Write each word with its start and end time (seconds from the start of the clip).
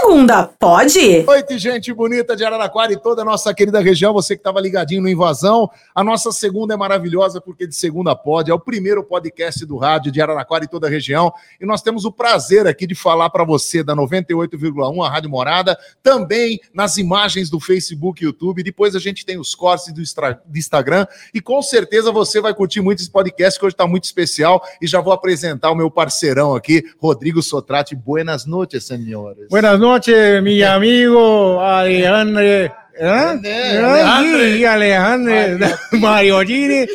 segunda, 0.00 0.44
pode? 0.58 1.22
Noite, 1.24 1.58
gente 1.58 1.92
bonita 1.92 2.36
de 2.36 2.44
Araraquara 2.44 2.92
e 2.92 2.96
toda 2.96 3.22
a 3.22 3.24
nossa 3.24 3.52
querida 3.52 3.80
região, 3.80 4.12
você 4.12 4.36
que 4.36 4.40
estava 4.40 4.60
ligadinho 4.60 5.02
no 5.02 5.08
Invasão. 5.08 5.68
A 5.94 6.04
nossa 6.04 6.30
segunda 6.30 6.74
é 6.74 6.76
maravilhosa 6.76 7.40
porque 7.40 7.66
de 7.66 7.74
segunda 7.74 8.14
pode, 8.14 8.50
é 8.50 8.54
o 8.54 8.60
primeiro 8.60 9.02
podcast 9.02 9.66
do 9.66 9.76
rádio 9.76 10.12
de 10.12 10.20
Araraquara 10.20 10.64
e 10.64 10.68
toda 10.68 10.86
a 10.86 10.90
região. 10.90 11.32
E 11.60 11.66
nós 11.66 11.82
temos 11.82 12.04
o 12.04 12.12
prazer 12.12 12.66
aqui 12.66 12.86
de 12.86 12.94
falar 12.94 13.30
para 13.30 13.44
você 13.44 13.82
da 13.82 13.94
98,1, 13.94 15.04
a 15.04 15.08
Rádio 15.08 15.30
Morada, 15.30 15.76
também 16.02 16.60
nas 16.72 16.96
imagens 16.96 17.50
do 17.50 17.58
Facebook 17.58 18.22
e 18.22 18.26
YouTube. 18.26 18.62
Depois 18.62 18.94
a 18.94 19.00
gente 19.00 19.26
tem 19.26 19.38
os 19.38 19.54
cortes 19.54 19.92
do, 19.92 20.00
do 20.46 20.58
Instagram 20.58 21.06
e 21.34 21.40
com 21.40 21.60
certeza 21.60 22.12
você 22.12 22.40
vai 22.40 22.54
curtir 22.54 22.80
muito 22.80 23.00
esse 23.00 23.10
podcast 23.10 23.58
que 23.58 23.66
hoje 23.66 23.74
está 23.74 23.86
muito 23.86 24.04
especial. 24.04 24.62
E 24.80 24.86
já 24.86 25.00
vou 25.00 25.12
apresentar 25.12 25.70
o 25.70 25.74
meu 25.74 25.90
parceirão 25.90 26.54
aqui, 26.54 26.84
Rodrigo 27.00 27.42
Sotrate. 27.42 27.96
Buenas 27.96 28.46
noches, 28.46 28.84
senhores. 28.84 29.48
Buenas 29.48 29.78
noches, 29.88 30.42
mi 30.42 30.62
amigo 30.62 31.58
Alejandro. 31.60 32.42
¿Eh? 32.42 32.74
Alejandro. 33.00 34.38
Sim, 34.40 34.64
Alejandro 34.64 35.32
Mariottini. 36.00 36.86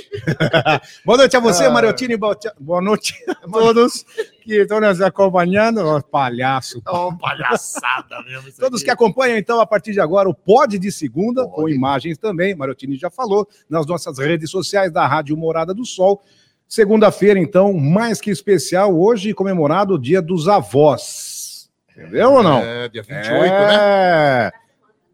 Boa 1.06 1.18
noite 1.18 1.36
a 1.38 1.40
você, 1.40 1.66
Ah. 1.66 1.70
Mariottini. 1.72 2.16
Boa 2.18 2.82
noite 2.82 3.16
a 3.30 3.48
todos 3.50 4.06
que 4.44 4.62
estão 4.62 4.80
nos 4.80 5.02
acompanhando. 5.02 5.80
Ó, 5.80 6.02
palhaço. 6.02 6.84
Oh, 6.88 7.12
palhaçada 7.18 8.22
mesmo. 8.28 8.52
Todos 8.60 8.82
aqui. 8.82 8.86
que 8.86 8.92
acompanham, 8.92 9.38
então, 9.38 9.60
a 9.60 9.66
partir 9.66 9.94
de 9.94 10.00
agora, 10.00 10.30
o 10.30 10.36
Pod 10.36 10.78
de 10.78 10.92
Segunda, 10.92 11.46
com 11.46 11.62
Pod. 11.64 11.74
imagens 11.74 12.18
também, 12.20 12.54
Mariottini 12.54 12.96
já 12.96 13.10
falou, 13.10 13.48
nas 13.68 13.88
nossas 13.88 14.20
redes 14.20 14.52
sociais 14.52 14.92
da 14.92 15.08
Rádio 15.08 15.36
Morada 15.36 15.74
do 15.74 15.86
Sol. 15.86 16.22
Segunda-feira, 16.68 17.40
então, 17.40 17.74
mais 17.74 18.20
que 18.22 18.30
especial, 18.30 18.96
hoje 19.00 19.34
comemorado 19.34 19.96
o 19.96 20.00
Dia 20.00 20.22
dos 20.22 20.48
Avós. 20.48 21.33
Entendeu 21.98 22.32
ou 22.32 22.44
não? 22.44 22.58
É, 22.60 22.90
dia 22.90 23.04
28, 23.04 23.32
né? 23.32 23.76
É, 23.76 24.52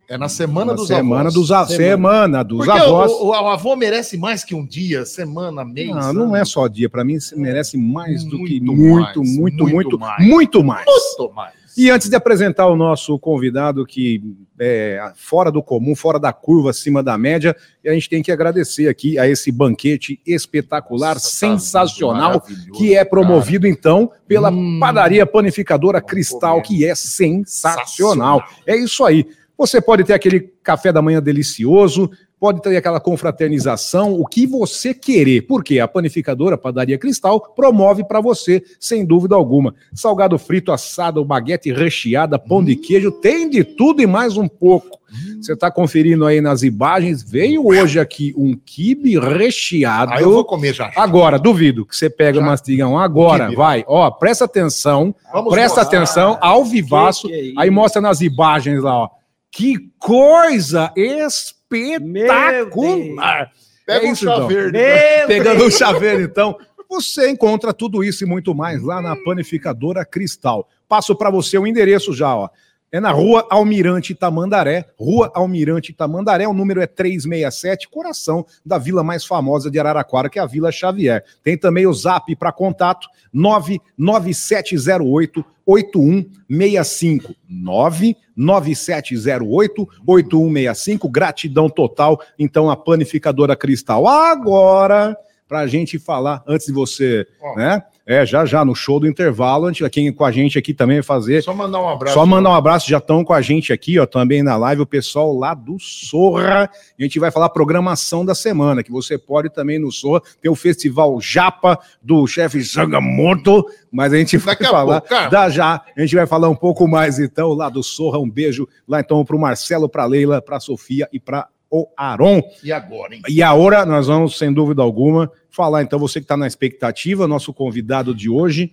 É 0.09 0.17
na 0.17 0.27
semana 0.29 0.71
na 0.71 0.73
dos 0.73 0.87
semana 0.87 1.19
avós. 1.21 1.33
dos 1.33 1.51
a- 1.51 1.65
semana, 1.67 2.43
dos 2.43 2.65
Porque 2.65 2.79
avós. 2.79 3.11
O, 3.11 3.25
o, 3.25 3.27
o 3.29 3.33
avô 3.47 3.75
merece 3.75 4.17
mais 4.17 4.43
que 4.43 4.55
um 4.55 4.65
dia, 4.65 5.05
semana, 5.05 5.63
mês. 5.65 5.89
Não, 5.89 6.13
não 6.13 6.23
ano. 6.27 6.35
é 6.35 6.45
só 6.45 6.67
dia, 6.67 6.89
para 6.89 7.03
mim 7.03 7.17
merece 7.35 7.77
mais 7.77 8.23
do 8.23 8.37
que 8.43 8.59
Muito 8.59 8.73
muito, 8.75 9.19
mais, 9.23 9.37
muito, 9.37 9.63
muito 9.63 9.75
muito, 9.75 9.99
mais. 9.99 10.25
muito 10.27 10.63
mais. 10.63 10.85
Muito 10.85 11.33
mais. 11.35 11.53
E 11.77 11.89
antes 11.89 12.09
de 12.09 12.15
apresentar 12.15 12.67
o 12.67 12.75
nosso 12.75 13.17
convidado, 13.19 13.85
que 13.85 14.21
é 14.59 15.11
fora 15.15 15.51
do 15.51 15.63
comum, 15.63 15.95
fora 15.95 16.19
da 16.19 16.33
curva, 16.33 16.71
acima 16.71 17.01
da 17.01 17.17
média, 17.17 17.55
a 17.85 17.91
gente 17.91 18.09
tem 18.09 18.21
que 18.21 18.31
agradecer 18.31 18.87
aqui 18.89 19.17
a 19.17 19.27
esse 19.27 19.51
banquete 19.51 20.19
espetacular, 20.25 21.13
Nossa, 21.15 21.25
tá 21.25 21.31
sensacional, 21.53 22.43
que 22.75 22.95
é 22.95 23.05
promovido 23.05 23.65
então 23.67 24.11
pela 24.27 24.51
Hum. 24.51 24.77
padaria 24.79 25.25
panificadora 25.25 26.01
Cristal, 26.01 26.61
comer. 26.61 26.67
que 26.67 26.85
é 26.85 26.93
sensacional. 26.95 28.43
É 28.65 28.75
isso 28.75 29.03
aí. 29.03 29.25
Você 29.59 29.81
pode 29.81 30.05
ter 30.05 30.13
aquele 30.13 30.39
café 30.63 30.91
da 30.93 31.01
manhã 31.01 31.21
delicioso, 31.21 32.09
pode 32.39 32.61
ter 32.61 32.77
aquela 32.77 32.97
confraternização, 33.01 34.13
o 34.13 34.25
que 34.25 34.47
você 34.47 34.93
querer. 34.93 35.41
Porque 35.41 35.79
a 35.81 35.87
panificadora 35.87 36.57
Padaria 36.57 36.97
Cristal 36.97 37.41
promove 37.53 38.05
para 38.07 38.21
você, 38.21 38.63
sem 38.79 39.05
dúvida 39.05 39.35
alguma. 39.35 39.75
Salgado 39.93 40.39
frito, 40.39 40.71
assado, 40.71 41.25
baguete 41.25 41.73
recheada, 41.73 42.39
pão 42.39 42.63
de 42.63 42.77
queijo, 42.77 43.11
tem 43.11 43.49
de 43.49 43.65
tudo 43.65 44.01
e 44.01 44.07
mais 44.07 44.37
um 44.37 44.47
pouco. 44.47 44.97
Você 45.41 45.51
está 45.53 45.69
conferindo 45.69 46.25
aí 46.25 46.39
nas 46.39 46.63
imagens, 46.63 47.21
veio 47.21 47.67
hoje 47.67 47.99
aqui 47.99 48.33
um 48.37 48.55
quibe 48.55 49.19
recheado. 49.19 50.13
Aí 50.13 50.21
eu 50.23 50.31
vou 50.31 50.45
comer 50.45 50.73
já. 50.73 50.89
Agora, 50.95 51.37
duvido 51.37 51.85
que 51.85 51.95
você 51.97 52.09
pega 52.09 52.37
Já. 52.37 52.43
o 52.43 52.45
mastigão 52.45 52.97
agora, 52.97 53.45
Quibe. 53.45 53.57
vai, 53.57 53.83
ó, 53.87 54.09
presta 54.11 54.45
atenção, 54.45 55.13
Vamos 55.33 55.51
presta 55.53 55.81
mostrar. 55.81 55.97
atenção, 55.99 56.37
ao 56.39 56.63
vivaço, 56.63 57.27
Que 57.27 57.33
que 57.33 57.53
é 57.57 57.61
aí 57.61 57.69
mostra 57.69 58.01
nas 58.01 58.21
imagens 58.21 58.83
lá, 58.83 58.95
ó. 59.03 59.09
Que 59.51 59.89
coisa 59.97 60.91
espetacular! 60.95 63.51
Pega 63.85 64.05
É 64.05 64.11
um 64.11 64.15
chá 64.15 64.35
então. 64.35 64.47
verde. 64.47 64.77
Meu 64.77 65.27
Pegando 65.27 65.65
o 65.65 65.71
chaveiro, 65.71 66.21
então, 66.21 66.57
você 66.87 67.29
encontra 67.29 67.73
tudo 67.73 68.03
isso 68.03 68.23
e 68.23 68.27
muito 68.27 68.53
mais 68.53 68.83
lá 68.83 69.01
na 69.01 69.15
Panificadora 69.15 70.05
Cristal. 70.05 70.67
Passo 70.87 71.15
para 71.15 71.29
você 71.29 71.57
o 71.57 71.65
endereço 71.65 72.13
já, 72.13 72.35
ó. 72.35 72.49
É 72.91 72.99
na 72.99 73.11
Rua 73.11 73.45
Almirante 73.51 74.15
Tamandaré, 74.15 74.83
Rua 74.97 75.31
Almirante 75.35 75.93
Tamandaré, 75.93 76.47
o 76.47 76.53
número 76.53 76.81
é 76.81 76.87
367, 76.87 77.87
coração 77.87 78.43
da 78.65 78.79
vila 78.79 79.03
mais 79.03 79.23
famosa 79.23 79.69
de 79.69 79.79
Araraquara, 79.79 80.27
que 80.27 80.39
é 80.39 80.41
a 80.41 80.47
Vila 80.47 80.71
Xavier. 80.71 81.23
Tem 81.43 81.55
também 81.55 81.85
o 81.85 81.93
zap 81.93 82.35
para 82.35 82.51
contato, 82.51 83.07
99708 83.31 85.45
8165. 85.67 87.35
99708 87.47 89.87
8165. 90.07 91.09
Gratidão 91.09 91.69
total. 91.69 92.19
Então, 92.39 92.71
a 92.71 92.75
panificadora 92.75 93.55
Cristal. 93.55 94.07
Agora, 94.07 95.15
para 95.49 95.61
a 95.61 95.67
gente 95.67 95.97
falar, 95.97 96.43
antes 96.47 96.67
de 96.67 96.71
você, 96.71 97.25
Ó. 97.41 97.55
né? 97.55 97.81
É, 98.05 98.25
já 98.25 98.43
já 98.45 98.65
no 98.65 98.73
show 98.73 98.99
do 98.99 99.07
intervalo, 99.07 99.65
a 99.65 99.71
gente, 99.71 99.87
quem 99.89 100.11
com 100.11 100.25
a 100.25 100.31
gente 100.31 100.57
aqui 100.57 100.73
também 100.73 100.97
vai 100.97 101.03
fazer. 101.03 101.43
Só 101.43 101.53
mandar 101.53 101.79
um 101.79 101.89
abraço. 101.89 102.13
Só 102.13 102.25
mandar 102.25 102.49
um 102.51 102.55
abraço, 102.55 102.89
já 102.89 102.97
estão 102.97 103.23
com 103.23 103.33
a 103.33 103.41
gente 103.41 103.73
aqui, 103.73 103.99
ó, 103.99 104.05
também 104.05 104.41
na 104.41 104.55
live, 104.57 104.81
o 104.81 104.85
pessoal 104.85 105.35
lá 105.35 105.53
do 105.53 105.77
Sorra. 105.79 106.69
A 106.97 107.01
gente 107.01 107.19
vai 107.19 107.29
falar 107.29 107.49
programação 107.49 108.23
da 108.23 108.33
semana, 108.33 108.83
que 108.83 108.91
você 108.91 109.17
pode 109.17 109.49
também 109.49 109.79
no 109.79 109.91
Sorra. 109.91 110.21
Tem 110.41 110.51
o 110.51 110.55
Festival 110.55 111.19
Japa 111.19 111.79
do 112.01 112.25
chefe 112.27 112.61
Zangamoto, 112.61 113.65
mas 113.91 114.13
a 114.13 114.17
gente 114.17 114.37
vai 114.37 114.55
Daqui 114.55 114.69
falar 114.69 115.01
pouco, 115.01 115.29
da 115.29 115.49
já. 115.49 115.81
A 115.95 116.01
gente 116.01 116.15
vai 116.15 116.27
falar 116.27 116.49
um 116.49 116.55
pouco 116.55 116.87
mais 116.87 117.19
então 117.19 117.53
lá 117.53 117.69
do 117.69 117.83
Sorra. 117.83 118.19
Um 118.19 118.29
beijo 118.29 118.67
lá 118.87 118.99
então 118.99 119.23
para 119.25 119.35
o 119.35 119.39
Marcelo, 119.39 119.89
para 119.89 120.05
Leila, 120.05 120.41
para 120.41 120.59
Sofia 120.59 121.07
e 121.11 121.19
para 121.19 121.47
o 121.69 121.87
Aron. 121.95 122.41
E 122.63 122.71
agora, 122.71 123.15
hein? 123.15 123.21
E 123.27 123.43
agora 123.43 123.85
nós 123.85 124.07
vamos, 124.07 124.37
sem 124.37 124.51
dúvida 124.51 124.81
alguma, 124.81 125.31
falar. 125.49 125.83
Então, 125.83 125.99
você 125.99 126.19
que 126.19 126.25
está 126.25 126.37
na 126.37 126.47
expectativa, 126.47 127.27
nosso 127.27 127.53
convidado 127.53 128.13
de 128.13 128.29
hoje 128.29 128.71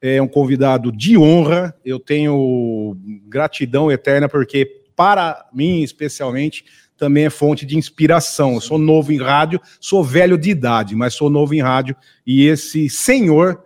é 0.00 0.20
um 0.20 0.28
convidado 0.28 0.92
de 0.92 1.16
honra. 1.16 1.74
Eu 1.84 1.98
tenho 1.98 2.96
gratidão 3.26 3.90
eterna, 3.90 4.28
porque, 4.28 4.82
para 4.94 5.46
mim, 5.52 5.82
especialmente, 5.82 6.64
também 6.96 7.26
é 7.26 7.30
fonte 7.30 7.64
de 7.66 7.76
inspiração. 7.76 8.54
Eu 8.54 8.60
sou 8.60 8.78
novo 8.78 9.12
em 9.12 9.18
rádio, 9.18 9.60
sou 9.80 10.02
velho 10.02 10.38
de 10.38 10.50
idade, 10.50 10.94
mas 10.94 11.14
sou 11.14 11.30
novo 11.30 11.54
em 11.54 11.62
rádio. 11.62 11.96
E 12.26 12.46
esse 12.46 12.88
senhor, 12.88 13.62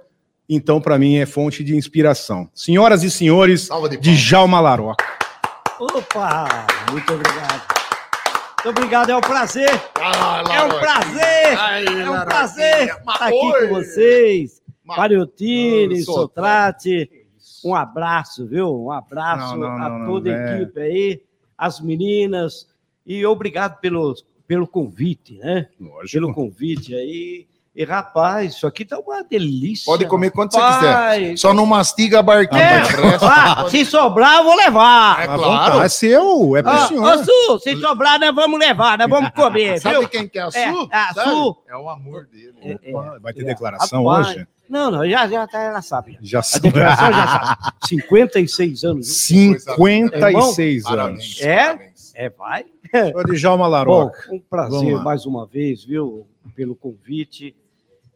então, 0.49 0.81
para 0.81 0.99
mim, 0.99 1.17
é 1.17 1.27
fonte 1.27 1.63
de 1.63 1.77
inspiração. 1.77 2.49
Senhoras 2.55 3.03
e 3.03 3.11
senhores, 3.11 3.69
de. 4.01 4.17
Djalma 4.17 4.61
Laroca. 4.61 5.05
Opa! 5.79 6.67
Muito 6.93 7.13
obrigado. 7.13 7.80
Muito 8.65 8.79
obrigado, 8.79 9.11
é 9.11 9.17
um 9.17 9.21
prazer. 9.21 9.71
Ah, 9.97 10.43
É 10.55 10.63
um 10.65 10.69
prazer. 10.81 11.59
Ai, 11.59 11.85
É 11.87 12.11
um 12.11 12.25
prazer 12.25 12.89
estar 12.89 13.15
aqui 13.27 13.35
oi. 13.35 13.69
com 13.69 13.75
vocês. 13.75 14.63
Sou- 16.03 16.15
Sotrate. 16.17 17.11
Um 17.65 17.75
abraço, 17.75 18.47
viu? 18.47 18.85
Um 18.85 18.91
abraço 18.91 19.57
Não, 19.57 19.69
não, 19.79 19.83
a 19.85 19.89
não, 19.99 20.07
toda 20.07 20.31
a 20.31 20.33
é. 20.35 20.63
equipe 20.63 20.81
aí, 20.81 21.23
as 21.57 21.81
meninas. 21.81 22.69
E 23.07 23.25
obrigado 23.25 23.79
pelo, 23.81 24.15
pelo 24.47 24.67
convite, 24.67 25.39
né? 25.39 25.69
Pelo 26.13 26.35
convite 26.35 26.95
aí. 26.95 27.47
E, 27.75 27.85
rapaz, 27.85 28.55
isso 28.55 28.67
aqui 28.67 28.85
tá 28.85 28.99
uma 28.99 29.23
delícia. 29.23 29.85
Pode 29.87 30.05
comer 30.07 30.33
quanto 30.33 30.53
você 30.55 30.61
rapaz. 30.61 31.19
quiser. 31.23 31.37
Só 31.39 31.55
não 31.55 31.65
mastiga 31.65 32.19
a 32.19 32.23
barquinha. 32.23 32.61
É. 32.61 32.83
Ah, 33.23 33.57
pode- 33.63 33.71
se 33.71 33.85
sobrar, 33.85 34.39
eu 34.39 34.45
vou 34.45 34.57
levar. 34.57 35.23
É 35.23 35.27
claro. 35.27 35.43
vontade, 35.43 35.85
É 35.85 35.89
seu, 35.89 36.57
é 36.57 36.63
pro 36.65 36.73
Ah, 36.73 36.89
senhor. 36.89 37.05
ô, 37.15 37.25
Su, 37.25 37.59
se 37.61 37.77
sobrar, 37.77 38.19
nós 38.19 38.35
vamos 38.35 38.59
levar, 38.59 38.99
nós 38.99 39.09
vamos 39.09 39.31
comer, 39.31 39.81
Sabe 39.81 40.01
viu? 40.01 40.09
quem 40.09 40.29
que 40.29 40.37
é 40.39 40.43
a 40.43 40.51
Su? 40.51 40.59
É, 40.59 40.97
a 40.97 41.15
Sabe? 41.15 41.31
Su. 41.31 41.57
É 41.69 41.77
o 41.77 41.89
amor 41.89 42.27
dele. 42.27 42.55
É, 42.61 42.91
Opa, 42.93 43.19
vai 43.23 43.33
ter 43.33 43.43
é. 43.43 43.45
declaração 43.45 44.05
Rapaz, 44.05 44.29
hoje? 44.37 44.47
Não, 44.69 44.91
não, 44.91 45.09
já, 45.09 45.29
já 45.29 45.47
tá, 45.47 45.61
ela 45.61 45.83
sabe. 45.83 46.19
Já 46.23 46.41
A 46.41 46.59
declaração 46.59 47.13
já 47.13 47.27
sabe. 47.27 47.73
56 47.89 48.85
anos. 48.85 49.07
viu? 49.07 49.59
56 49.61 50.87
anos. 50.87 50.97
Parabéns. 50.97 51.41
É? 51.41 51.67
parabéns. 51.67 52.13
É, 52.17 52.29
vai. 52.31 52.65
Ô, 53.15 53.23
Djalma 53.33 53.65
Bom, 53.65 53.71
Laroca. 53.71 54.19
um 54.27 54.29
Vamos 54.31 54.45
prazer 54.51 54.97
mais 55.03 55.25
uma 55.25 55.47
vez, 55.47 55.85
viu, 55.85 56.27
pelo 56.57 56.75
convite. 56.75 57.55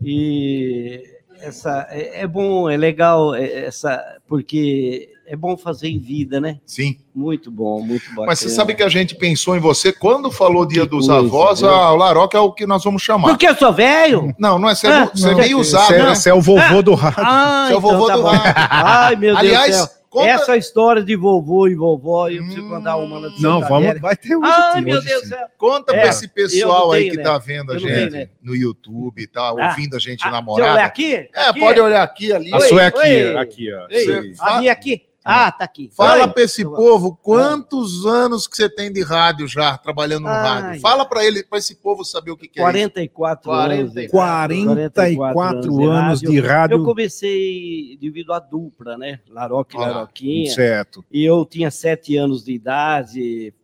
E 0.05 1.03
essa 1.41 1.87
é, 1.91 2.23
é 2.23 2.27
bom, 2.27 2.69
é 2.71 2.77
legal 2.77 3.35
é, 3.35 3.67
essa, 3.67 4.03
porque 4.29 5.11
é 5.27 5.35
bom 5.35 5.57
fazer 5.57 5.89
em 5.89 5.99
vida, 5.99 6.39
né? 6.41 6.59
Sim. 6.67 6.99
Muito 7.15 7.51
bom, 7.51 7.81
muito 7.81 8.07
bacana. 8.11 8.27
Mas 8.27 8.41
você 8.41 8.51
sabe 8.51 8.75
que 8.75 8.83
a 8.83 8.89
gente 8.89 9.15
pensou 9.15 9.57
em 9.57 9.61
você 9.61 9.91
quando 9.93 10.31
falou 10.31 10.67
Dia 10.67 10.83
Que 10.83 10.91
dos 10.91 11.07
coisa, 11.07 11.21
avós, 11.27 11.61
viu? 11.61 11.71
a, 11.71 11.93
o 11.93 11.97
Laroca 11.97 12.37
é 12.37 12.41
o 12.41 12.53
que 12.53 12.67
nós 12.67 12.85
vamos 12.85 13.03
chamar. 13.03 13.29
Porque 13.29 13.49
eu 13.49 13.55
sou 13.57 13.73
velho? 13.73 14.35
Não, 14.39 14.59
não 14.59 14.69
é 14.69 14.75
você, 14.75 14.87
Ah, 14.87 15.11
você 15.15 15.31
é 15.31 15.35
meio 15.35 15.59
usado, 15.59 15.87
Você 15.87 15.95
é- 15.95 16.03
né? 16.03 16.15
você 16.15 16.31
é 16.31 16.35
o 16.35 16.41
vovô 16.43 16.83
do 16.83 16.95
rádio. 16.95 17.23
Ah, 17.25 17.67
Seu 17.69 17.81
vovô 17.81 18.07
tá 18.07 18.17
do 18.17 18.23
bom. 18.23 18.29
rádio. 18.29 18.55
Ai, 18.71 19.17
meu 19.17 19.37
Aliás, 19.37 19.75
Deus 19.77 19.87
do 19.89 19.89
céu. 19.91 20.04
Conta- 20.15 20.29
Essa 20.31 20.57
história 20.57 21.03
de 21.03 21.17
vovô 21.17 21.67
e 21.67 21.75
vovó, 21.75 22.29
eu 22.29 22.39
preciso 22.43 22.63
Hum, 22.63 22.69
mandar 22.71 22.97
uma 22.97 23.21
na 23.21 23.29
de 23.29 23.43
Não, 23.43 23.61
vamos, 23.61 24.01
vai 24.01 24.17
ter 24.17 24.37
hoje. 24.37 24.51
Ai, 24.53 24.81
meu 24.81 24.99
hoje 24.99 25.09
Deus 25.09 25.23
do 25.23 25.29
sim. 25.29 25.35
céu. 25.35 25.47
Conta 25.59 25.93
É, 25.95 26.01
pra 26.01 26.09
esse 26.11 26.29
pessoal 26.29 26.85
não 26.87 26.93
aí 26.93 27.01
tenho, 27.03 27.11
que 27.13 27.17
né? 27.19 27.23
tá 27.25 27.39
vendo 27.39 27.73
a 27.73 27.75
Eu 27.75 27.81
gente 27.81 27.95
tenho, 27.95 28.11
né? 28.11 28.29
no 28.43 28.55
YouTube, 28.55 29.27
tá 29.27 29.43
Ah, 29.49 29.53
ouvindo 29.53 29.97
a 29.97 29.99
gente 29.99 30.23
Ah, 30.25 30.29
eu 30.29 30.33
olhar 30.33 30.43
morada. 30.43 30.83
aqui? 30.85 31.15
É, 31.35 31.49
Aqui? 31.49 31.61
pode 31.61 31.81
olhar 31.81 32.03
aqui, 32.03 32.33
ali. 32.33 32.55
A 32.55 32.61
sua 32.61 32.83
é 32.83 32.87
aqui, 32.87 32.99
oi. 32.99 33.37
aqui, 33.37 33.73
ó. 33.75 33.87
Ei, 33.91 34.05
Você- 34.07 34.35
ali 34.41 34.69
aqui. 34.69 35.03
Ah, 35.25 35.51
tá 35.51 35.65
aqui. 35.65 35.91
Fala 35.97 36.29
pra 36.29 36.43
esse 36.43 36.63
povo 36.63 37.19
quantos 37.23 38.05
anos 38.05 38.47
que 38.47 38.55
você 38.55 38.69
tem 38.69 38.93
de 38.93 39.03
rádio 39.03 39.49
já, 39.49 39.79
trabalhando 39.79 40.25
no 40.25 40.29
Ai. 40.29 40.43
rádio. 40.43 40.81
Fala 40.83 41.07
pra 41.07 41.25
ele, 41.25 41.43
para 41.43 41.59
esse 41.59 41.77
povo 41.77 42.05
saber 42.05 42.31
o 42.31 42.37
que, 42.37 42.47
que 42.47 42.61
é 42.61 42.63
isso. 42.63 42.71
44 42.71 43.51
anos. 43.51 43.93
44 44.11 45.91
anos 45.91 46.21
de 46.21 46.41
rádio. 46.41 46.77
Eu 46.77 46.85
comecei 46.85 47.97
devido 47.99 48.35
à 48.35 48.39
dupla, 48.39 48.99
né? 48.99 49.21
Laroque 49.31 49.77
e 49.77 49.81
lá. 49.81 49.87
Laroquinha. 49.87 50.51
Certo. 50.51 51.03
E 51.11 51.25
eu 51.25 51.47
tinha 51.47 51.71
sete 51.71 52.19
anos 52.19 52.45
de 52.45 52.53
idade, 52.53 53.55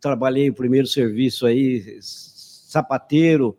trabalhei 0.00 0.48
o 0.48 0.54
primeiro 0.54 0.86
serviço 0.86 1.44
aí, 1.44 1.98
sapateiro, 2.00 3.56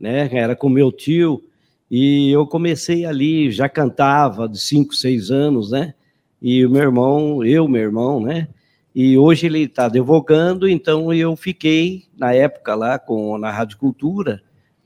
né? 0.00 0.26
Era 0.32 0.56
com 0.56 0.70
meu 0.70 0.90
tio. 0.90 1.44
E 1.90 2.30
eu 2.30 2.46
comecei 2.46 3.04
ali, 3.04 3.50
já 3.50 3.68
cantava 3.68 4.48
de 4.48 4.58
cinco, 4.58 4.94
seis 4.94 5.30
anos, 5.30 5.70
né? 5.70 5.94
E 6.40 6.64
o 6.64 6.70
meu 6.70 6.82
irmão, 6.82 7.44
eu, 7.44 7.66
meu 7.68 7.82
irmão, 7.82 8.20
né? 8.20 8.48
E 8.94 9.16
hoje 9.18 9.46
ele 9.46 9.60
está 9.64 9.86
advogando, 9.86 10.68
então 10.68 11.12
eu 11.12 11.36
fiquei, 11.36 12.04
na 12.16 12.32
época 12.32 12.74
lá, 12.74 12.98
com, 12.98 13.36
na 13.38 13.50
Rádio 13.50 13.78
Cultura. 13.78 14.40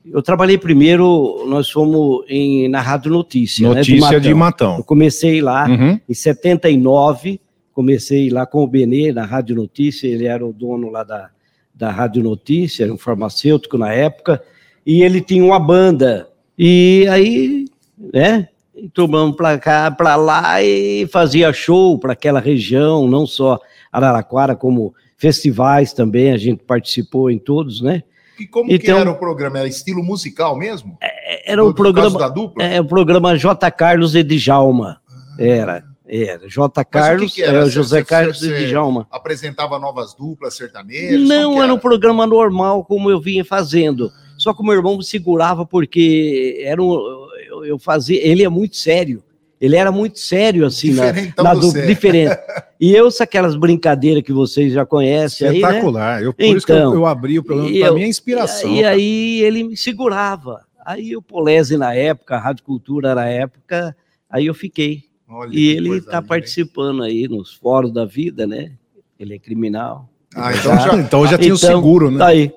Eu 0.05 0.21
trabalhei 0.21 0.57
primeiro, 0.57 1.45
nós 1.47 1.69
fomos 1.69 2.25
em, 2.27 2.67
na 2.67 2.81
Rádio 2.81 3.11
Notícia, 3.11 3.69
né, 3.69 3.75
Notícia 3.75 4.19
de 4.19 4.29
Eu 4.31 4.37
Matão. 4.37 4.81
comecei 4.83 5.41
lá, 5.41 5.67
Uhum. 5.67 5.99
em 6.07 6.13
79, 6.13 7.39
comecei 7.73 8.29
lá 8.29 8.45
com 8.45 8.63
o 8.63 8.67
Benê, 8.67 9.11
na 9.11 9.25
Rádio 9.25 9.55
Notícia, 9.55 10.07
ele 10.07 10.25
era 10.25 10.45
o 10.45 10.51
dono 10.53 10.89
lá 10.89 11.03
da, 11.03 11.29
da 11.73 11.89
Rádio 11.89 12.21
Notícia, 12.21 12.83
era 12.83 12.93
um 12.93 12.97
farmacêutico 12.97 13.77
na 13.77 13.93
época, 13.93 14.43
e 14.85 15.01
ele 15.01 15.21
tinha 15.21 15.43
uma 15.43 15.59
banda. 15.59 16.27
E 16.59 17.07
aí, 17.09 17.65
né, 18.13 18.49
tomamos 18.93 19.35
para 19.35 19.57
cá, 19.57 19.91
para 19.91 20.15
lá 20.15 20.61
e 20.61 21.07
fazia 21.11 21.51
show 21.53 21.97
para 21.99 22.13
aquela 22.13 22.39
região, 22.39 23.07
não 23.07 23.25
só 23.25 23.59
Araraquara, 23.91 24.55
como 24.55 24.93
festivais 25.17 25.93
também, 25.93 26.31
a 26.31 26.37
gente 26.37 26.63
participou 26.63 27.29
em 27.31 27.37
todos, 27.37 27.81
né? 27.81 28.03
E 28.39 28.47
como 28.47 28.67
que 28.67 28.75
Então- 28.75 28.97
era 28.97 29.11
o 29.11 29.15
programa? 29.15 29.59
Era 29.59 29.67
estilo 29.67 30.03
musical 30.03 30.57
mesmo? 30.57 30.97
Era 31.45 31.63
um 31.63 31.71
Por 31.71 31.83
causa 31.93 31.93
programa, 31.93 32.19
da 32.19 32.29
dupla? 32.29 32.63
é, 32.63 32.81
o 32.81 32.85
programa 32.85 33.37
J. 33.37 33.69
Carlos 33.71 34.15
e 34.15 34.23
Djalma, 34.23 34.99
era, 35.37 35.83
era, 36.07 36.49
J. 36.49 36.83
Carlos, 36.83 37.33
que 37.33 37.43
era? 37.43 37.59
é, 37.59 37.61
o 37.61 37.65
Cê- 37.65 37.71
José 37.71 37.99
cê- 37.99 38.05
Carlos 38.05 38.39
cê- 38.39 38.63
e 38.63 38.67
Djalma. 38.67 39.07
Apresentava 39.11 39.77
novas 39.79 40.13
duplas 40.15 40.55
sertanejas? 40.55 41.27
Não, 41.27 41.53
que 41.53 41.59
era 41.59 41.73
um 41.73 41.77
programa 41.79 42.25
normal, 42.25 42.83
como 42.83 43.09
eu 43.11 43.21
vinha 43.21 43.45
fazendo. 43.45 44.11
Só 44.35 44.51
que 44.53 44.61
o 44.61 44.65
meu 44.65 44.73
irmão 44.73 44.97
me 44.97 45.03
segurava 45.03 45.63
porque 45.65 46.61
era 46.65 46.81
um, 46.81 47.22
eu, 47.63 47.65
eu 47.65 47.79
fazia. 47.79 48.19
Ele 48.25 48.43
é 48.43 48.49
muito 48.49 48.75
sério. 48.75 49.23
Ele 49.59 49.77
era 49.77 49.93
muito 49.93 50.19
sério, 50.19 50.65
assim, 50.65 50.91
na, 50.93 51.05
Diferentão 51.05 51.45
na 51.45 51.53
do 51.53 51.71
sério. 51.71 51.87
diferente. 51.87 52.37
E 52.83 52.93
eu, 52.93 53.07
aquelas 53.21 53.55
brincadeiras 53.55 54.21
que 54.23 54.33
vocês 54.33 54.73
já 54.73 54.85
conhecem 54.85 55.47
aí, 55.47 55.61
né? 55.61 55.67
Espetacular. 55.69 56.21
Eu, 56.21 56.33
por 56.33 56.43
isso 56.43 56.65
que 56.65 56.71
eu, 56.73 56.75
Então, 56.75 56.93
eu 56.95 57.05
abri 57.05 57.39
o 57.39 57.43
programa 57.43 57.79
para 57.79 57.93
minha 57.93 58.07
inspiração. 58.07 58.69
E, 58.69 58.83
aí 58.83 59.41
ele 59.41 59.63
me 59.63 59.77
segurava. 59.77 60.65
Aí 60.85 61.15
o 61.15 61.21
Polese 61.21 61.77
na 61.77 61.93
época, 61.95 62.35
a 62.35 62.39
Rádio 62.39 62.65
Cultura 62.65 63.15
na 63.15 63.25
época, 63.25 63.95
aí 64.29 64.47
eu 64.47 64.53
fiquei. 64.53 65.03
Olha 65.29 65.57
E 65.57 65.67
ele 65.67 65.97
está 65.97 66.21
participando 66.21 67.03
aí 67.03 67.25
nos 67.29 67.53
fóruns 67.53 67.93
da 67.93 68.03
vida, 68.03 68.45
né? 68.45 68.73
Ele 69.17 69.35
é 69.35 69.39
criminal. 69.39 70.09
Ah, 70.35 70.51
então 70.53 70.77
já, 70.77 70.95
então 70.97 71.25
já 71.27 71.37
o 71.37 71.41
Então, 71.41 71.55
seguro, 71.55 72.11
né? 72.11 72.17
Tá 72.17 72.27
aí. 72.27 72.51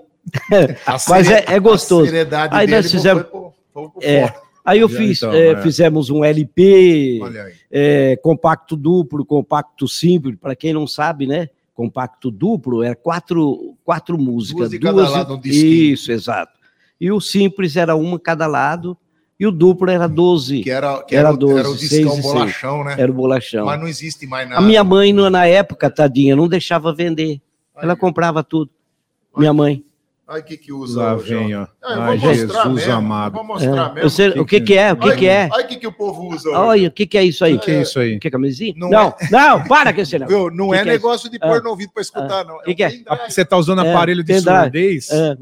Mas 1.09 1.31
é, 1.31 1.45
é 1.47 1.61
gostoso. 1.61 2.03
A 2.03 2.07
seriedade 2.07 2.53
Aí 2.53 2.67
dele 2.67 2.83
nós 2.83 2.91
fizemos- 2.91 3.25
foi 3.31 3.41
foi 3.73 3.91
pro 3.91 4.03
É. 4.03 4.35
Aí 4.67 4.81
eu 4.81 4.89
fiz, 4.89 5.19
então, 5.19 5.33
é, 5.33 5.49
é. 5.53 5.63
fizemos 5.63 6.11
um 6.11 6.25
LP, 6.25 7.21
é, 7.71 8.17
compacto 8.17 8.77
duplo, 8.77 9.25
compacto 9.25 9.87
simples, 9.87 10.37
para 10.41 10.57
quem 10.57 10.73
não 10.73 10.87
sabe, 10.87 11.27
né? 11.27 11.49
Compacto 11.73 12.31
duplo 12.31 12.83
é 12.83 12.95
quatro, 12.95 13.77
quatro 13.85 14.19
músicas. 14.19 14.71
Duas 14.71 14.71
de 14.71 14.79
cada 14.81 15.09
lado, 15.09 15.35
um 15.35 15.41
disquinho. 15.41 15.93
Isso, 15.93 16.11
exato. 16.11 16.53
E 17.01 17.13
o 17.13 17.21
simples 17.21 17.77
era 17.77 17.95
uma 17.95 18.19
cada 18.19 18.47
lado, 18.47 18.97
e 19.39 19.47
o 19.47 19.53
duplo 19.53 19.91
era 19.91 20.09
12, 20.09 20.63
Que 20.63 20.71
era, 20.71 21.03
que 21.03 21.15
Era 21.15 21.29
era, 21.29 21.35
o- 21.35 21.39
12, 21.39 21.59
era 21.59 21.71
o 21.71 21.77
discão 21.77 22.13
seis. 22.13 22.23
bolachão, 22.25 22.85
né? 22.85 22.95
era 22.99 23.13
o 23.13 23.15
bolachão. 23.15 23.67
Mas 23.67 23.79
não 23.79 23.87
existe 23.87 24.27
mais 24.27 24.49
nada. 24.49 24.61
A 24.61 24.65
minha 24.65 24.83
mãe, 24.83 25.13
na 25.13 25.47
época, 25.47 25.89
tadinha, 25.91 26.35
não 26.35 26.49
deixava 26.49 26.93
vender. 26.93 27.41
Ela 27.77 27.95
comprava 27.95 28.43
tudo. 28.43 28.71
Minha 29.37 29.53
mãe. 29.53 29.85
Aí 30.29 30.41
o 30.41 30.45
que 30.45 30.57
que 30.57 30.73
usa 30.73 31.01
Lá 31.01 31.15
vem, 31.15 31.55
ó. 31.55 31.69
Ah, 31.85 31.93
eu 31.95 32.03
Ai, 32.03 32.19
vou 32.19 32.29
mostrar 32.31 32.33
Jesus 32.35 32.75
mesmo, 32.75 32.93
amado. 32.95 33.33
Vou 33.35 33.45
mostrar 33.45 33.71
É, 33.71 33.95
mesmo. 33.95 33.99
eu 34.01 34.11
sei- 34.11 34.33
que 34.33 34.41
o 34.41 34.45
que, 34.45 34.59
que- 34.59 34.67
que 34.67 34.75
é? 34.77 34.93
O 34.93 34.97
que, 34.97 35.07
Olha- 35.07 35.17
que 35.17 35.27
é? 35.29 35.49
Olha 35.53 35.65
o 35.65 35.69
que, 35.69 35.77
que 35.77 35.87
o 35.87 35.93
povo 35.93 36.35
usa. 36.35 36.51
Olha, 36.51 36.89
o 36.89 36.91
que, 36.91 37.07
que 37.07 37.17
é 37.17 37.23
isso 37.23 37.45
aí? 37.45 37.55
O 37.55 37.61
que 37.61 37.71
é 37.71 37.83
isso 37.83 38.01
aí? 38.01 38.19
Que 38.19 38.27
é 38.27 38.31
camisinha? 38.33 38.75
Não 38.77 38.91
Não, 38.91 39.15
não, 39.31 39.63
para 39.69 39.93
com 39.95 40.01
esse 40.01 40.19
negócio. 40.19 40.37
Viu? 40.37 40.51
Não 40.51 40.71
Que 40.71 40.75
é 40.75 40.83
que 40.83 40.89
é 40.89 40.93
negócio 40.93 41.31
de 41.31 41.39
pôr 41.39 41.59
Ah. 41.59 41.61
no 41.61 41.71
ouvido 41.71 41.93
para 41.93 42.03
escutar, 42.03 42.45
não. 42.45 42.59
Que 42.63 42.75
que 42.75 42.83
é? 42.83 42.89
um 42.89 42.91
pendrive. 42.91 43.31
Você 43.33 43.45
tá 43.45 43.57
usando 43.57 43.85
É, 43.85 43.93
aparelho 43.93 44.25
de 44.25 44.33
pendrive. 44.35 45.01
surdez? 45.01 45.11
É. 45.13 45.37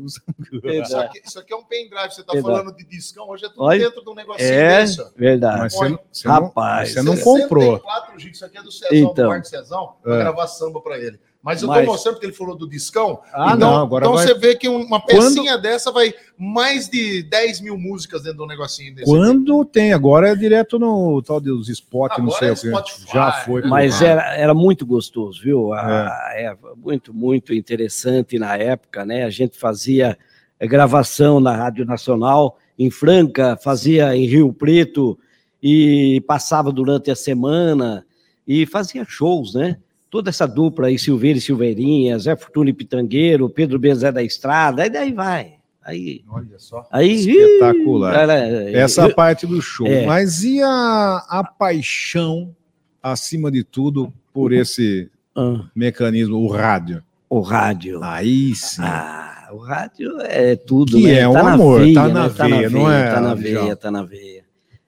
Isso 0.83 0.99
aqui, 0.99 1.21
isso 1.25 1.39
aqui 1.39 1.53
é 1.55 1.57
um 1.57 1.65
pendrive. 1.65 2.11
Você 2.15 2.23
tá 2.23 2.39
falando 2.43 2.77
de 2.77 2.85
discão, 2.85 3.27
hoje 3.31 3.47
é 3.47 3.49
tudo 3.49 3.63
Olha. 3.63 3.79
dentro 3.87 4.05
de 4.05 4.11
um 4.11 4.15
negocinho 4.15 4.49
É, 4.53 4.85
verdade. 5.17 5.59
Mas 5.61 5.73
você, 5.73 5.89
não- 5.89 5.99
você 6.13 6.29
Rapaz, 6.29 6.95
não, 6.95 7.03
você 7.03 7.03
não 7.09 7.17
64 7.17 7.41
comprou. 7.49 7.83
Isso 8.19 8.45
aqui 8.45 8.59
é 8.59 8.63
do 8.63 8.71
Cezão, 8.71 8.99
Então. 8.99 9.15
do 9.15 9.29
Marco 9.31 9.47
Cezão, 9.47 9.93
pra 10.03 10.15
É. 10.15 10.19
gravar 10.19 10.47
samba 10.47 10.81
pra 10.83 10.99
ele. 10.99 11.19
Mas 11.45 11.61
eu 11.61 11.69
tô 11.69 11.75
Mas- 11.75 11.85
mostrando 11.85 12.15
porque 12.15 12.27
ele 12.27 12.33
falou 12.33 12.57
do 12.57 12.67
discão. 12.67 13.21
Ah, 13.35 13.53
então, 13.55 13.71
não, 13.73 13.83
agora 13.83 14.07
então 14.07 14.15
vai- 14.17 14.27
você 14.27 14.33
vê 14.33 14.55
que 14.57 14.67
uma 14.67 14.99
pecinha 14.99 15.59
dessa 15.59 15.93
vai 15.93 16.15
mais 16.39 16.89
de 16.89 17.23
10 17.25 17.61
mil 17.61 17.77
músicas 17.77 18.23
dentro 18.23 18.39
de 18.39 18.45
um 18.45 18.47
negocinho 18.47 18.95
desse. 18.95 19.05
Quando 19.05 19.63
tem, 19.63 19.93
agora 19.93 20.31
é 20.31 20.35
direto 20.35 20.79
no 20.79 21.21
tal 21.21 21.39
dos 21.41 21.69
spots, 21.69 22.17
não 22.17 22.29
Agora 22.35 22.39
sei 22.39 22.49
é 22.49 22.53
o 22.53 22.55
que. 22.57 22.69
Spotify, 22.89 23.13
Já 23.13 23.33
foi. 23.33 23.61
Mas 23.63 24.01
era, 24.01 24.35
era 24.35 24.55
muito 24.55 24.87
gostoso, 24.87 25.43
viu? 25.43 25.75
A- 25.75 26.31
é, 26.33 26.57
muito, 26.79 27.13
muito 27.13 27.53
interessante 27.53 28.39
na 28.39 28.57
época, 28.57 29.05
né? 29.05 29.25
A 29.25 29.31
gente 29.31 29.59
fazia 29.59 30.17
gravação 30.63 31.41
na 31.41 31.55
Rádio 31.55 31.85
Nacional 31.85 32.57
em 32.79 32.91
Franca, 32.91 33.55
fazia 33.63 34.17
em 34.17 34.25
Rio 34.25 34.51
Preto 34.51 35.19
e 35.63 36.23
passava 36.27 36.73
durante 36.73 37.11
a 37.11 37.15
semana 37.15 38.07
e 38.49 38.65
fazia 38.65 39.05
shows, 39.07 39.53
né? 39.55 39.77
Toda 40.15 40.31
essa 40.31 40.47
dupla 40.47 40.87
aí, 40.87 40.97
Silveira 40.97 41.39
e 41.39 41.41
Silveirinha, 41.41 42.17
Zé 42.21 42.37
Fortuna 42.37 42.71
e 42.71 42.73
Pitangueiro, 42.73 43.51
Pedro 43.51 43.81
Benzé 43.81 44.13
da 44.13 44.23
Estrada, 44.23 44.85
aí 44.85 44.89
daí 44.89 45.13
vai. 45.13 45.55
Aí, 45.83 46.23
Olha 46.29 46.57
só. 46.57 46.87
aí 46.93 47.15
Espetacular. 47.15 48.15
era- 48.21 48.71
Essa 48.71 49.13
parte 49.13 49.45
do 49.45 49.61
show. 49.61 49.85
É. 49.89 50.07
Mas 50.07 50.45
e 50.45 50.63
a, 50.63 51.17
a 51.29 51.43
paixão, 51.43 52.55
acima 53.03 53.51
de 53.51 53.65
tudo, 53.65 54.13
por 54.33 54.53
esse 54.53 55.11
Ah, 55.35 55.65
mecanismo, 55.75 56.37
o 56.39 56.47
rádio? 56.47 57.03
o 57.29 57.41
rádio. 57.41 58.01
Aí 58.05 58.55
sim. 58.55 58.83
Ah, 58.83 59.49
o 59.53 59.57
rádio 59.59 60.13
é 60.21 60.55
tudo, 60.55 60.97
Que 60.97 61.09
né? 61.09 61.19
é 61.19 61.29
um 61.29 61.33
na 61.33 61.55
amor, 61.55 61.81
veia, 61.81 61.95
tá 61.95 62.07
na 62.09 62.29
né? 62.29 62.29
Tá 62.37 62.49
na 62.49 62.57
veia, 62.57 62.71
não 62.71 62.89
é, 62.93 63.11
Tá 63.11 63.21
na 63.21 63.35
veia, 63.35 63.77
tá 63.77 63.91
na 63.91 64.03
veia. 64.05 64.45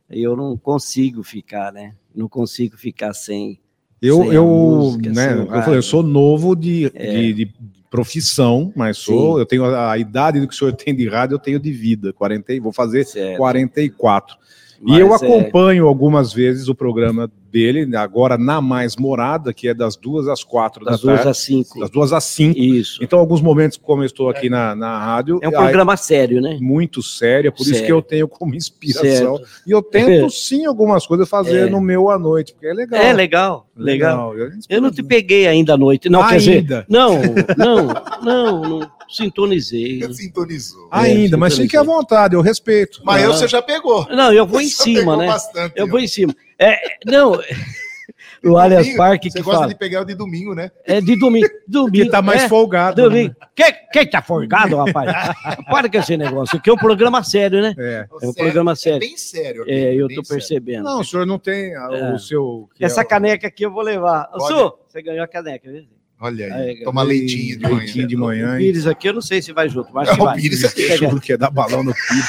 Eu 0.09 0.37
não 0.37 0.57
consigo 0.57 1.25
ficar, 1.25 1.73
né? 1.73 1.95
Não 2.15 2.29
consigo 2.29 2.77
ficar 2.77 3.13
sem. 3.13 3.59
Eu, 4.07 4.33
eu, 4.33 4.45
música, 4.47 5.11
né, 5.13 5.33
eu, 5.41 5.47
falei, 5.63 5.79
eu 5.79 5.83
sou 5.83 6.03
novo 6.03 6.55
de, 6.55 6.91
É. 6.95 7.13
de, 7.13 7.33
de 7.35 7.55
profissão, 7.91 8.73
mas 8.77 8.99
sou, 8.99 9.35
Sim. 9.35 9.41
eu 9.41 9.47
tenho 9.47 9.65
a, 9.65 9.93
a 9.93 9.99
idade 9.99 10.41
do 10.41 10.47
que 10.49 10.55
o 10.55 10.57
senhor 10.57 10.73
tem 10.73 10.95
de 10.95 11.09
rádio, 11.09 11.35
eu 11.35 11.39
tenho 11.39 11.59
de 11.59 11.73
vida. 11.73 12.13
40, 12.13 12.53
e- 12.53 12.61
vou 12.61 12.73
fazer 12.73 13.05
Certo. 13.05 13.39
44. 13.39 14.37
E 14.85 14.99
eu 14.99 15.13
é- 15.13 15.17
acompanho 15.17 15.87
algumas 15.87 16.33
vezes 16.33 16.69
o 16.69 16.75
programa 16.75 17.31
dele, 17.51 17.97
agora 17.97 18.37
na 18.37 18.61
Mais 18.61 18.97
Morada, 18.97 19.53
que 19.55 19.67
é 19.69 19.73
das 19.73 19.97
duas 19.97 20.29
às 20.29 20.45
quatro 20.45 20.85
das 20.85 20.97
da 21.01 21.03
duas 21.03 21.15
tarde. 21.17 21.31
às 21.31 21.39
cinco. 21.39 21.81
Das 21.81 21.89
duas 21.91 22.13
às 22.13 22.25
cinco. 22.25 22.59
Isso. 22.59 23.03
Então, 23.03 23.19
alguns 23.19 23.41
momentos, 23.41 23.79
como 23.79 24.03
eu 24.03 24.07
estou 24.07 24.29
aqui 24.29 24.51
na, 24.51 24.75
na 24.75 24.99
rádio, 24.99 25.39
É 25.41 25.49
um 25.49 25.53
aí- 25.53 25.57
programa 25.57 25.97
sério, 25.97 26.43
né? 26.43 26.59
muito 26.61 27.03
sério, 27.03 27.49
é 27.49 27.51
por 27.51 27.63
isso 27.63 27.71
Sério. 27.71 27.87
que 27.87 27.93
eu 27.93 28.03
tenho 28.03 28.29
como 28.29 28.55
inspiração. 28.55 29.39
Certo. 29.39 29.49
E 29.67 29.71
eu 29.71 29.81
tento 29.83 30.29
sim 30.31 30.67
algumas 30.67 31.07
coisas 31.07 31.27
fazer 31.29 31.69
É. 31.69 31.71
no 31.71 31.81
meu 31.81 32.11
à 32.11 32.19
noite, 32.19 32.53
porque 32.53 32.67
é 32.67 32.75
legal. 32.75 33.01
É 33.03 33.13
legal, 33.15 33.67
legal. 33.75 34.37
Eu, 34.37 34.51
Eu 34.69 34.83
não 34.83 34.91
te 34.91 35.03
peguei 35.03 35.47
ainda 35.47 35.75
à 35.75 35.77
noite. 35.79 36.11
Não, 36.11 36.27
quer 36.29 36.37
dizer, 36.37 36.57
Ainda. 36.59 36.85
não, 36.89 37.13
não, 37.57 37.87
não, 38.23 38.61
não 38.81 38.91
sintonizei. 39.09 40.03
Ele 40.03 40.15
sintonizou. 40.15 40.89
Ainda, 40.91 41.37
mas 41.37 41.57
fique 41.57 41.77
à 41.77 41.83
vontade, 41.83 42.35
eu 42.35 42.41
respeito. 42.41 43.01
Mas 43.05 43.23
eu 43.23 43.31
Ah. 43.31 43.35
você 43.37 43.49
já 43.49 43.61
pegou. 43.63 44.07
Não, 44.11 44.33
eu 44.33 44.47
vou 44.47 44.61
em 44.61 44.69
Você 44.69 44.83
cima, 44.85 45.01
pegou 45.01 45.17
né? 45.19 45.27
Bastante, 45.27 45.73
Eu 45.77 45.87
ó. 45.87 45.89
vou 45.89 46.01
em 46.01 46.07
cima. 46.09 46.35
É, 46.59 46.77
não, 47.05 47.33
o 48.45 48.57
Allianz 48.57 48.85
Domingo, 48.85 48.97
Parque 48.99 49.31
Você 49.31 49.39
que 49.39 49.45
gosta 49.45 49.61
fala. 49.61 49.73
de 49.73 49.79
pegar 49.79 50.03
o 50.03 50.05
de 50.05 50.15
domingo, 50.15 50.55
né? 50.55 50.71
É 50.85 51.01
de 51.01 51.19
domingo. 51.19 51.47
domingo 51.67 52.05
Que 52.05 52.11
tá 52.11 52.23
mais 52.23 52.45
é, 52.45 52.49
folgado. 52.49 53.03
domingo. 53.03 53.35
Quem, 53.55 53.75
quem 53.93 54.07
tá 54.09 54.23
folgado, 54.23 54.77
rapaz? 54.77 55.35
Para 55.67 55.89
com 55.91 55.99
esse 55.99 56.17
negócio. 56.17 56.59
Aqui 56.59 56.71
é 56.71 56.73
um 56.73 56.77
programa 56.77 57.23
sério, 57.25 57.61
né? 57.61 57.75
né? 57.77 58.07
É. 58.21 58.25
É 58.25 58.29
um 58.29 58.33
programa 58.35 58.75
sério. 58.77 59.01
bem 59.01 59.17
sério. 59.17 59.63
aqui, 59.63 59.71
É, 59.73 59.95
eu 59.95 60.07
bem 60.09 60.17
tô 60.17 60.25
sério. 60.25 60.41
percebendo. 60.41 60.85
Não, 60.85 61.01
o 61.01 61.05
senhor 61.05 61.27
não 61.27 61.39
tem 61.39 61.75
a- 61.75 61.89
É. 61.93 62.13
o 62.15 62.19
seu. 62.19 62.69
que 62.75 62.85
Essa 62.85 63.01
é 63.01 63.05
caneca 63.05 63.47
aqui 63.49 63.65
eu 63.65 63.71
vou 63.73 63.83
levar. 63.83 64.27
Pode. 64.29 64.47
Su, 64.49 64.75
você 64.89 65.03
ganhou 65.03 65.25
a 65.25 65.29
caneca, 65.29 65.71
viu? 65.71 65.85
Olha 66.19 66.47
aí, 66.47 66.53
Aí, 66.71 66.83
toma 66.85 67.03
leitinho 67.03 67.59
de 67.59 67.63
manhã. 67.65 67.77
leitinho 67.77 68.09
de 68.09 68.17
manhã. 68.17 68.55
O? 68.55 68.59
Pires 68.59 68.87
aqui 68.87 69.09
eu 69.09 69.13
não 69.13 69.21
sei 69.21 69.43
se 69.43 69.53
vai 69.53 69.69
junto, 69.69 69.91
mas 69.93 70.09
É, 70.09 70.15
que 70.17 70.21
o 70.21 70.25
vai. 70.25 70.37
Pires 70.37 70.65
aqui. 70.65 70.83
Pega. 70.89 70.97
Chulo 70.97 71.21
que 71.21 71.33
é 71.33 71.37
dar 71.37 71.51
balão 71.51 71.83
no 71.83 71.93
piro. 71.93 72.27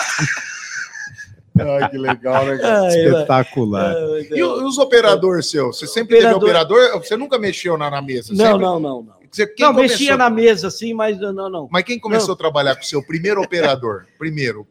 Ai, 1.60 1.90
que 1.90 1.98
legal, 1.98 2.46
né? 2.46 2.60
Ai, 2.62 2.88
Espetacular. 3.06 3.96
E 4.30 4.44
o- 4.44 4.62
e 4.62 4.64
os 4.66 4.78
operadores 4.78 5.50
seus? 5.50 5.80
Você 5.80 5.88
sempre 5.88 6.18
Operador- 6.18 6.40
teve 6.40 6.52
operador? 6.52 7.04
Você 7.04 7.18
nunca 7.18 7.40
mexeu 7.40 7.76
na, 7.78 7.90
na 7.90 8.00
mesa? 8.02 8.32
Não, 8.34 8.46
Sempre- 8.46 8.62
não, 8.62 8.80
não, 8.80 9.02
não. 9.02 9.17
Você, 9.38 9.46
quem 9.46 9.66
Não, 9.68 9.74
começou- 9.76 9.98
mexia 10.00 10.18
na 10.18 10.30
mesa 10.32 10.68
assim, 10.68 10.96
mas 10.96 11.20
não, 11.20 11.32
não. 11.48 11.70
Mas 11.72 11.84
quem 11.84 12.00
começou 12.00 12.34
a 12.34 12.38
trabalhar 12.38 12.76
com 12.76 12.82
o 12.82 12.86
seu 12.86 13.06
primeiro 13.06 13.40
operador? 13.42 14.06
Primeiro. 14.18 14.66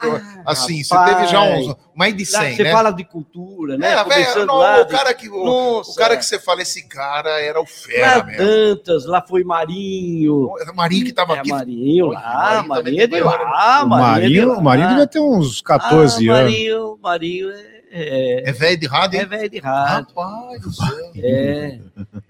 assim, 0.44 0.82
você 0.82 0.92
Ah, 0.92 0.98
rapaz. 1.04 1.16
teve 1.18 1.30
já 1.30 1.40
uns 1.40 1.76
mais 1.94 2.16
de 2.16 2.24
Lá 2.32 2.40
100, 2.40 2.56
Você 2.56 2.62
né? 2.64 2.72
fala 2.72 2.90
de 2.90 3.04
cultura, 3.04 3.78
né? 3.78 3.92
É, 3.92 4.02
Começando 4.02 4.46
não, 4.48 4.56
lá 4.56 4.80
o 4.80 4.86
cara 4.86 5.14
que 5.14 5.28
o, 5.28 5.44
Nossa. 5.44 5.92
o 5.92 5.94
cara 5.94 6.16
que 6.16 6.24
você 6.26 6.40
fala, 6.40 6.62
esse 6.62 6.82
cara 6.88 7.40
era 7.40 7.60
o 7.60 7.62
Lá 7.62 7.68
fera 7.68 8.24
mesmo. 8.24 8.44
Dantas, 8.44 9.06
lá 9.06 9.22
foi 9.24 9.44
Marinho. 9.44 10.50
Marinho 10.74 11.04
que 11.06 11.12
tava 11.12 11.36
É, 11.36 11.38
aqui. 11.38 11.50
Marinho 11.50 12.06
lá, 12.08 12.64
Marinho 12.66 12.68
Marinho 12.68 13.02
é 13.02 13.06
de 13.06 13.20
lá, 13.20 13.84
Marinho 13.86 13.86
é 13.86 13.86
Marinho, 14.20 14.48
lá. 14.48 14.58
o 14.58 14.62
Marinho 14.64 14.88
devia 14.88 15.06
ter 15.06 15.20
uns 15.20 15.60
14 15.62 16.28
ah, 16.28 16.34
anos. 16.34 16.50
Marinho, 16.50 16.98
Marinho 17.00 17.50
é, 17.50 17.75
é, 17.90 18.48
É 18.48 18.52
velho 18.52 18.78
de 18.78 18.86
rádio, 18.86 19.20
é 19.20 19.24
velho 19.26 19.50
de 19.50 19.58
rádio. 19.58 20.14
Rapaz 20.14 20.60
do 20.62 20.72
céu. 20.72 21.10
É. 21.16 21.78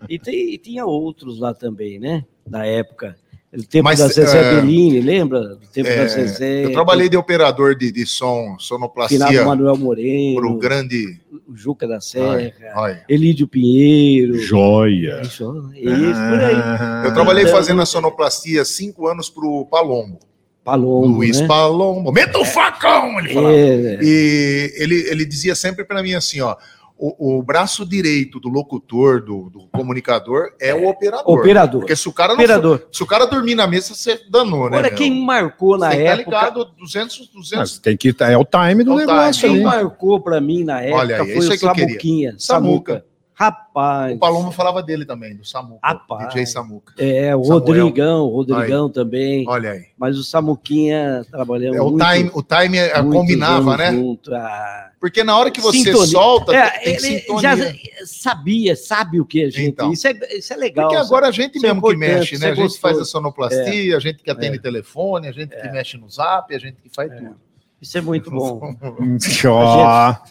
E, 0.08 0.18
tem, 0.18 0.54
e 0.54 0.58
tinha 0.58 0.84
outros 0.84 1.38
lá 1.40 1.52
também, 1.54 1.98
né? 1.98 2.24
Na 2.48 2.64
época. 2.66 3.16
O 3.56 3.62
tempo 3.62 3.84
Mas, 3.84 4.00
da 4.00 4.08
Zezé 4.08 4.38
é, 4.38 4.54
Bellini, 4.56 5.00
lembra? 5.00 5.54
O 5.54 5.56
tempo 5.72 5.88
É, 5.88 5.96
da 5.96 6.06
Zezé. 6.08 6.64
Eu 6.66 6.72
trabalhei 6.72 7.08
de 7.08 7.16
operador 7.16 7.74
de, 7.74 7.90
de 7.90 8.04
som, 8.04 8.42
Finado 8.42 8.62
sonoplastia, 8.62 9.44
Manuel 9.44 9.76
Moreno, 9.78 10.36
pro 10.36 10.58
grande. 10.58 11.20
o 11.48 11.56
Juca 11.56 11.86
da 11.88 11.98
Serra, 12.00 12.52
Olha. 12.74 13.04
Elídio 13.08 13.48
Pinheiro. 13.48 14.36
Joia. 14.38 15.22
Isso, 15.22 15.70
isso, 15.74 15.84
por 15.84 16.40
aí. 16.40 16.54
Ah. 16.56 17.02
Eu 17.06 17.14
trabalhei 17.14 17.44
Então- 17.44 17.54
fazendo 17.56 17.80
a 17.80 17.86
sonoplastia 17.86 18.62
cinco 18.64 19.06
anos 19.06 19.30
pro 19.30 19.64
Palombo. 19.70 20.18
Palombo, 20.66 21.06
Luiz 21.06 21.40
né? 21.40 21.46
Palombo. 21.46 22.10
Meta 22.12 22.38
o 22.38 22.44
facão! 22.44 23.18
Ele 23.20 23.32
falava. 23.32 23.54
É, 23.54 23.98
E 24.02 24.72
ele, 24.76 25.08
ele 25.08 25.24
dizia 25.24 25.54
sempre 25.54 25.84
para 25.84 26.02
mim 26.02 26.12
assim, 26.14 26.40
ó, 26.40 26.56
o, 26.98 27.36
o 27.38 27.42
braço 27.42 27.84
direito 27.86 28.40
do 28.40 28.48
locutor, 28.48 29.20
do, 29.22 29.48
do 29.50 29.68
comunicador, 29.68 30.48
é 30.60 30.74
o 30.74 30.88
operador. 30.88 31.24
operador. 31.38 31.80
Porque 31.82 31.94
se 31.94 32.08
o 32.08 32.12
cara 32.12 32.32
Operador. 32.32 32.78
for- 32.78 32.88
se 32.90 33.02
o 33.02 33.06
cara 33.06 33.26
dormir 33.26 33.54
na 33.54 33.66
mesa, 33.66 33.94
você 33.94 34.18
danou, 34.30 34.68
né? 34.70 34.78
Olha, 34.78 34.88
meu? 34.88 34.96
quem 34.96 35.22
marcou 35.24 35.76
na 35.78 35.90
Você 35.90 35.96
tá 35.96 36.02
época. 36.12 36.16
ligado 36.24 36.64
200, 36.78 37.28
200 37.28 37.58
Mas 37.58 37.78
tem 37.78 37.96
que 37.96 38.14
é 38.20 38.36
o 38.38 38.44
time 38.44 38.82
do 38.82 38.92
É 38.92 38.94
o 38.94 38.96
negócio 38.96 39.40
time. 39.42 39.58
Quem 39.60 39.66
ali. 39.66 39.76
marcou 39.76 40.20
pra 40.20 40.40
mim 40.40 40.64
na 40.64 40.80
época 40.80 40.98
Olha 40.98 41.22
aí, 41.22 41.34
foi 41.34 41.46
o 41.46 41.52
é 41.52 41.56
que 41.58 41.64
eu 41.66 41.72
queria. 41.72 41.86
Samuquinha. 41.88 42.34
Samuca. 42.38 42.92
Samuca. 42.94 43.15
Rapaz. 43.38 44.16
O 44.16 44.18
Paloma 44.18 44.50
falava 44.50 44.82
dele 44.82 45.04
também, 45.04 45.36
do 45.36 45.44
Samuca. 45.44 45.78
Rapaz. 45.86 46.28
DJ 46.28 46.46
Samuca. 46.46 46.94
É, 46.96 47.36
o 47.36 47.44
Samuel. 47.44 47.58
Rodrigão, 47.60 48.24
o 48.24 48.28
Rodrigão 48.30 48.88
também. 48.88 49.44
Olha 49.46 49.72
aí. 49.72 49.84
Mas 49.98 50.16
o 50.16 50.24
Samuquinha 50.24 51.22
trabalhamos 51.30 51.76
É, 51.76 51.82
o, 51.82 51.90
muito, 51.90 52.02
time, 52.06 52.30
o 52.32 52.42
time 52.42 52.78
é- 52.78 53.02
combinava, 53.02 53.76
né? 53.76 53.92
junto, 53.92 54.34
ah. 54.34 54.90
Porque 54.98 55.22
na 55.22 55.36
hora 55.38 55.50
que 55.50 55.60
você 55.60 55.80
Sintonia. 55.80 56.06
solta, 56.06 56.56
É, 56.56 56.70
tem 56.78 56.92
ele 56.94 57.00
sintonia. 57.20 57.42
já 57.56 57.74
sabia, 58.06 58.74
sabe 58.74 59.20
o 59.20 59.26
que 59.26 59.44
a 59.44 59.50
gente. 59.50 59.68
Então. 59.68 59.92
isso, 59.92 60.08
é, 60.08 60.12
isso 60.34 60.54
é 60.54 60.56
legal. 60.56 60.88
Porque 60.88 61.02
agora 61.04 61.28
a 61.28 61.30
gente 61.30 61.58
é 61.58 61.60
mesmo 61.60 61.82
que 61.82 61.94
mexe, 61.94 62.38
né? 62.38 62.48
é 62.48 62.50
A 62.52 62.54
gente 62.54 62.78
faz 62.80 62.98
a 62.98 63.04
sonoplastia, 63.04 63.98
a 63.98 64.00
gente 64.00 64.22
que 64.22 64.30
atende 64.30 64.58
telefone, 64.58 65.28
a 65.28 65.32
gente 65.32 65.54
que 65.54 65.68
mexe 65.70 65.98
no 65.98 66.08
zap, 66.08 66.54
a 66.54 66.58
gente 66.58 66.80
que 66.80 66.88
faz 66.88 67.12
tudo. 67.14 67.36
Isso 67.82 67.98
é 67.98 68.00
muito 68.00 68.30
bom. 68.30 68.74
Ó, 69.46 69.84
ah, 69.86 70.22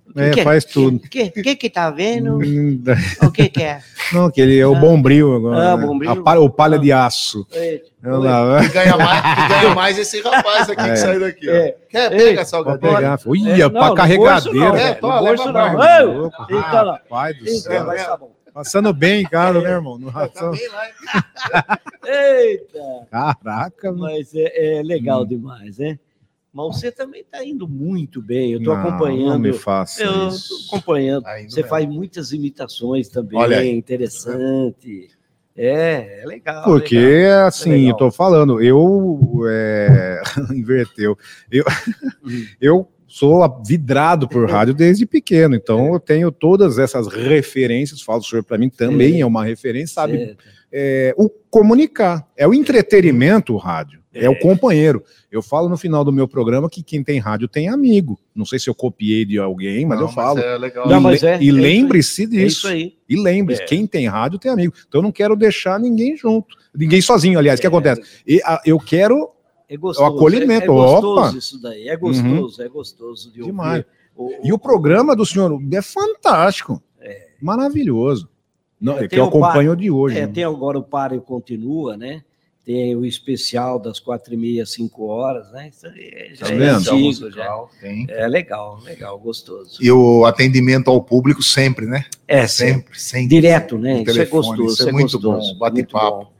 é, 0.15 0.31
que, 0.31 0.43
faz 0.43 0.65
tudo. 0.65 0.97
O 0.97 0.99
que, 0.99 1.29
que 1.29 1.55
que 1.55 1.69
tá 1.69 1.89
vendo? 1.89 2.37
O 3.21 3.31
que 3.31 3.49
que 3.49 3.63
é? 3.63 3.81
Não, 4.13 4.29
que 4.31 4.41
ele 4.41 4.57
é 4.59 4.65
o 4.67 4.75
bombril 4.75 5.35
agora. 5.35 5.71
Ah, 5.73 5.77
né? 5.77 5.85
bombril. 5.85 6.23
Palha- 6.23 6.41
o 6.41 6.49
palha 6.49 6.77
de 6.79 6.91
aço. 6.91 7.45
Ei, 7.51 7.81
Olha 8.03 8.17
lá, 8.17 8.63
E 8.63 8.67
ganha 8.69 8.97
mais, 8.97 9.19
e 9.19 9.47
ganha 9.49 9.75
mais 9.75 9.97
esse 9.99 10.21
rapaz 10.21 10.69
aqui 10.69 10.81
É. 10.81 10.89
que 10.89 10.95
saiu 10.97 11.19
daqui. 11.19 11.49
ó. 11.49 11.53
É. 11.53 11.75
Quer? 11.89 12.11
Ei, 12.13 12.17
Pega 12.19 12.35
Pra 12.35 12.45
salgadinho. 12.45 12.95
pegar. 12.95 13.19
É, 13.25 13.57
Ia, 13.57 13.69
não, 13.69 13.71
pra 13.79 13.93
carregadeira. 13.95 14.57
não, 14.59 14.75
É, 14.77 15.21
leva 15.21 15.45
não. 15.45 15.53
mais. 15.53 15.99
Ei, 15.99 16.05
Louco. 16.05 16.45
Eita 16.49 16.81
lá. 16.81 16.93
Rapaz 16.93 17.37
do 17.37 17.47
Eita, 17.47 17.59
céu. 17.61 17.85
tá. 17.85 18.19
Passando 18.53 18.91
bem 18.93 19.21
em 19.21 19.25
casa, 19.25 19.61
né, 19.61 19.69
irmão? 19.71 19.97
No 19.97 20.09
ração. 20.11 20.51
Também 20.51 20.67
lá. 20.69 21.79
Eita! 22.05 23.07
Caraca, 23.09 23.91
mano. 23.91 24.01
Mas 24.13 24.33
é, 24.35 24.79
é 24.79 24.83
legal 24.83 25.21
Hum. 25.21 25.27
demais, 25.27 25.77
né? 25.77 25.97
Mas 26.53 26.75
você 26.75 26.91
também 26.91 27.21
está 27.21 27.43
indo 27.45 27.67
muito 27.67 28.21
bem. 28.21 28.51
Eu 28.51 28.59
estou 28.59 28.73
acompanhando. 28.73 29.29
Não 29.29 29.39
me 29.39 29.53
faça 29.53 30.03
eu 30.03 30.27
isso. 30.27 30.53
estou 30.53 30.77
acompanhando. 30.77 31.23
Tá 31.23 31.37
Você 31.37 31.57
mesmo. 31.57 31.69
faz 31.69 31.87
muitas 31.87 32.31
imitações 32.33 33.07
também, 33.07 33.39
Olha 33.39 33.59
aí. 33.59 33.69
interessante. 33.69 35.09
É, 35.55 36.21
é 36.23 36.25
legal. 36.25 36.63
Porque, 36.65 36.99
legal. 36.99 37.47
assim, 37.47 37.71
legal. 37.71 37.89
eu 37.89 37.97
tô 37.97 38.11
falando, 38.11 38.61
eu. 38.61 39.43
É... 39.49 40.21
Inverteu. 40.51 41.17
Eu, 41.49 41.63
eu 42.59 42.87
sou 43.07 43.61
vidrado 43.63 44.27
por 44.27 44.49
rádio 44.49 44.73
desde 44.73 45.05
pequeno, 45.05 45.55
então 45.55 45.93
eu 45.93 45.99
tenho 45.99 46.31
todas 46.31 46.77
essas 46.77 47.07
referências. 47.07 48.01
Falo, 48.01 48.19
o 48.19 48.23
senhor 48.23 48.43
para 48.43 48.57
mim 48.57 48.69
também 48.69 49.21
é 49.21 49.25
uma 49.25 49.43
referência, 49.43 49.95
sabe? 49.95 50.17
Certo. 50.17 50.43
É, 50.73 51.13
o 51.17 51.29
comunicar, 51.49 52.25
é 52.37 52.47
o 52.47 52.53
entretenimento, 52.53 53.53
o 53.53 53.57
rádio, 53.57 53.99
é. 54.13 54.29
o 54.29 54.39
companheiro. 54.39 55.03
Eu 55.29 55.41
falo 55.41 55.67
no 55.67 55.75
final 55.77 56.03
do 56.05 56.13
meu 56.13 56.27
programa 56.27 56.69
que 56.69 56.81
quem 56.81 57.03
tem 57.03 57.19
rádio 57.19 57.47
tem 57.47 57.67
amigo. 57.67 58.17
Não 58.33 58.45
sei 58.45 58.57
se 58.57 58.69
eu 58.69 58.75
copiei 58.75 59.25
de 59.25 59.37
alguém, 59.37 59.85
mas 59.85 59.99
Não, 59.99 60.07
eu 60.07 60.11
falo. 60.13 60.39
é. 60.39 60.57
E, 60.57 60.89
Não, 60.89 61.01
mas 61.01 61.21
le- 61.21 61.27
é, 61.27 61.31
e 61.31 61.33
é 61.33 61.37
isso 61.43 61.55
aí. 61.55 61.61
lembre-se 61.61 62.23
É 62.23 62.25
disso. 62.27 62.45
isso 62.47 62.67
aí. 62.67 62.93
E 63.09 63.15
lembre-se, 63.21 63.61
É. 63.63 63.65
quem 63.65 63.85
tem 63.85 64.07
rádio 64.07 64.39
tem 64.39 64.49
amigo. 64.51 64.73
Então 64.87 64.99
eu 64.99 65.03
não 65.03 65.11
quero 65.11 65.35
deixar 65.35 65.77
ninguém 65.79 66.15
junto. 66.15 66.55
Ninguém 66.73 67.01
sozinho, 67.01 67.37
aliás. 67.37 67.59
O 67.59 67.61
que 67.61 67.67
acontece? 67.67 68.01
E, 68.25 68.41
a- 68.45 68.61
eu 68.65 68.79
quero. 68.79 69.29
É 69.69 69.77
gostoso. 69.77 70.05
acolhimento, 70.15 70.63
É, 70.63 70.65
é 70.65 70.67
gostoso 70.67 71.13
opa. 71.13 71.29
Uhum. 71.31 71.37
isso 71.37 71.61
daí. 71.61 71.87
É 71.87 71.95
gostoso, 71.97 72.61
é 72.61 72.67
gostoso 72.69 73.31
de 73.31 73.39
ouvir. 73.41 73.51
Demais. 73.51 73.83
O- 74.15 74.31
E 74.43 74.51
o 74.53 74.57
programa 74.59 75.15
do 75.15 75.25
senhor 75.25 75.57
é 75.73 75.81
fantástico. 75.81 76.81
Maravilhoso. 77.41 78.29
Não, 78.81 78.97
É, 78.97 79.05
é 79.05 79.07
que 79.07 79.15
eu 79.19 79.25
o 79.25 79.31
par- 79.31 79.49
acompanho 79.51 79.75
de 79.75 79.91
hoje. 79.91 80.17
É, 80.17 80.21
né? 80.25 80.31
tem 80.33 80.43
agora 80.43 80.79
o 80.79 80.83
Pare 80.83 81.19
Continua, 81.19 81.95
né? 81.95 82.23
Tem 82.65 82.95
o 82.95 83.03
especial 83.05 83.79
das 83.79 83.99
quatro 83.99 84.33
e 84.33 84.37
meia, 84.37 84.65
cinco 84.65 85.05
horas, 85.07 85.51
né? 85.51 85.69
Isso 85.69 85.87
aí 85.87 86.31
já 86.33 86.45
Tá 86.45 86.51
é 86.53 86.57
vendo? 86.57 86.77
antigo, 86.77 87.31
já. 87.31 87.57
Tem. 87.79 88.05
É 88.07 88.27
legal, 88.27 88.79
legal, 88.83 89.17
gostoso. 89.19 89.77
E 89.83 89.91
o 89.91 90.25
atendimento 90.25 90.89
ao 90.89 91.01
público 91.03 91.41
sempre, 91.41 91.85
né? 91.87 92.05
É, 92.27 92.45
sempre. 92.47 92.73
Sempre, 92.75 92.99
sempre. 92.99 93.27
Direto, 93.29 93.77
né? 93.79 93.95
No 93.95 94.01
Isso 94.01 94.11
é 94.11 94.13
telefone, 94.13 94.47
gostoso. 94.59 94.73
isso 94.73 94.89
é 94.89 94.91
muito 94.91 95.19
gostoso, 95.19 95.53
bom, 95.53 95.59
bate-papo. 95.59 96.17
bom. 96.25 96.31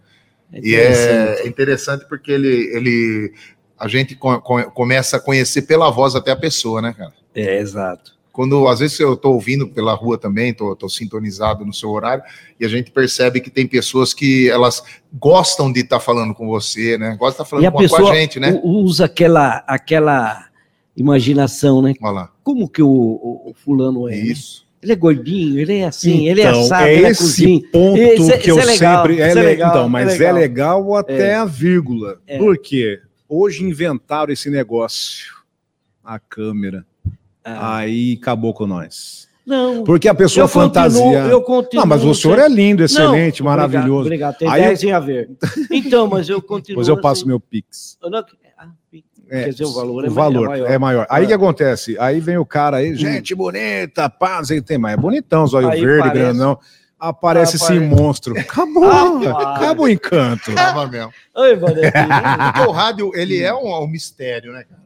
É 0.53 0.57
E 0.57 0.59
interessante. 0.59 1.41
é 1.41 1.47
interessante 1.47 2.05
porque 2.07 2.31
ele, 2.31 2.75
ele 2.75 3.33
a 3.79 3.87
gente 3.87 4.15
co- 4.15 4.39
co- 4.41 4.69
começa 4.71 5.17
a 5.17 5.19
conhecer 5.19 5.63
pela 5.63 5.89
voz 5.89 6.13
até 6.15 6.29
a 6.31 6.35
pessoa, 6.35 6.81
né, 6.83 6.93
cara? 6.95 7.13
É, 7.33 7.57
exato. 7.57 8.13
Quando 8.31 8.67
às 8.67 8.79
vezes 8.79 8.99
eu 8.99 9.13
estou 9.13 9.33
ouvindo 9.33 9.67
pela 9.67 9.93
rua 9.93 10.17
também, 10.17 10.51
estou 10.51 10.89
sintonizado 10.89 11.65
no 11.65 11.73
seu 11.73 11.89
horário, 11.89 12.23
e 12.59 12.65
a 12.65 12.67
gente 12.69 12.89
percebe 12.91 13.41
que 13.41 13.49
tem 13.49 13.67
pessoas 13.67 14.13
que 14.13 14.49
elas 14.49 14.81
gostam 15.13 15.71
de 15.71 15.81
estar 15.81 15.99
falando 15.99 16.33
com 16.33 16.47
você, 16.47 16.97
né? 16.97 17.17
Gostam 17.19 17.27
de 17.27 17.31
estar 17.33 17.45
falando 17.45 17.63
E 17.63 17.67
a 17.67 17.71
com, 17.71 17.77
a- 17.79 17.81
com 17.81 17.87
pessoa 17.89 18.11
a 18.11 18.15
gente, 18.15 18.39
né? 18.39 18.59
usa 18.63 19.05
aquela, 19.05 19.63
aquela 19.67 20.45
imaginação, 20.95 21.81
né? 21.81 21.93
Olha 22.01 22.11
lá. 22.11 22.31
Como 22.43 22.69
que 22.69 22.81
o, 22.81 22.87
o- 22.87 23.49
o 23.49 23.53
fulano 23.53 24.07
é? 24.07 24.11
né? 24.11 24.17
Isso. 24.17 24.65
Ele 24.81 24.93
é 24.93 24.95
gordinho, 24.95 25.59
ele 25.59 25.77
é 25.77 25.85
assim, 25.85 26.27
ele 26.27 26.41
é 26.41 26.49
Então, 26.49 26.61
assado, 26.61 26.85
é 26.87 26.93
ele 26.95 27.05
é 27.05 27.09
esse 27.11 27.21
cozinho. 27.21 27.61
ponto 27.71 27.97
é- 28.01 28.37
que 28.37 28.49
eu 28.49 28.57
isso 28.57 28.67
é 28.69 28.71
legal, 28.71 29.05
sempre. 29.05 29.21
É 29.21 29.29
é 29.29 29.33
le- 29.35 29.41
legal, 29.41 29.69
então, 29.69 29.85
é 29.85 29.89
mas 29.89 30.07
é 30.09 30.13
legal. 30.33 30.33
legal, 30.81 30.95
até 30.95 31.35
a 31.35 31.45
vírgula. 31.45 32.19
É. 32.25 32.37
Por 32.39 32.57
quê? 32.57 32.99
Hoje 33.29 33.63
inventaram 33.63 34.33
esse 34.33 34.49
negócio. 34.49 35.33
A 36.03 36.17
câmera. 36.17 36.83
Ah, 37.43 37.77
Aí 37.77 38.17
acabou 38.21 38.53
com 38.53 38.67
nós. 38.67 39.27
não, 39.45 39.83
Porque 39.83 40.07
a 40.07 40.13
pessoa 40.13 40.43
eu 40.43 40.47
fantasia. 40.47 41.01
continuo, 41.01 41.29
eu 41.29 41.41
continuo. 41.41 41.81
Não, 41.83 41.89
mas 41.89 42.03
o 42.03 42.13
senhor 42.13 42.37
é 42.39 42.47
lindo, 42.47 42.83
excelente, 42.83 43.41
Não, 43.43 43.49
obrigado, 43.51 43.71
maravilhoso. 43.71 44.01
Obrigado, 44.05 44.37
tem 44.37 44.47
Aí 44.49 44.61
10 44.61 44.83
em 44.83 44.91
a 44.91 44.99
ver. 44.99 45.29
Então, 45.71 46.07
mas 46.07 46.29
eu 46.29 46.39
continuo. 46.43 46.75
Depois 46.75 46.87
eu 46.87 46.99
passo 47.01 47.21
assim, 47.21 47.27
meu 47.27 47.39
Pix. 47.39 47.97
eu 48.03 48.09
não- 48.09 48.19
ah, 48.19 48.67
É, 49.29 49.45
Quer 49.45 49.49
dizer, 49.51 49.63
o 49.63 49.73
valor 49.73 50.03
é 50.03 50.07
o 50.07 50.11
é 50.11 50.13
valor 50.13 50.47
maior. 50.49 50.69
é 50.69 50.77
maior. 50.77 51.07
Aí 51.09 51.23
o 51.23 51.25
É. 51.25 51.27
que 51.27 51.33
acontece? 51.33 51.97
Aí 51.99 52.19
vem 52.19 52.37
o 52.37 52.45
cara 52.45 52.77
aí, 52.77 52.93
gente 52.95 53.33
bonita, 53.33 54.09
paz, 54.09 54.51
aí 54.51 54.61
tem 54.61 54.77
mais. 54.77 54.93
É 54.95 54.97
bonitão, 55.01 55.47
zóio 55.47 55.69
Aí 55.69 55.79
verde, 55.81 55.99
parece- 56.09 56.17
grandão. 56.19 56.59
Aparece 56.99 57.55
esse 57.55 57.65
Aparece- 57.65 57.85
monstro. 57.95 58.39
Acabou. 58.39 58.83
Ah, 58.85 59.55
Acaba 59.55 59.81
o 59.81 59.87
encanto. 59.89 60.53
Tava 60.53 60.85
mesmo. 60.85 61.11
Oi. 61.33 61.57
Porque 61.57 61.81
o 62.67 62.71
rádio, 62.71 63.11
ele 63.15 63.41
é 63.41 63.51
um, 63.51 63.73
um 63.83 63.87
mistério, 63.87 64.51
né, 64.53 64.63
cara? 64.69 64.81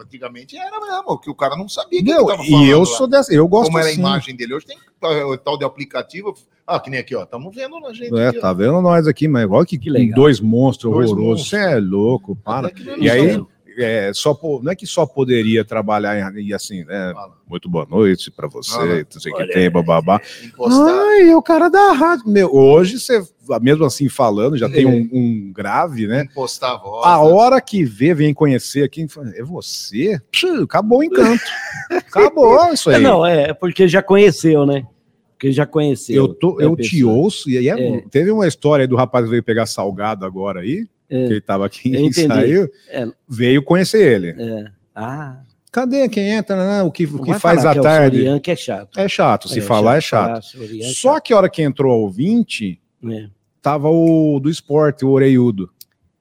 Antigamente 0.00 0.56
era 0.56 0.78
mesmo, 0.80 1.18
que 1.18 1.30
o 1.30 1.34
cara 1.34 1.56
não 1.56 1.68
sabia 1.68 2.00
o 2.20 2.26
que 2.26 2.36
tava 2.36 2.42
e 2.44 2.68
eu 2.68 2.80
lá. 2.80 2.86
sou 2.86 3.06
dessa, 3.06 3.32
eu 3.32 3.46
gosto 3.48 3.66
Como 3.66 3.78
era 3.78 3.88
a 3.88 3.92
imagem 3.92 4.34
dele. 4.36 4.54
Hoje 4.54 4.66
tem 4.66 4.78
o 5.24 5.36
tal 5.38 5.58
de 5.58 5.64
aplicativo. 5.64 6.34
Ah, 6.66 6.80
que 6.80 6.90
nem 6.90 6.98
aqui, 6.98 7.14
ó. 7.14 7.22
Estamos 7.22 7.54
vendo 7.54 7.76
a 7.86 7.92
gente. 7.92 8.12
É, 8.18 8.28
aqui, 8.28 8.38
ó. 8.38 8.40
tá 8.40 8.52
vendo 8.52 8.80
nós 8.80 9.06
aqui, 9.06 9.28
mas 9.28 9.48
olha 9.48 9.64
que, 9.64 9.78
Que 9.78 9.88
legal. 9.88 10.16
dois 10.16 10.40
monstros 10.40 10.92
Dois 10.92 11.10
horrorosos. 11.10 11.40
monstros. 11.42 11.48
Você 11.50 11.56
é 11.76 11.78
louco, 11.80 12.34
para. 12.36 12.72
E 12.98 13.08
aí, 13.08 13.44
é, 13.76 14.10
só 14.14 14.32
po- 14.34 14.60
não 14.62 14.72
é 14.72 14.76
que 14.76 14.86
só 14.86 15.04
poderia 15.06 15.64
trabalhar 15.64 16.34
e 16.38 16.52
assim, 16.54 16.84
né? 16.84 17.12
Fala. 17.14 17.36
Muito 17.48 17.68
boa 17.68 17.86
noite 17.88 18.30
pra 18.30 18.48
você, 18.48 18.72
Fala. 18.72 18.86
não 19.14 19.20
sei 19.20 19.32
o 19.32 19.36
que 19.36 19.46
tem, 19.48 19.70
bababá. 19.70 20.20
Encostar. 20.44 20.88
Ai, 20.88 21.28
é 21.30 21.36
o 21.36 21.42
cara 21.42 21.68
da 21.68 21.92
rádio. 21.92 22.28
Meu, 22.28 22.52
hoje 22.52 22.98
você, 22.98 23.22
mesmo 23.60 23.84
assim 23.84 24.08
falando, 24.08 24.56
já 24.56 24.68
tem 24.68 24.84
um, 24.86 25.08
um 25.12 25.52
grave, 25.52 26.06
né? 26.06 26.22
Impostar 26.30 26.72
a 26.72 26.76
voz. 26.78 27.06
A 27.06 27.10
né? 27.22 27.32
hora 27.32 27.60
que 27.60 27.84
vê, 27.84 28.12
vem 28.14 28.34
conhecer 28.34 28.82
aqui, 28.82 29.06
é 29.34 29.42
você? 29.44 30.20
Psh, 30.32 30.62
acabou 30.64 30.98
o 30.98 31.04
encanto. 31.04 31.44
acabou 31.90 32.72
isso 32.72 32.90
aí. 32.90 33.02
Não, 33.02 33.24
é 33.24 33.52
porque 33.54 33.86
já 33.86 34.02
conheceu, 34.02 34.66
né? 34.66 34.84
Porque 35.32 35.52
já 35.52 35.66
conheceu. 35.66 36.16
eu 36.16 36.28
tô, 36.32 36.58
a 36.58 36.62
eu 36.62 36.74
te 36.76 37.04
ouço, 37.04 37.50
e 37.50 37.58
aí 37.58 37.68
é- 37.68 37.96
É. 37.98 38.00
teve 38.10 38.30
uma 38.30 38.48
história 38.48 38.84
aí 38.84 38.88
do 38.88 38.96
rapaz 38.96 39.24
que 39.26 39.30
veio 39.30 39.42
pegar 39.42 39.66
salgado 39.66 40.24
agora 40.24 40.60
aí, 40.60 40.86
É. 41.08 41.26
que 41.26 41.32
ele 41.34 41.40
tava 41.40 41.64
aqui 41.66 41.94
Eu 41.94 42.06
e 42.06 42.12
saiu, 42.12 42.68
É. 42.88 43.06
veio 43.28 43.62
conhecer 43.62 44.12
ele. 44.22 44.34
É. 44.42 44.64
Ah, 44.94 45.40
Cadê 45.70 46.08
quem 46.08 46.30
entra, 46.30 46.56
né? 46.56 46.82
o 46.82 46.90
que, 46.90 47.04
o 47.04 47.20
que 47.22 47.34
faz 47.38 47.60
falar 47.62 47.70
à 47.70 47.72
que 47.74 47.78
é 47.78 47.80
o 47.80 47.84
tarde? 47.84 48.16
Soriano, 48.16 48.40
que 48.40 48.50
é 48.50 48.56
chato. 48.56 48.98
É 48.98 49.08
chato, 49.08 49.46
se 49.48 49.60
falar 49.60 49.96
é 49.98 50.00
chato. 50.00 50.42
Soriano 50.42 50.90
é 50.90 50.94
Só 50.94 51.20
que 51.20 51.32
a 51.34 51.36
hora 51.36 51.50
que 51.50 51.60
entrou 51.62 51.92
ao 51.92 52.10
20, 52.10 52.80
chato. 53.02 53.12
É. 53.12 53.28
tava 53.60 53.88
o 53.90 54.40
do 54.40 54.48
esporte, 54.48 55.04
o 55.04 55.10
Oreiudo, 55.10 55.68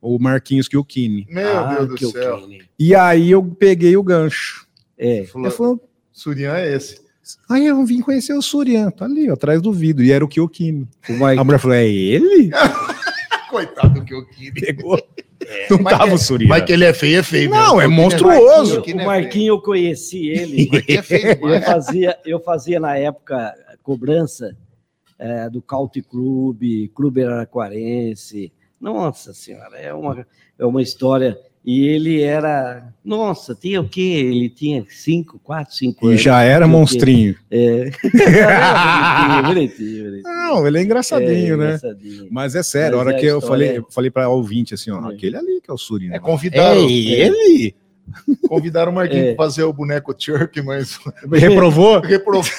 o 0.02 0.20
Marquinhos 0.20 0.68
Kiyokini. 0.68 1.26
Meu 1.30 1.58
Ah, 1.58 1.76
Deus 1.86 2.00
do 2.02 2.12
céu. 2.12 2.42
E 2.78 2.94
aí 2.94 3.32
eu 3.32 3.42
peguei 3.44 3.96
o 3.96 4.04
gancho. 4.04 4.68
É. 4.98 5.24
Falou, 5.24 5.48
Ele 5.48 5.56
falou, 5.56 5.90
Surian 6.12 6.54
é 6.56 6.76
esse. 6.76 7.00
aí 7.50 7.66
eu 7.66 7.84
vim 7.86 8.02
conhecer 8.02 8.34
o 8.34 8.42
Surian, 8.42 8.92
tá 8.92 9.06
ali, 9.06 9.30
ó, 9.30 9.34
atrás 9.36 9.62
do 9.62 9.72
vidro, 9.72 10.04
e 10.04 10.12
era 10.12 10.24
o 10.26 10.28
Mike- 11.14 11.40
A 11.40 11.44
mulher 11.46 11.60
falou, 11.60 11.78
é 11.78 11.88
ele? 11.88 12.52
Coitado 13.56 14.02
do 14.02 14.26
que. 14.26 14.52
Pegou. 14.52 15.02
Não 15.70 15.80
Mas 15.80 15.98
tava 15.98 16.14
o 16.14 16.18
Surian. 16.18 16.50
Mas 16.50 16.64
que 16.66 16.74
ele 16.74 16.84
é 16.84 16.94
feio, 16.94 17.20
é 17.20 17.24
feio. 17.24 17.50
Não, 17.50 17.78
mesmo. 17.78 17.82
é 17.82 17.88
monstruoso. 17.88 18.76
Marquinhos, 18.76 19.04
o 19.04 19.06
Marquinho 19.06 19.54
eu 19.54 19.62
conheci 19.62 20.28
ele. 20.28 20.70
É 20.90 21.02
feio 21.02 21.38
Eu 21.48 21.62
fazia, 21.62 22.20
eu 22.26 22.40
fazia 22.40 22.80
na 22.80 22.98
época 22.98 23.54
cobrança 23.82 24.58
é, 25.18 25.50
do 25.50 25.62
Caute 25.62 26.02
Clube, 26.02 26.90
Clube 26.90 27.24
Araraquarense. 27.24 28.52
Nossa 28.80 29.34
Senhora, 29.34 29.78
é 29.78 29.94
uma, 29.94 30.28
é 30.60 30.66
uma 30.66 30.82
história. 30.82 31.40
E 31.66 31.88
ele 31.88 32.22
era. 32.22 32.94
Nossa, 33.04 33.56
tinha 33.56 33.82
o 33.82 33.90
quê? 33.90 34.02
Ele 34.02 34.50
tinha 34.50 34.86
cinco, 34.88 35.40
quatro, 35.44 35.74
cinco 35.74 36.06
E 36.06 36.10
anos. 36.10 36.22
já 36.22 36.42
era 36.44 36.68
monstrinho. 36.68 37.36
É. 37.50 37.90
bonitinho, 39.42 39.44
bonitinho, 39.48 40.04
bonitinho. 40.06 40.24
Não, 40.24 40.68
ele 40.68 40.78
é 40.78 40.82
engraçadinho, 40.84 41.54
É, 41.56 41.58
né? 41.58 41.66
engraçadinho. 41.76 42.28
Mas 42.30 42.54
é 42.56 42.62
sério, 42.64 42.96
a 42.96 42.98
Mas 43.00 43.08
hora 43.08 43.16
é 43.16 43.18
a 43.18 43.20
que 43.20 43.26
eu 43.26 43.42
falei, 43.42 43.70
é. 43.70 43.78
eu 43.80 43.88
falei 43.90 44.12
pra 44.12 44.30
ouvinte 44.30 44.74
assim, 44.76 44.92
ó, 44.92 45.10
É. 45.10 45.14
aquele 45.16 45.36
ali 45.38 45.60
que 45.62 45.70
é 45.72 45.74
o 45.74 45.78
Surian. 45.78 46.14
É, 46.14 46.20
convidaram, 46.20 46.82
É 46.82 46.84
ele? 46.92 47.76
convidaram 48.48 48.92
o 48.92 48.96
Marquinhos 48.96 49.28
É. 49.30 49.34
pra 49.34 49.46
fazer 49.46 49.64
o 49.64 49.74
boneco 49.74 50.14
Chirk, 50.18 50.62
mas 50.62 51.00
Reprovou? 51.32 52.00
reprovou. 52.00 52.52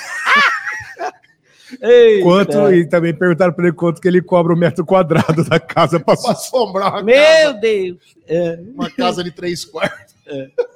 Eita. 1.80 2.22
Quanto, 2.22 2.72
e 2.72 2.88
também 2.88 3.14
perguntaram 3.14 3.52
pra 3.52 3.66
ele 3.66 3.74
quanto 3.76 4.00
que 4.00 4.06
ele 4.08 4.22
cobra 4.22 4.52
o 4.52 4.56
metro 4.56 4.84
quadrado 4.84 5.44
da 5.44 5.58
casa 5.58 5.98
pra 5.98 6.14
assombrar 6.14 6.92
uma 6.92 7.02
Meu 7.02 7.14
casa, 7.16 7.52
Deus! 7.54 7.98
É. 8.28 8.60
uma 8.74 8.90
casa 8.90 9.22
de 9.24 9.30
três 9.30 9.64
quartos. 9.64 10.14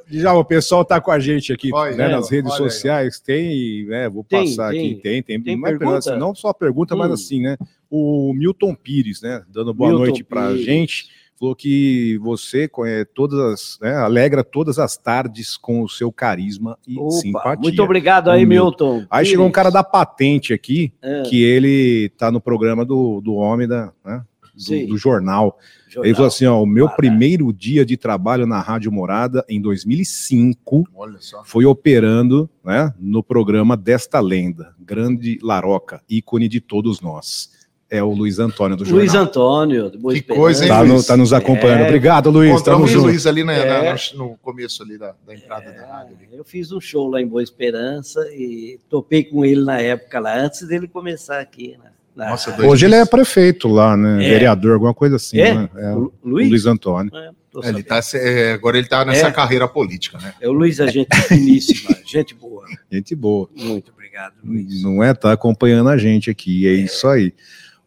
Já 0.09 0.33
o 0.33 0.45
pessoal 0.45 0.85
tá 0.85 1.01
com 1.01 1.11
a 1.11 1.19
gente 1.19 1.53
aqui 1.53 1.71
Olha 1.73 1.97
né, 1.97 2.07
aí, 2.07 2.13
nas 2.13 2.31
redes 2.31 2.53
olha 2.53 2.65
aí, 2.65 2.71
sociais. 2.71 3.21
Tem, 3.21 3.85
né? 3.87 4.09
Vou 4.09 4.25
Tem, 4.25 4.45
passar 4.47 4.71
tem. 4.71 4.93
aqui. 4.93 5.03
Tem, 5.03 5.23
tem. 5.23 5.43
Tem 5.43 5.61
é 5.65 5.97
assim, 5.97 6.17
não 6.17 6.35
só 6.35 6.53
pergunta, 6.53 6.95
mas 6.95 7.11
Hum. 7.11 7.15
assim, 7.15 7.41
né? 7.43 7.57
O 7.91 8.33
Milton 8.33 8.75
Pires, 8.75 9.21
né? 9.23 9.43
Dando 9.49 9.75
boa 9.75 9.91
Milton 9.91 10.05
noite 10.05 10.25
pra 10.25 10.49
Pires. 10.49 10.65
gente. 10.65 11.20
Falou 11.41 11.57
que 11.57 12.19
você 12.19 12.69
conhe- 12.69 13.07
todas 13.07 13.39
as, 13.41 13.79
né, 13.81 13.97
alegra 13.97 14.45
todas 14.45 14.79
as 14.79 14.95
tardes 14.99 15.57
com 15.57 15.81
o 15.83 15.89
seu 15.89 16.13
carisma 16.13 16.77
e 16.87 16.99
Opa, 16.99 17.11
simpatia. 17.13 17.63
muito 17.63 17.83
obrigado 17.83 18.29
aí, 18.31 18.45
Milton. 18.45 19.07
Aí 19.11 19.25
chegou 19.25 19.47
um 19.47 19.51
cara 19.51 19.71
da 19.71 19.83
patente 19.83 20.53
aqui, 20.53 20.93
É, 21.01 21.23
que 21.23 21.43
ele 21.43 22.11
tá 22.19 22.31
no 22.31 22.43
programa 22.43 22.85
do, 22.85 23.23
do 23.23 23.33
homem 23.37 23.67
da, 23.67 23.91
né, 24.05 24.23
do, 24.55 24.87
do 24.89 24.99
jornal. 24.99 25.59
jornal. 25.89 26.05
Ele 26.05 26.15
falou 26.15 26.29
assim: 26.29 26.45
ó, 26.45 26.63
o 26.63 26.67
meu 26.67 26.85
Parada. 26.85 26.97
primeiro 26.99 27.51
dia 27.55 27.87
de 27.87 27.97
trabalho 27.97 28.47
na 28.47 28.61
Rádio 28.61 28.93
Morada 28.93 29.43
em 29.49 29.59
2005 29.63 30.85
Olha 30.95 31.17
só. 31.21 31.43
foi 31.45 31.65
operando 31.65 32.51
né, 32.63 32.93
no 33.01 33.23
programa 33.23 33.79
desta 33.79 34.21
lenda, 34.21 34.75
Grande 34.79 35.39
Laroca, 35.43 36.03
ícone 36.09 36.49
de 36.49 36.61
todos 36.61 37.01
nós. 37.01 37.59
É 37.91 38.01
o 38.03 38.11
Luiz 38.13 38.39
Antônio 38.39 38.77
do 38.77 38.85
jornal. 38.85 39.01
Luiz 39.01 39.15
Antônio. 39.17 39.91
do 39.91 39.99
Boa 39.99 40.15
Que 40.15 40.21
Esperança. 40.21 40.41
coisa, 40.41 40.63
hein, 40.65 40.69
Tá, 40.71 40.85
no- 40.85 40.93
Luiz? 40.95 41.07
tá 41.07 41.17
nos 41.17 41.33
acompanhando. 41.33 41.81
É. 41.81 41.87
Obrigado, 41.87 42.31
Luiz. 42.31 42.63
Tamo 42.63 42.85
Encontramos 42.85 42.95
o. 42.95 43.07
Luiz 43.09 43.27
ali 43.27 43.43
na- 43.43 43.53
na- 43.53 43.85
É. 43.85 43.95
no, 44.15 44.19
no 44.29 44.37
começo 44.41 44.83
ali 44.85 44.97
da, 44.97 45.13
da 45.27 45.35
entrada 45.35 45.73
da 45.73 45.87
rádio. 45.87 46.17
ali. 46.17 46.29
É, 46.33 46.39
eu 46.39 46.45
fiz 46.45 46.71
um 46.71 46.81
show 46.81 47.11
lá 47.11 47.21
em 47.21 47.27
Boa 47.27 47.43
Esperança 47.43 48.21
e 48.33 48.79
topei 48.89 49.25
com 49.25 49.45
ele 49.45 49.63
na 49.65 49.81
época 49.81 50.21
lá, 50.21 50.39
antes 50.39 50.67
dele 50.69 50.87
começar 50.87 51.41
aqui. 51.41 51.77
né, 51.83 51.91
na- 52.15 52.31
Nossa, 52.31 52.51
na- 52.51 52.57
dois 52.59 52.71
Hoje 52.71 52.87
ele 52.87 52.95
é 52.95 53.05
prefeito 53.05 53.67
lá, 53.67 53.97
né? 53.97 54.25
É. 54.25 54.29
Vereador, 54.31 54.75
alguma 54.75 54.95
coisa 54.95 55.17
assim, 55.17 55.41
É? 55.41 55.53
né? 55.55 55.69
É, 55.77 55.91
o 55.93 56.13
O 56.23 56.29
Luiz? 56.29 56.49
Luiz 56.49 56.67
Antônio. 56.67 57.11
É, 57.13 57.31
tô 57.51 57.61
É, 57.65 57.69
ele 57.71 57.83
tá, 57.83 58.01
é, 58.15 58.53
agora 58.53 58.79
ele 58.79 58.87
tá 58.87 59.05
nessa 59.05 59.27
É. 59.27 59.33
carreira 59.33 59.67
política, 59.67 60.17
né? 60.19 60.33
É 60.41 60.49
o 60.49 60.53
Luiz, 60.53 60.81
a 60.81 60.87
gente 60.87 61.09
finíssima, 61.27 61.97
gente 62.07 62.35
boa. 62.35 62.65
Gente 62.89 63.15
boa. 63.17 63.49
Muito 63.57 63.91
obrigado, 63.91 64.35
Luiz. 64.45 64.81
Não 64.85 65.03
é? 65.03 65.13
Tá 65.13 65.33
acompanhando 65.33 65.89
a 65.91 65.97
gente 65.97 66.31
aqui, 66.31 66.69
é, 66.69 66.73
isso 66.73 67.09
aí. 67.09 67.33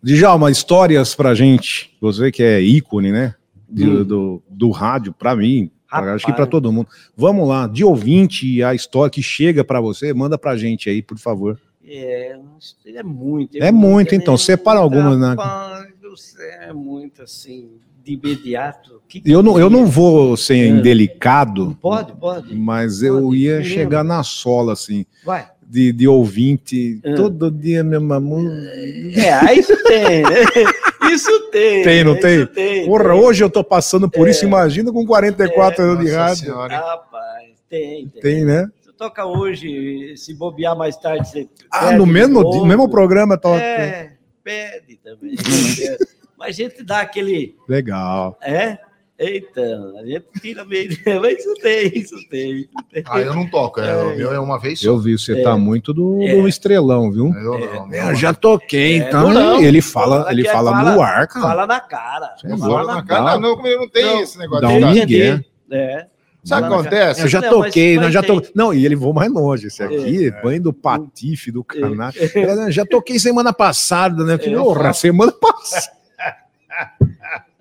Djalma, 0.03 0.51
histórias 0.51 1.15
pra 1.15 1.33
gente. 1.33 1.95
Você 2.01 2.31
que 2.31 2.43
é 2.43 2.61
ícone, 2.61 3.11
né? 3.11 3.35
Do, 3.69 3.83
Hum. 3.85 4.03
do, 4.03 4.43
do 4.49 4.69
rádio, 4.69 5.13
pra 5.13 5.35
mim, 5.35 5.71
Rapaz. 5.87 6.15
acho 6.15 6.25
que 6.25 6.33
pra 6.33 6.45
todo 6.45 6.71
mundo. 6.71 6.87
Vamos 7.15 7.47
lá, 7.47 7.65
de 7.67 7.83
ouvinte, 7.83 8.61
a 8.61 8.73
história 8.75 9.09
que 9.09 9.23
chega 9.23 9.63
pra 9.63 9.79
você, 9.81 10.13
manda 10.13 10.37
pra 10.37 10.55
gente 10.57 10.89
aí, 10.89 11.01
por 11.01 11.17
favor. 11.17 11.59
É, 11.85 12.37
é 12.87 13.03
muito. 13.03 13.57
É 13.57 13.71
muito, 13.71 14.13
então, 14.13 14.37
separa 14.37 14.79
algumas, 14.79 15.17
né? 15.19 15.35
É 16.61 16.71
muito 16.73 17.21
assim, 17.23 17.69
de 18.03 18.13
imediato. 18.13 19.01
Que 19.07 19.21
Eu 19.25 19.41
não, 19.41 19.59
eu 19.59 19.69
não 19.69 19.85
que- 19.85 19.91
vou 19.91 20.37
ser 20.37 20.57
É. 20.57 20.67
indelicado, 20.67 21.77
Pode, 21.81 22.13
pode. 22.13 22.55
mas 22.55 23.01
eu 23.01 23.21
Pode, 23.23 23.37
ia 23.37 23.57
me 23.59 23.65
chegar 23.65 24.03
na 24.03 24.21
sola, 24.23 24.73
assim, 24.73 25.05
Vai. 25.25 25.47
De, 25.73 25.91
de 25.91 26.07
ouvinte, 26.07 26.99
É. 27.03 27.15
todo 27.15 27.49
dia 27.49 27.83
mesma 27.83 28.19
música. 28.19 29.19
É, 29.19 29.33
ah, 29.33 29.53
isso 29.53 29.75
tem. 29.83 30.21
né? 30.21 30.29
Isso 31.11 31.49
tem. 31.49 31.83
Tem, 31.83 32.03
não 32.03 32.13
isso 32.13 32.21
tem? 32.21 32.45
tem 32.45 32.85
Porra, 32.85 33.05
tem. 33.05 33.11
hoje 33.13 33.43
eu 33.43 33.49
tô 33.49 33.63
passando 33.63 34.07
por 34.07 34.29
isso, 34.29 34.45
imagina 34.45 34.91
com 34.91 35.03
44 35.03 35.81
É, 35.83 35.87
anos 35.87 36.05
de 36.05 36.11
rádio. 36.11 36.45
Senhora? 36.45 36.77
Rapaz, 36.77 37.49
tem, 37.67 38.07
tem. 38.07 38.21
Tem, 38.21 38.45
né? 38.45 38.67
Toca 38.95 39.25
hoje, 39.25 40.13
se 40.15 40.33
bobear 40.35 40.77
mais 40.77 40.95
tarde, 40.95 41.27
você. 41.27 41.49
Ah, 41.71 41.91
no 41.91 42.05
mesmo, 42.05 42.41
no 42.41 42.65
mesmo 42.65 42.87
programa 42.87 43.35
toca. 43.35 43.59
É, 43.59 44.11
pede 44.43 44.97
também. 45.03 45.35
Mas 46.37 46.49
a 46.49 46.51
gente 46.51 46.83
dá 46.83 47.01
aquele. 47.01 47.55
Legal. 47.67 48.37
É? 48.41 48.77
Eita, 49.17 49.61
a 50.01 50.05
gente 50.05 50.25
tira 50.41 50.65
meio. 50.65 50.89
Mas 51.21 51.39
isso 51.39 51.53
tem, 51.61 51.87
isso 51.95 52.15
tem. 52.29 52.51
Isso 52.61 52.69
tem. 52.91 53.03
Ah, 53.07 53.21
eu 53.21 53.33
não 53.35 53.47
toco. 53.47 53.79
É, 53.79 53.89
É. 53.89 53.95
o 54.03 54.17
meu 54.17 54.33
é 54.33 54.39
uma 54.39 54.59
vez 54.59 54.79
só. 54.79 54.87
Eu 54.87 54.97
vi, 54.97 55.17
você 55.17 55.39
É. 55.39 55.43
tá 55.43 55.55
muito 55.55 55.93
do, 55.93 56.21
É. 56.23 56.35
do 56.35 56.47
estrelão, 56.47 57.11
viu? 57.11 57.31
Eu, 57.35 57.53
É. 57.55 57.75
não, 57.79 58.09
Eu 58.09 58.15
já 58.15 58.33
toquei, 58.33 58.93
É, 59.01 59.07
então 59.07 59.31
não, 59.31 59.61
ele 59.61 59.81
fala, 59.81 60.17
fala 60.23 60.31
ele 60.31 60.47
é- 60.47 60.51
fala, 60.51 60.71
fala- 60.71 60.95
no 60.95 61.01
ar, 61.01 61.27
cara. 61.27 61.47
Fala 61.47 61.67
na 61.67 61.79
cara. 61.79 62.35
Você 62.37 62.47
é 62.47 62.57
Fala 62.57 62.83
na 62.85 62.95
na 62.95 63.03
cara, 63.05 63.37
não, 63.39 63.55
não, 63.55 63.61
não 63.79 63.87
tem 63.89 64.03
Não. 64.05 64.21
esse 64.23 64.37
negócio. 64.37 64.61
Dá 64.67 64.77
de 64.79 64.83
um 64.83 64.91
migué. 64.91 65.43
É. 65.71 66.07
Sabe 66.43 66.63
o 66.63 66.65
que 66.65 66.69
cara. 66.75 66.81
acontece? 66.81 67.21
Eu 67.21 67.27
já 67.29 67.39
Não, 67.39 67.59
mas- 67.59 67.67
toquei, 67.67 67.95
mas 67.95 68.03
nós 68.05 68.13
já 68.13 68.21
tem. 68.21 68.41
to... 68.41 68.51
Não, 68.53 68.73
e 68.73 68.85
ele 68.85 68.95
vou 68.97 69.13
mais 69.13 69.31
longe. 69.31 69.67
Esse 69.67 69.81
aqui, 69.81 70.29
banho 70.43 70.61
do 70.61 70.73
patife 70.73 71.51
do 71.51 71.63
canal. 71.63 72.11
Eu 72.35 72.69
Já 72.71 72.83
toquei 72.85 73.17
semana 73.17 73.53
passada, 73.53 74.25
né? 74.25 74.37
É, 74.41 74.49
eu 74.49 74.61
Porra, 74.63 74.91
semana 74.91 75.31
passada. 75.39 76.02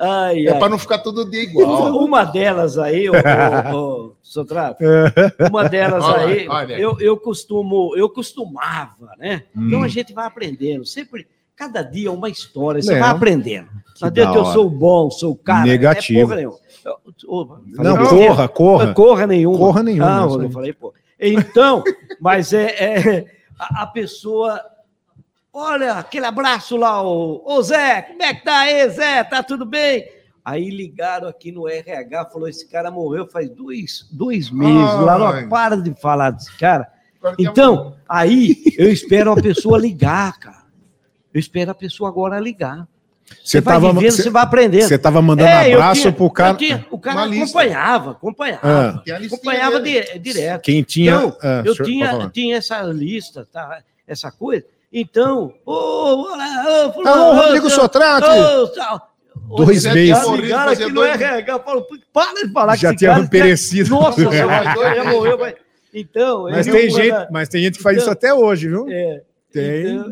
Ai, 0.04 0.46
É 0.48 0.54
pra 0.54 0.68
não 0.68 0.78
ficar 0.78 0.98
todo 0.98 1.30
dia 1.30 1.42
igual. 1.44 1.96
Uma 1.96 2.24
delas 2.24 2.76
aí, 2.76 3.08
ô, 3.08 3.12
ô, 3.72 4.06
ô, 4.06 4.14
uma 5.48 5.68
delas 5.68 6.02
Olha, 6.04 6.26
aí, 6.26 6.48
olha. 6.48 6.78
eu, 6.78 6.96
eu 7.00 7.16
costumo, 7.16 7.94
eu 7.96 8.08
costumava, 8.10 9.12
né? 9.18 9.44
Então 9.56 9.80
Hum. 9.80 9.84
a 9.84 9.88
gente 9.88 10.12
vai 10.12 10.26
aprendendo, 10.26 10.84
sempre, 10.84 11.26
cada 11.54 11.82
dia 11.82 12.10
uma 12.10 12.28
história, 12.28 12.82
você 12.82 12.94
É. 12.94 12.98
vai 12.98 13.10
aprendendo. 13.10 13.68
Que 13.94 14.00
Não 14.02 14.08
adianta 14.08 14.38
eu 14.38 14.44
sou 14.46 14.68
bom, 14.68 15.08
sou 15.10 15.36
cara. 15.36 15.64
Negativo. 15.66 16.20
É 16.20 16.24
porra 16.24 16.36
nenhuma. 16.36 16.58
Eu- 16.84 17.58
Não, 17.84 17.96
besteira. 17.98 18.26
corra, 18.26 18.48
corra. 18.48 18.94
Corra 18.94 19.26
nenhuma. 19.28 19.58
Corra 19.58 19.82
nenhuma, 19.84 20.24
Ah, 20.24 20.26
eu 20.28 20.40
aí. 20.40 20.50
falei, 20.52 20.72
pô. 20.72 20.92
Então, 21.20 21.84
mas 22.20 22.52
é, 22.52 22.66
é 22.80 23.24
a, 23.56 23.82
a 23.82 23.86
pessoa. 23.86 24.60
Olha, 25.52 25.94
aquele 25.94 26.24
abraço 26.24 26.76
lá, 26.76 27.02
ô, 27.02 27.42
ô 27.44 27.62
Zé, 27.62 28.02
como 28.02 28.22
é 28.22 28.32
que 28.34 28.42
tá 28.42 28.60
aí, 28.60 28.88
Zé? 28.88 29.22
Tá 29.24 29.42
tudo 29.42 29.66
bem? 29.66 30.08
Aí 30.42 30.70
ligaram 30.70 31.28
aqui 31.28 31.52
no 31.52 31.68
RH, 31.68 32.30
falou: 32.32 32.48
esse 32.48 32.66
cara 32.68 32.90
morreu 32.90 33.28
faz 33.28 33.50
dois, 33.50 34.08
dois 34.10 34.50
meses. 34.50 34.74
Lá 35.00 35.14
Ai. 35.30 35.42
não 35.42 35.48
para 35.50 35.76
de 35.76 35.94
falar 36.00 36.30
desse 36.30 36.56
cara. 36.56 36.88
Agora 37.18 37.36
tem 37.36 37.46
Então, 37.46 37.94
aí 38.08 38.62
eu 38.78 38.90
espero 38.90 39.30
a 39.30 39.36
pessoa 39.36 39.78
ligar, 39.78 40.38
cara. 40.40 40.62
Eu 41.32 41.38
espero 41.38 41.70
a 41.70 41.74
pessoa 41.74 42.08
agora 42.08 42.40
ligar. 42.40 42.88
Você 43.44 43.60
vai 43.60 43.74
tava, 43.74 43.92
vivendo, 43.92 44.10
você, 44.10 44.22
você 44.24 44.30
vai 44.30 44.42
aprendendo. 44.42 44.88
você 44.88 44.98
tava 44.98 45.22
mandando 45.22 45.48
É, 45.48 45.70
eu 45.72 45.78
abraço 45.80 46.00
tinha- 46.02 46.12
pro 46.12 46.30
cara. 46.30 46.50
eu 46.50 46.56
tinha- 46.56 46.86
o 46.90 46.98
cara 46.98 47.16
Uma 47.20 47.26
lista. 47.26 47.44
acompanhava, 47.44 48.10
acompanhava. 48.10 48.60
Ah. 49.06 49.26
Acompanhava 49.26 49.80
di- 49.80 50.18
direto. 50.18 50.62
Quem 50.62 50.82
tinha. 50.82 51.12
Então, 51.14 51.36
ah, 51.42 51.62
eu 51.64 51.74
senhor, 51.74 51.86
tinha, 51.86 52.30
tinha 52.30 52.56
essa 52.56 52.82
lista, 52.82 53.46
tá? 53.50 53.82
essa 54.06 54.30
coisa. 54.32 54.64
Então, 54.92 55.54
ô, 55.64 55.72
olá, 55.72 56.64
ô, 56.66 56.70
Alô, 56.82 56.92
fulano, 56.92 57.40
Rodrigo 57.42 57.66
ô, 57.66 57.70
Sotrate! 57.70 58.26
ô, 58.28 58.68
tal. 58.68 59.08
Dois 59.56 59.84
meses. 59.86 60.18
cara 60.50 60.76
que 60.76 60.86
não 60.90 61.04
é 61.04 61.14
regar. 61.16 61.56
Eu 61.58 61.62
falo, 61.64 61.86
para 62.12 62.34
de 62.46 62.52
falar 62.52 62.76
Já 62.76 62.94
tinha 62.94 63.14
cara- 63.14 63.28
perecido. 63.28 63.90
Nossa, 63.90 64.20
já 64.30 65.04
morreu. 65.10 65.38
mas- 65.38 65.54
Então, 65.94 66.44
Mas 66.44 66.66
tem, 66.66 66.90
gente, 66.90 67.14
mas 67.30 67.48
tem 67.48 67.62
gente 67.62 67.76
que 67.76 67.82
faz 67.82 67.96
Então- 67.96 68.04
isso 68.04 68.10
até 68.12 68.32
hoje, 68.32 68.68
viu? 68.68 68.86
É, 68.88 69.22
Tem. 69.52 69.94
então, 69.94 70.10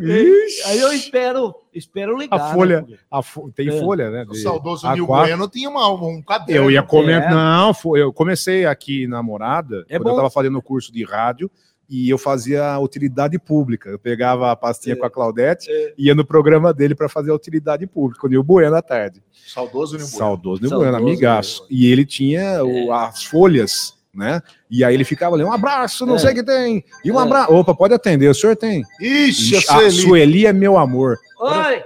aí 0.67 0.79
eu 0.79 0.93
espero, 0.93 1.55
espero 1.75 2.19
ligar. 2.19 2.39
A 2.39 2.49
né, 2.49 2.55
folha- 2.55 2.87
A 3.11 3.23
fo- 3.23 3.51
tem 3.51 3.69
É. 3.69 3.81
folha, 3.81 4.11
né? 4.11 4.27
O 4.29 4.33
de 4.33 4.43
saudoso 4.43 4.87
A4. 4.87 4.95
Nil 4.95 5.07
Bueno 5.07 5.49
tinha 5.49 5.71
uma, 5.71 5.91
um 5.91 6.21
caderno. 6.23 6.65
Eu 6.65 6.71
ia 6.71 6.83
comentar. 6.83 7.31
É. 7.33 7.35
Não, 7.35 7.73
foi- 7.73 8.03
eu 8.03 8.13
comecei 8.13 8.67
aqui 8.67 9.07
na 9.07 9.23
Morada, 9.23 9.85
É 9.89 9.97
quando 9.97 10.03
bom. 10.05 10.11
eu 10.11 10.15
estava 10.17 10.31
fazendo 10.31 10.59
o 10.59 10.63
curso 10.63 10.93
de 10.93 11.03
rádio, 11.03 11.51
e 11.91 12.09
eu 12.09 12.17
fazia 12.17 12.79
utilidade 12.79 13.37
pública. 13.39 13.91
Eu 13.91 13.99
pegava 13.99 14.53
a 14.53 14.57
pastinha 14.57 14.95
É. 14.95 14.97
com 14.97 15.05
a 15.05 15.11
Claudete, 15.11 15.69
É. 15.71 15.93
ia 15.99 16.15
no 16.15 16.25
programa 16.25 16.73
dele 16.73 16.95
para 16.95 17.09
fazer 17.09 17.33
a 17.33 17.35
utilidade 17.35 17.87
pública, 17.87 18.25
o 18.27 18.31
Nil 18.31 18.43
Bueno 18.45 18.77
à 18.77 18.81
tarde. 18.81 19.21
Saudoso 19.47 19.97
Nil 19.97 20.07
Bueno. 20.07 20.19
Saudoso 20.19 20.63
Nil 20.63 20.71
Bueno, 20.71 20.97
amigaço. 20.97 21.67
E 21.69 21.91
ele 21.91 22.07
tinha 22.07 22.65
o- 22.65 22.93
as 22.93 23.25
folhas, 23.25 23.95
né? 24.15 24.41
E 24.71 24.85
aí 24.85 24.95
ele 24.95 25.05
ficava 25.05 25.35
ali, 25.35 25.43
um 25.45 25.53
abraço, 25.53 26.07
não 26.07 26.15
É. 26.15 26.19
sei 26.21 26.31
o 26.31 26.35
que 26.37 26.45
tem. 26.45 26.85
E 27.05 27.11
um 27.11 27.19
É. 27.19 27.23
abraço. 27.25 27.53
Opa, 27.53 27.75
pode 27.75 27.93
atender, 27.93 28.29
o 28.29 28.35
senhor 28.35 28.55
tem. 28.57 28.85
Ixi, 29.01 29.57
a 29.57 29.59
a 29.59 29.63
Sueli. 29.63 29.91
Sueli 29.91 30.47
é 30.47 30.53
meu 30.53 30.79
amor. 30.79 31.19
Oi! 31.41 31.85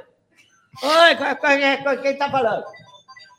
Oi, 0.82 1.10
é- 1.10 1.76
qual- 1.78 1.98
quem 1.98 2.16
tá 2.18 2.30
falando? 2.30 2.64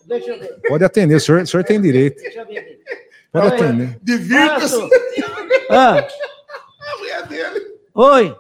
Deixa 0.08 0.32
eu 0.32 0.40
ver. 0.40 0.56
Pode 0.68 0.84
atender, 0.84 1.16
o 1.16 1.20
senhor, 1.20 1.42
o 1.42 1.48
senhor 1.48 1.64
tem 1.64 1.82
direito. 1.82 2.22
Deixa 2.22 2.40
eu 2.42 2.48
ver 2.48 2.58
aqui. 2.60 2.78
Pode 3.32 3.48
Oi. 3.48 3.54
atender. 3.54 4.00
Divirta-se. 4.02 4.90
Ah, 5.70 6.08
A 6.96 6.98
mulher 6.98 7.28
dele. 7.28 7.66
oi. 7.94 8.36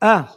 Ah, 0.00 0.28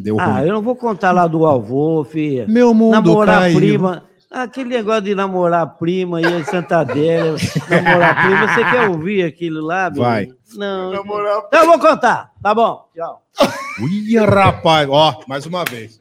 Deu 0.00 0.18
ah, 0.20 0.24
ruim. 0.38 0.48
eu 0.48 0.54
não 0.54 0.62
vou 0.62 0.74
contar 0.74 1.12
lá 1.12 1.26
do 1.26 1.46
avô, 1.46 2.04
filha. 2.04 2.46
Meu 2.48 2.74
mundo 2.74 2.92
Namorar 2.94 3.40
caiu. 3.42 3.56
prima. 3.56 4.04
Aquele 4.30 4.70
negócio 4.70 5.02
de 5.02 5.14
namorar 5.14 5.78
prima 5.78 6.20
e 6.20 6.24
em 6.24 6.44
Santa 6.44 6.78
Adélia, 6.80 7.36
namorar 7.70 8.24
prima, 8.26 8.48
você 8.48 8.64
quer 8.64 8.88
ouvir 8.90 9.22
aquilo 9.22 9.60
lá? 9.64 9.88
meu? 9.90 10.02
Vai. 10.02 10.28
Não. 10.56 10.90
Na 10.90 11.04
moral. 11.04 11.44
Então 11.46 11.60
eu 11.60 11.66
vou 11.68 11.78
contar. 11.78 12.32
Tá 12.42 12.52
bom. 12.52 12.88
Tchau. 12.96 13.22
Ui, 13.80 14.16
rapaz, 14.18 14.88
ó, 14.90 15.20
mais 15.28 15.46
uma 15.46 15.64
vez. 15.64 16.00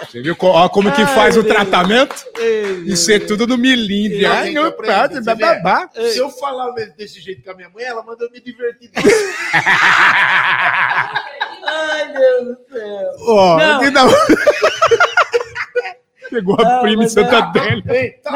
Você 0.00 0.22
viu 0.22 0.36
ó, 0.40 0.68
como 0.68 0.90
que 0.92 1.02
Ai, 1.02 1.14
faz 1.14 1.36
o 1.36 1.42
Deus. 1.42 1.54
tratamento? 1.54 2.14
Ei, 2.38 2.82
Isso 2.86 3.10
é 3.12 3.18
tudo 3.18 3.46
no 3.46 3.58
milímetro. 3.58 4.30
Ai, 4.32 4.50
não 4.52 4.70
pode, 4.72 5.20
bababá. 5.22 5.88
Se 5.94 6.18
eu 6.18 6.30
falar 6.30 6.70
desse 6.96 7.20
jeito 7.20 7.42
com 7.42 7.50
a 7.50 7.54
minha 7.54 7.68
mãe, 7.70 7.84
ela 7.84 8.02
manda 8.02 8.24
eu 8.24 8.30
me 8.30 8.40
divertir. 8.40 8.90
Ai, 11.64 12.12
Deus 12.12 12.44
do 12.46 12.56
céu. 12.72 13.10
Ó, 13.20 13.58
Não. 13.58 13.92
da- 13.92 14.06
Pegou 16.30 16.54
a 16.60 16.80
prima 16.80 17.04
em 17.04 17.08
Santa. 17.08 17.38
Adélia. 17.38 17.82
Tá 18.22 18.30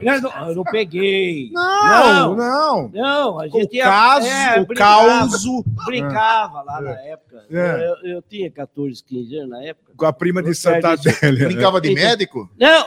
não, 0.00 0.12
eu 0.12 0.20
não, 0.22 0.48
eu 0.48 0.54
não 0.56 0.64
peguei. 0.64 1.50
Não, 1.52 2.34
Não. 2.34 2.36
não. 2.36 2.88
Não, 2.88 3.40
a 3.40 3.46
O 3.46 3.48
gente 3.50 3.76
ia- 3.76 3.84
caso, 3.84 4.26
é, 4.26 4.60
o 4.60 4.66
brincava, 4.66 5.06
causo 5.08 5.64
Brincava 5.86 6.62
lá 6.62 6.80
na 6.80 6.90
época. 7.02 7.44
É. 7.50 7.90
Eu, 8.04 8.10
eu 8.16 8.22
tinha 8.22 8.50
14, 8.50 9.02
15 9.04 9.36
anos 9.36 9.50
na 9.50 9.62
época. 9.62 9.92
com 9.96 10.06
a 10.06 10.12
prima 10.12 10.42
de 10.42 10.54
Santa 10.54 10.90
Adélia. 10.90 11.46
Brincava 11.46 11.80
de 11.80 11.94
médico? 11.94 12.50
Não, 12.58 12.86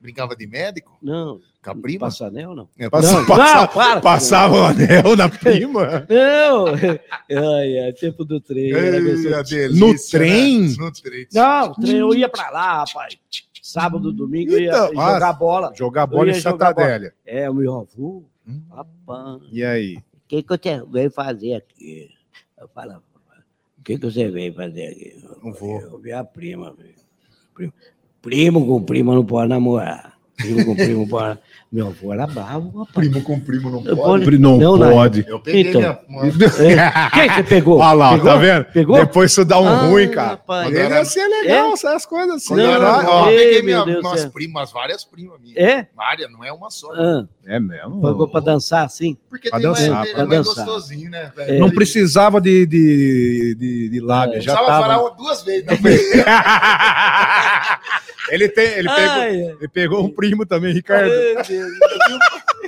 Brincava 0.00 0.34
de 0.34 0.46
médico? 0.46 0.96
não. 1.02 1.40
Com 1.62 1.70
a 1.72 1.74
prima? 1.74 2.00
Passanel, 2.06 2.54
não. 2.54 2.66
É, 2.78 2.88
Passa- 2.88 3.12
Não, 3.18 3.26
passa- 3.26 3.54
não, 3.60 3.66
para. 3.68 4.00
passava 4.00 4.54
o 4.56 4.64
anel 4.64 5.14
na 5.14 5.28
prima. 5.28 6.06
Não. 6.08 6.68
Ai, 6.68 7.78
ai, 7.84 7.92
tempo 7.92 8.24
do 8.24 8.40
trem. 8.40 8.72
Ei, 8.72 8.98
No 9.68 9.92
né? 9.92 9.98
trem? 10.10 10.74
No 10.78 10.90
trem. 10.90 11.26
Não, 11.34 11.74
trem, 11.74 11.96
eu 11.98 12.14
ia 12.14 12.30
pra 12.30 12.48
lá, 12.48 12.78
rapaz. 12.78 13.14
Sábado, 13.70 14.12
domingo, 14.12 14.50
eu 14.52 14.58
ia 14.60 14.68
Então, 14.70 14.88
jogar 14.88 15.28
ah, 15.28 15.32
bola. 15.32 15.72
Jogar 15.76 16.06
bola 16.06 16.30
em 16.30 16.34
jogar 16.34 16.74
bola. 16.74 16.86
Adélia. 16.88 17.14
É, 17.24 17.48
o 17.48 17.54
meu 17.54 17.78
avô, 17.78 18.24
Hum. 18.44 18.62
rapaz. 18.68 19.42
E 19.52 19.64
aí? 19.64 19.96
O 19.98 20.02
que, 20.26 20.42
que 20.42 20.48
você 20.48 20.82
veio 20.90 21.10
fazer 21.12 21.54
aqui? 21.54 22.10
Eu 22.58 22.66
falava, 22.66 23.00
o 23.78 23.82
que, 23.84 23.96
que 23.96 24.04
você 24.04 24.28
veio 24.28 24.52
fazer 24.54 24.86
aqui? 24.88 25.24
Não 25.40 25.52
vou. 25.52 25.80
Eu 25.80 25.98
vi 25.98 26.10
a 26.10 26.24
prima. 26.24 26.74
Primo, 27.54 27.72
primo 28.20 28.66
com 28.66 28.82
prima 28.82 29.14
não 29.14 29.24
pode 29.24 29.48
namorar. 29.48 30.18
Primo 30.36 30.64
com 30.64 30.74
primo 30.74 31.08
pode. 31.08 31.38
Meu 31.72 31.86
avô 31.86 32.12
era 32.12 32.26
bravo, 32.26 32.80
rapaz. 32.80 32.92
Primo 33.08 33.22
com 33.22 33.38
primo 33.38 33.70
não 33.70 33.86
Eu 33.86 33.96
pode. 33.96 34.24
pode- 34.24 34.38
Não, 34.38 34.56
Não, 34.58 34.76
não. 34.76 34.90
pode. 34.90 35.24
Eu 35.28 35.38
peguei 35.38 35.68
Então. 35.68 35.80
minha... 36.08 36.24
É. 36.58 37.10
Quem 37.10 37.32
você 37.36 37.42
pegou? 37.44 37.78
Olha 37.78 37.92
lá, 37.92 38.10
pegou? 38.10 38.26
tá 38.26 38.36
vendo? 38.38 38.64
Pegou? 38.64 38.96
Depois 38.96 39.30
isso 39.30 39.44
dá 39.44 39.60
um 39.60 39.68
Ah, 39.68 39.76
ruim, 39.86 40.08
cara. 40.08 40.30
rapaz. 40.30 40.66
Ele 40.74 40.92
ia 40.92 41.04
ser 41.04 41.28
legal, 41.28 41.72
essas 41.72 42.04
coisas 42.04 42.34
assim. 42.34 42.54
Eu 42.54 42.66
Não, 42.66 42.74
era- 42.74 43.02
não, 43.04 43.10
ó, 43.12 43.30
ei, 43.30 43.38
peguei 43.38 43.62
minha, 43.62 43.84
Deus 43.84 44.04
umas 44.04 44.20
céu. 44.22 44.30
primas, 44.32 44.72
várias 44.72 45.04
primas 45.04 45.40
minhas. 45.40 45.56
É? 45.58 45.86
Várias, 45.94 46.28
não 46.32 46.42
é 46.44 46.52
uma 46.52 46.70
só. 46.72 46.88
Ah, 46.92 47.24
É 47.46 47.60
mesmo. 47.60 48.00
pagou 48.02 48.26
pra 48.26 48.40
dançar 48.40 48.84
assim? 48.84 49.16
Porque 49.28 49.48
Pra 49.48 49.60
tem 49.60 49.68
dançar, 49.68 50.04
ele 50.06 50.14
pra 50.14 50.22
é 50.22 50.26
mais 50.26 50.44
dançar. 50.44 50.64
gostosinho, 50.66 51.08
né? 51.08 51.30
É. 51.38 51.56
Não 51.56 51.70
precisava 51.70 52.40
de, 52.40 52.66
de, 52.66 53.54
de, 53.56 53.88
de 53.90 54.00
lábia, 54.00 54.38
É. 54.38 54.40
já 54.40 54.54
precisava 54.56 54.82
tava. 54.82 54.96
falar 54.96 55.08
duas 55.10 55.44
vezes. 55.44 55.66
Né? 55.66 55.78
ele, 58.30 58.48
tem, 58.48 58.66
ele, 58.78 58.88
pegou, 58.88 59.22
ele 59.24 59.68
pegou 59.68 60.04
um 60.04 60.10
primo 60.10 60.46
também, 60.46 60.72
Ricardo. 60.72 61.08
meu 61.10 61.42
Deus. 61.42 61.70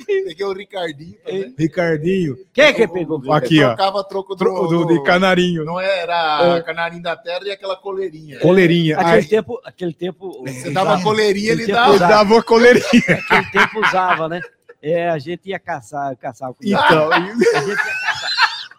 Peguei 0.06 0.46
o 0.46 0.52
Ricardinho 0.52 1.14
também. 1.24 1.54
Ricardinho. 1.58 2.36
Quem 2.52 2.74
que 2.74 2.88
pegou? 2.88 3.32
Aqui, 3.32 3.62
ó. 3.62 3.68
Trocava 3.68 4.04
troco 4.04 4.34
do, 4.34 4.44
do, 4.66 4.86
de 4.86 5.02
canarinho. 5.04 5.64
Não 5.64 5.80
era 5.80 6.56
É. 6.58 6.62
canarinho 6.62 7.02
da 7.02 7.16
terra 7.16 7.40
e 7.44 7.50
aquela 7.50 7.76
coleirinha. 7.76 8.38
Coleirinha. 8.40 8.96
Aquele 8.98 9.16
Aí, 9.16 9.24
tempo, 9.24 9.60
aquele 9.64 9.92
tempo. 9.94 10.42
Você 10.46 10.70
dava 10.70 10.90
usava- 10.90 11.02
coleirinha, 11.02 11.52
Ele 11.52 11.66
dava. 11.66 11.90
ele 11.90 11.98
dava 11.98 12.34
uma 12.34 12.42
coleirinha. 12.42 12.82
Aquele 13.30 13.50
tempo 13.50 13.80
usava, 13.86 14.28
né? 14.28 14.40
É, 14.82 15.08
a 15.08 15.18
gente 15.18 15.48
ia 15.48 15.58
caçar, 15.58 16.16
caçava 16.16 16.54
Então, 16.62 17.12
A 17.12 17.20
gente 17.20 17.40
ia 17.44 17.76
caçar. 17.76 18.30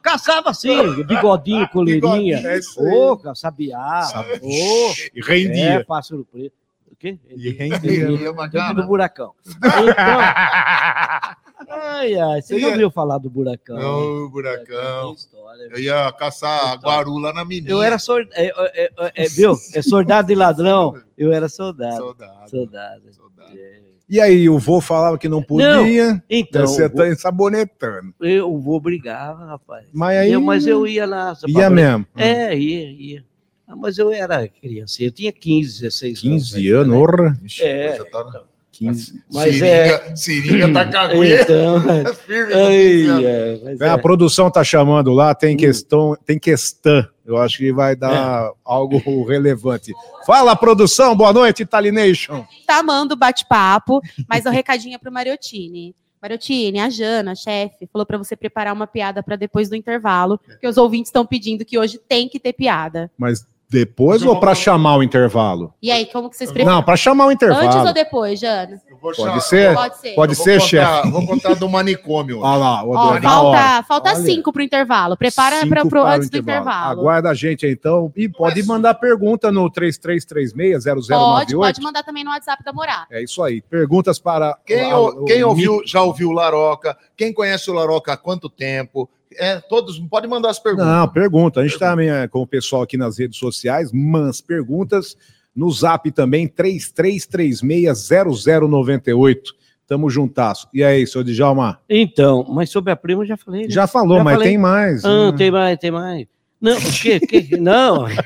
Caçava 0.04 0.50
assim, 0.50 1.02
bigodinho, 1.06 1.67
coleirinha. 1.69 2.38
É 2.46 2.58
isso 2.60 2.80
aí. 2.82 2.93
Ô, 2.93 3.36
sabiá. 3.36 4.02
Ô, 4.41 4.93
e 5.15 5.19
é, 5.19 5.24
rendia. 5.26 5.86
pássaro 5.88 6.28
preto. 6.30 6.54
O 7.03 7.17
quê? 7.17 7.19
E 7.29 7.47
Ele 7.47 7.51
rendia. 7.51 8.09
ia 8.11 8.33
pra 8.33 8.43
Dentro 8.45 8.59
cá, 8.59 8.73
do 8.73 8.81
né? 8.81 8.87
buracão. 8.87 9.33
Então, 9.47 9.67
ai, 11.69 12.15
ai, 12.15 12.41
você 12.41 12.53
não 12.53 12.59
ia- 12.61 12.67
ouviu 12.69 12.91
falar 12.91 13.17
do 13.17 13.29
buracão? 13.29 13.77
né? 13.77 13.85
Ô, 13.85 14.21
Tem 14.21 14.29
buracão. 14.31 15.13
história. 15.13 15.67
Eu 15.71 15.79
ia 15.79 16.11
caçar 16.13 16.77
guaru 16.79 17.17
lá 17.17 17.33
na 17.33 17.43
menina. 17.45 17.69
Eu 17.69 17.81
era 17.81 17.97
soldado, 17.99 18.31
é, 18.35 18.47
é, 18.47 18.91
é, 18.99 19.25
é, 19.25 19.29
viu? 19.29 19.55
É 19.73 19.81
soldado 19.81 20.27
de 20.27 20.35
ladrão. 20.35 20.95
Eu 21.17 21.31
era 21.33 21.47
soldado. 21.49 21.97
Soldado. 21.97 22.49
Soldado. 22.49 23.01
soldado. 23.13 23.57
É. 23.57 23.83
E 24.09 24.19
aí, 24.19 24.49
o 24.49 24.59
vô 24.59 24.81
falava 24.81 25.17
que 25.17 25.29
não 25.29 25.41
podia. 25.41 26.21
Então, 26.29 26.67
você 26.67 26.89
tá 26.89 27.03
vou, 27.03 27.11
ensabonetando. 27.11 28.13
eu 28.21 28.59
vou 28.59 28.79
brigava, 28.79 29.45
rapaz. 29.45 29.87
Mas 29.93 30.17
aí. 30.17 30.31
Eu- 30.31 30.41
mas 30.41 30.67
eu 30.67 30.85
ia 30.85 31.05
lá. 31.05 31.33
Ia 31.47 31.53
pra- 31.61 31.69
mesmo. 31.69 32.05
É, 32.15 32.55
ia, 32.55 32.91
ia. 32.91 33.25
Ah, 33.67 33.76
mas 33.76 33.97
eu 33.97 34.12
era 34.12 34.47
criança, 34.47 35.02
eu 35.04 35.12
tinha 35.12 35.32
15, 35.32 35.82
16 35.82 36.19
15 36.21 36.58
ainda, 36.58 36.78
anos, 36.80 36.88
né? 36.93 36.97
orra. 36.97 37.39
Ixi, 37.43 37.63
É. 37.63 37.95
já 37.97 38.06
tá... 38.06 38.43
15. 38.76 39.21
Mas 39.32 39.56
seringa, 39.60 40.15
seringa 40.15 40.73
tá 40.73 40.86
cagueta. 40.89 41.43
Então, 41.54 42.13
firme. 42.26 42.54
ai, 42.56 43.26
é, 43.26 43.60
mas 43.63 43.82
É, 43.82 43.89
A 43.89 43.93
é. 43.93 43.97
produção 43.97 44.49
tá 44.49 44.63
chamando 44.63 45.13
lá, 45.13 45.36
tem 45.36 45.54
Hum. 45.54 45.58
questão, 45.60 46.17
tem 46.26 46.39
questão. 46.39 47.08
Eu 47.23 47.38
acho 47.38 47.60
que 47.60 47.71
vai 47.71 47.95
dar 47.95 48.52
algo 48.65 48.97
relevante. 49.28 49.93
Fala, 50.26 50.56
produção, 50.56 51.15
boa 51.15 51.32
noite, 51.32 51.62
Italination. 51.62 52.43
tá 52.65 52.80
amando 52.80 53.13
o 53.13 53.17
bate-papo, 53.17 54.02
mas 54.28 54.45
o 54.45 54.49
recadinho 54.49 54.95
é 54.95 54.97
pro 54.97 55.12
Mariottini. 55.12 55.95
Mariottini, 56.19 56.80
a 56.80 56.89
Jana, 56.89 57.34
a 57.34 57.36
chefe, 57.36 57.88
falou 57.93 58.06
para 58.06 58.17
você 58.17 58.36
preparar 58.36 58.73
uma 58.73 58.88
piada 58.88 59.21
para 59.21 59.36
depois 59.36 59.69
do 59.69 59.76
intervalo, 59.76 60.39
porque 60.39 60.67
os 60.67 60.78
ouvintes 60.78 61.10
estão 61.10 61.26
pedindo 61.26 61.63
que 61.63 61.78
hoje 61.78 61.97
tem 61.99 62.28
que 62.28 62.39
ter 62.39 62.54
piada. 62.54 63.12
Mas 63.17 63.45
depois 63.69 64.21
ou 64.23 64.39
para 64.39 64.54
chamar 64.54 64.97
o 64.97 65.04
intervalo? 65.04 65.73
E 65.82 65.89
aí, 65.91 66.06
como 66.06 66.30
que 66.30 66.38
vocês 66.38 66.52
preferem? 66.52 66.73
Não, 66.76 66.84
para 66.84 66.95
chamar 66.95 67.26
o 67.26 67.30
Antes 67.30 67.47
ou 67.49 67.58
intervalo. 67.58 67.93
depois, 67.93 68.39
Jana? 68.39 68.80
Eu 68.88 68.97
vou 68.97 69.12
Pode 69.12 69.17
chamar- 69.17 69.39
ser? 69.41 69.73
Pode 69.73 69.97
ser. 69.97 70.15
Pode 70.15 70.36
ser, 70.36 70.54
contar- 70.60 70.67
chefe. 70.67 71.10
Vou 71.12 71.26
contar 71.26 71.54
do 71.56 71.67
manicômio. 71.69 72.39
Olha 72.41 72.56
lá, 72.58 72.84
o 72.84 72.91
Ó, 72.91 73.19
falta, 73.21 73.84
falta 73.88 74.10
Olha. 74.13 74.19
cinco 74.21 74.54
pro 74.54 74.62
intervalo. 74.62 75.17
Prepara 75.17 75.56
Cinco 75.58 75.69
para 75.69 75.82
pro 75.82 75.89
para 75.89 76.04
o 76.04 76.06
antes 76.06 76.30
do 76.30 76.38
intervalo. 76.38 76.99
Aguarda 77.02 77.30
a 77.30 77.34
gente 77.34 77.65
então. 77.67 78.12
E 78.15 78.30
pode 78.30 78.58
Mas- 78.60 78.67
mandar 78.67 78.93
pergunta 78.95 79.52
no 79.52 79.69
3336-0098. 79.69 81.19
Pode, 81.19 81.56
pode 81.56 81.82
mandar 81.82 82.04
também 82.04 82.23
no 82.23 82.32
WhatsApp 82.32 82.63
da 82.63 82.73
Morada. 82.73 83.08
É 83.12 83.23
isso 83.23 83.41
aí. 83.43 83.62
Perguntas 83.62 84.19
para. 84.19 84.58
Quem, 84.65 84.93
o- 84.93 85.08
o- 85.08 85.26
quem 85.26 85.43
o- 85.43 85.49
ouviu, 85.49 85.82
já 85.86 86.02
ouviu 86.02 86.32
Laroca? 86.32 86.95
Quem 87.17 87.34
conhece 87.34 87.69
o 87.69 87.73
Laroca 87.73 88.13
há 88.13 88.17
quanto 88.17 88.49
tempo? 88.49 89.10
É, 89.38 89.60
todos, 89.60 90.00
pode 90.00 90.28
mandar 90.28 90.50
as 90.50 90.60
perguntas. 90.60 90.88
Não, 90.88 91.08
pergunta. 91.08 91.60
A 91.60 91.63
gente 91.63 91.74
está 91.74 91.96
com 92.30 92.41
o 92.41 92.48
pessoal 92.48 92.82
aqui 92.84 92.98
nas 92.98 93.17
redes 93.19 93.38
sociais, 93.38 93.91
mas 93.91 94.39
perguntas 94.41 95.15
no 95.56 95.69
zap 95.72 96.10
também, 96.12 96.48
33360098. 96.48 99.38
Tamo 99.86 100.10
juntasso. 100.10 100.67
E 100.74 100.82
aí, 100.84 101.06
senhor 101.06 101.24
Djalma? 101.26 101.80
Então, 101.89 102.46
mas 102.50 102.69
sobre 102.69 102.91
a 102.91 102.96
prima 102.96 103.24
eu 103.24 103.28
já 103.28 103.36
falei. 103.38 103.63
né? 103.63 103.69
Já 103.69 103.86
falou, 103.86 104.17
Já 104.17 104.24
mas 104.24 104.34
falei. 104.36 104.50
tem 104.50 104.58
mais. 104.58 105.04
Ah, 105.06 105.32
né? 105.32 105.38
tem 105.38 105.52
mais, 105.52 105.78
tem 105.78 105.91
mais. 105.91 106.26
Não, 106.62 106.78
o 106.78 106.82
quê? 107.02 107.19
Que- 107.19 107.58
não. 107.58 108.06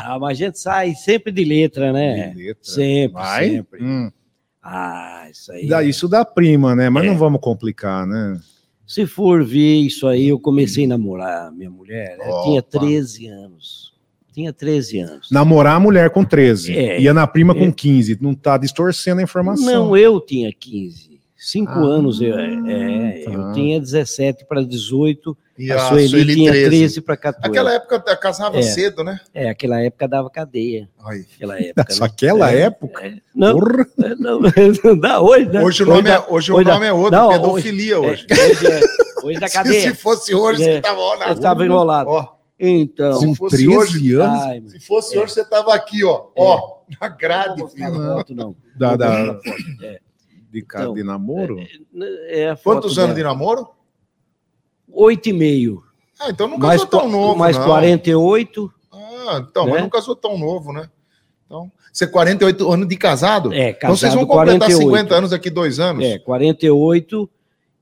Ah, 0.00 0.18
mas 0.18 0.40
a 0.40 0.44
gente 0.44 0.58
sai 0.58 0.94
sempre 0.94 1.30
de 1.30 1.44
letra, 1.44 1.92
né? 1.92 2.30
De 2.30 2.46
letra. 2.46 2.62
Sempre, 2.62 3.12
Vai? 3.14 3.50
sempre. 3.50 3.82
Hum. 3.84 4.10
Ah, 4.62 5.26
isso 5.30 5.52
aí. 5.52 5.66
Dá 5.68 5.82
isso 5.82 6.08
da 6.08 6.24
prima, 6.24 6.74
né? 6.74 6.88
Mas 6.88 7.04
É. 7.04 7.08
não 7.08 7.18
vamos 7.18 7.40
complicar, 7.40 8.06
né? 8.06 8.40
Se 8.88 9.06
for 9.06 9.44
ver 9.44 9.80
isso 9.82 10.08
aí, 10.08 10.28
eu 10.28 10.40
comecei 10.40 10.86
a 10.86 10.88
namorar 10.88 11.52
minha 11.52 11.68
mulher. 11.70 12.16
Eu 12.18 12.30
Opa. 12.30 12.42
tinha 12.44 12.62
13 12.62 13.26
anos. 13.28 13.92
Tinha 14.32 14.50
13 14.50 15.00
anos. 15.00 15.30
Namorar 15.30 15.76
a 15.76 15.80
mulher 15.80 16.08
com 16.08 16.24
13. 16.24 16.74
É. 16.74 16.98
Ia 16.98 17.12
na 17.12 17.26
prima 17.26 17.54
com 17.54 17.64
É. 17.66 17.70
15. 17.72 18.16
Não 18.18 18.34
tá 18.34 18.56
distorcendo 18.56 19.20
a 19.20 19.22
informação. 19.24 19.66
Não, 19.66 19.94
eu 19.96 20.18
tinha 20.18 20.50
15. 20.50 21.07
Cinco 21.40 21.70
Ah, 21.70 21.84
anos. 21.84 22.20
Eu, 22.20 22.36
é, 22.36 23.22
tá. 23.24 23.30
eu 23.30 23.52
tinha 23.52 23.78
17 23.80 24.44
para 24.44 24.60
18. 24.62 25.36
E 25.56 25.72
a 25.72 25.78
Sueli, 25.88 26.34
tinha 26.34 26.52
13 26.52 27.00
para 27.00 27.16
14. 27.16 27.48
Aquela 27.48 27.72
época 27.74 28.00
casava 28.16 28.58
É. 28.58 28.62
cedo, 28.62 29.02
né? 29.04 29.18
É, 29.34 29.48
aquela 29.48 29.80
época 29.80 30.06
dava 30.08 30.28
cadeia. 30.30 30.88
Aí. 31.04 31.24
Aquela 31.36 31.58
época. 31.62 31.92
Só 31.92 32.04
né? 32.04 32.10
aquela 32.12 32.52
É. 32.52 32.60
época. 32.62 33.12
Não, 33.34 33.58
Porra. 33.58 33.86
é, 34.04 34.14
não, 34.16 34.40
não 34.84 34.98
dá 35.00 35.20
hoje, 35.20 35.46
né? 35.46 35.60
Hoje 35.62 35.82
o 35.82 35.86
nome, 35.86 36.02
dá- 36.02 36.14
é, 36.14 36.24
hoje 36.28 36.52
o 36.52 36.56
hoje 36.56 36.64
dá- 36.64 36.74
nome 36.74 36.86
é 36.86 36.92
outro, 36.92 37.10
Não, 37.18 37.28
pedofilia 37.30 37.94
É, 37.94 37.98
hoje. 37.98 38.26
hoje, 38.30 38.66
é, 38.66 38.80
hoje 39.24 39.40
da 39.40 39.46
Se, 39.48 39.54
cadeia. 39.54 39.80
se 39.80 39.94
fosse 39.94 40.34
hoje, 40.34 40.62
É. 40.62 40.80
você 40.80 41.24
na 41.26 41.32
estava 41.32 41.64
enrolado. 41.64 42.10
Ó, 42.10 42.26
Então. 42.58 43.14
Se 43.20 43.34
fosse 43.36 43.56
13 43.56 43.76
hoje- 43.76 44.14
anos. 44.14 44.42
ai, 44.42 44.62
se 44.66 44.80
fosse 44.80 45.16
É. 45.16 45.20
hoje, 45.22 45.32
você 45.32 45.44
tava 45.44 45.74
aqui, 45.74 46.04
ó. 46.04 46.26
Ó, 46.36 46.78
na 47.00 47.08
grade, 47.08 47.60
não 47.78 48.24
não. 48.34 48.56
Da, 48.76 48.90
Não 48.90 48.96
da- 48.96 49.34
foto. 49.34 49.40
É. 49.84 49.98
de, 50.50 50.58
Então, 50.60 50.94
de 50.94 51.02
namoro? 51.02 51.58
É 52.28 52.50
a 52.50 52.56
foto 52.56 52.76
Quantos 52.82 52.98
anos 52.98 53.14
de 53.16 53.22
dela. 53.22 53.34
namoro? 53.34 53.68
Oito 54.90 55.28
e 55.28 55.32
meio. 55.32 55.82
Ah, 56.20 56.30
então 56.30 56.48
não 56.48 56.58
Mais, 56.58 56.82
casou 56.82 57.00
tão 57.00 57.08
novo, 57.10 57.38
mais 57.38 57.56
não. 57.56 57.64
48. 57.66 58.72
Ah, 58.92 59.44
então, 59.48 59.64
mas 59.66 59.74
né? 59.74 59.80
não 59.82 59.88
casou 59.90 60.16
tão 60.16 60.38
novo, 60.38 60.72
né? 60.72 60.88
Então, 61.46 61.70
você 61.92 62.06
48 62.06 62.70
anos 62.72 62.88
de 62.88 62.96
casado? 62.96 63.52
É, 63.52 63.70
então 63.70 63.90
vocês 63.90 64.12
casado 64.12 64.18
vão 64.18 64.26
completar 64.26 64.58
48. 64.68 64.88
50 64.90 65.14
anos 65.14 65.30
daqui 65.30 65.50
dois 65.50 65.78
anos? 65.78 66.04
É, 66.04 66.18
48 66.18 67.30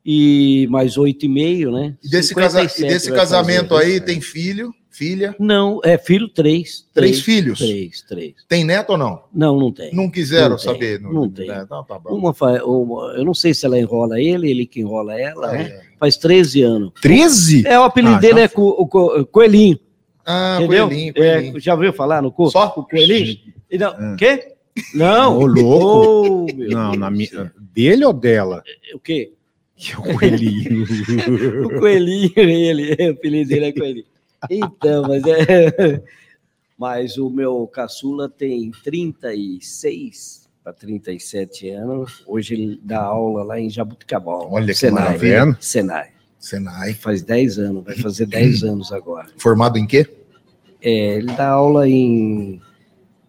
e 0.04 0.66
mais 0.70 0.96
oito 0.98 1.24
e 1.26 1.28
meio, 1.28 1.72
né? 1.72 1.96
E 2.02 2.08
desse, 2.08 2.34
casa- 2.34 2.62
e 2.62 2.68
57 2.68 2.92
desse 2.92 3.12
casamento 3.12 3.70
fazer. 3.70 3.84
aí, 3.92 4.00
tem 4.00 4.20
filho, 4.20 4.72
filha, 4.96 5.34
Não, 5.38 5.80
é 5.84 5.98
filho 5.98 6.28
três. 6.28 6.86
três 6.94 7.20
filhos. 7.20 7.58
Três, 7.58 8.02
três. 8.02 8.34
Tem 8.48 8.64
neto 8.64 8.90
ou 8.90 8.98
não? 8.98 9.22
Não, 9.32 9.58
não 9.58 9.70
tem. 9.72 9.94
Não 9.94 10.10
quiseram 10.10 10.50
Não 10.50 10.58
saber. 10.58 11.00
não 11.00 11.28
tem. 11.28 11.50
É, 11.50 11.62
então 11.62 11.84
tá 11.84 11.98
bom. 11.98 12.14
Uma, 12.14 12.34
uma- 12.64 13.12
eu 13.16 13.24
não 13.24 13.34
sei 13.34 13.52
se 13.52 13.66
ela 13.66 13.78
enrola 13.78 14.20
ele, 14.20 14.50
ele 14.50 14.66
que 14.66 14.80
enrola 14.80 15.20
ela, 15.20 15.52
né? 15.52 15.62
É. 15.62 15.80
Faz 15.98 16.16
13 16.16 16.62
anos. 16.62 16.92
13? 17.00 17.66
É, 17.66 17.78
o 17.78 17.82
apelido 17.84 18.14
Ah, 18.16 18.18
dele 18.18 18.40
é 18.40 18.48
co, 18.48 18.62
o 18.68 18.86
co- 18.86 19.24
Coelhinho, 19.26 19.78
Ah, 20.24 20.56
entendeu? 20.60 20.86
coelhinho, 20.88 21.14
coelhinho. 21.14 21.56
É, 21.56 21.60
já 21.60 21.74
ouviu 21.74 21.92
falar 21.92 22.22
no 22.22 22.32
co, 22.32 22.50
Só? 22.50 22.72
o 22.76 22.82
Coelhinho? 22.84 23.36
E 23.70 23.78
não, 23.78 23.90
É. 24.12 24.16
Quê? 24.16 24.52
Não. 24.94 25.38
Ô, 25.38 25.46
louco. 25.46 26.46
Oh, 26.52 26.64
Não, 26.68 26.92
na 26.94 27.10
minha. 27.10 27.52
Dele 27.72 28.04
ou 28.04 28.12
dela? 28.12 28.62
O 28.94 28.98
quê? 28.98 29.32
Que 29.74 29.92
é 29.92 29.98
o 29.98 30.02
coelhinho. 30.18 30.86
O 31.66 31.80
Coelhinho, 31.80 32.32
ele, 32.36 32.94
o 33.08 33.10
apelido 33.12 33.48
dele 33.50 33.64
é 33.66 33.72
Coelhinho. 33.72 34.04
Então, 34.50 35.02
mas 35.08 35.22
é... 35.26 36.02
Mas 36.78 37.16
o 37.16 37.30
meu 37.30 37.66
caçula 37.66 38.28
tem 38.28 38.70
36 38.84 40.46
para 40.62 40.74
37 40.74 41.70
anos. 41.70 42.22
Hoje 42.26 42.54
ele 42.54 42.80
dá 42.82 43.02
aula 43.02 43.42
lá 43.42 43.58
em 43.58 43.70
Jabuticabal. 43.70 44.48
Olha 44.52 44.66
que 44.66 44.74
Senai. 44.74 45.04
maravilha. 45.04 45.56
Senai. 45.58 46.08
Senai. 46.38 46.92
Faz 46.92 47.22
10 47.22 47.58
anos, 47.58 47.84
vai 47.84 47.96
fazer 47.96 48.26
10 48.26 48.62
anos 48.64 48.92
agora. 48.92 49.28
Formado 49.38 49.78
em 49.78 49.86
quê? 49.86 50.06
É, 50.82 51.16
ele 51.16 51.32
dá 51.32 51.48
aula 51.48 51.88
em. 51.88 52.60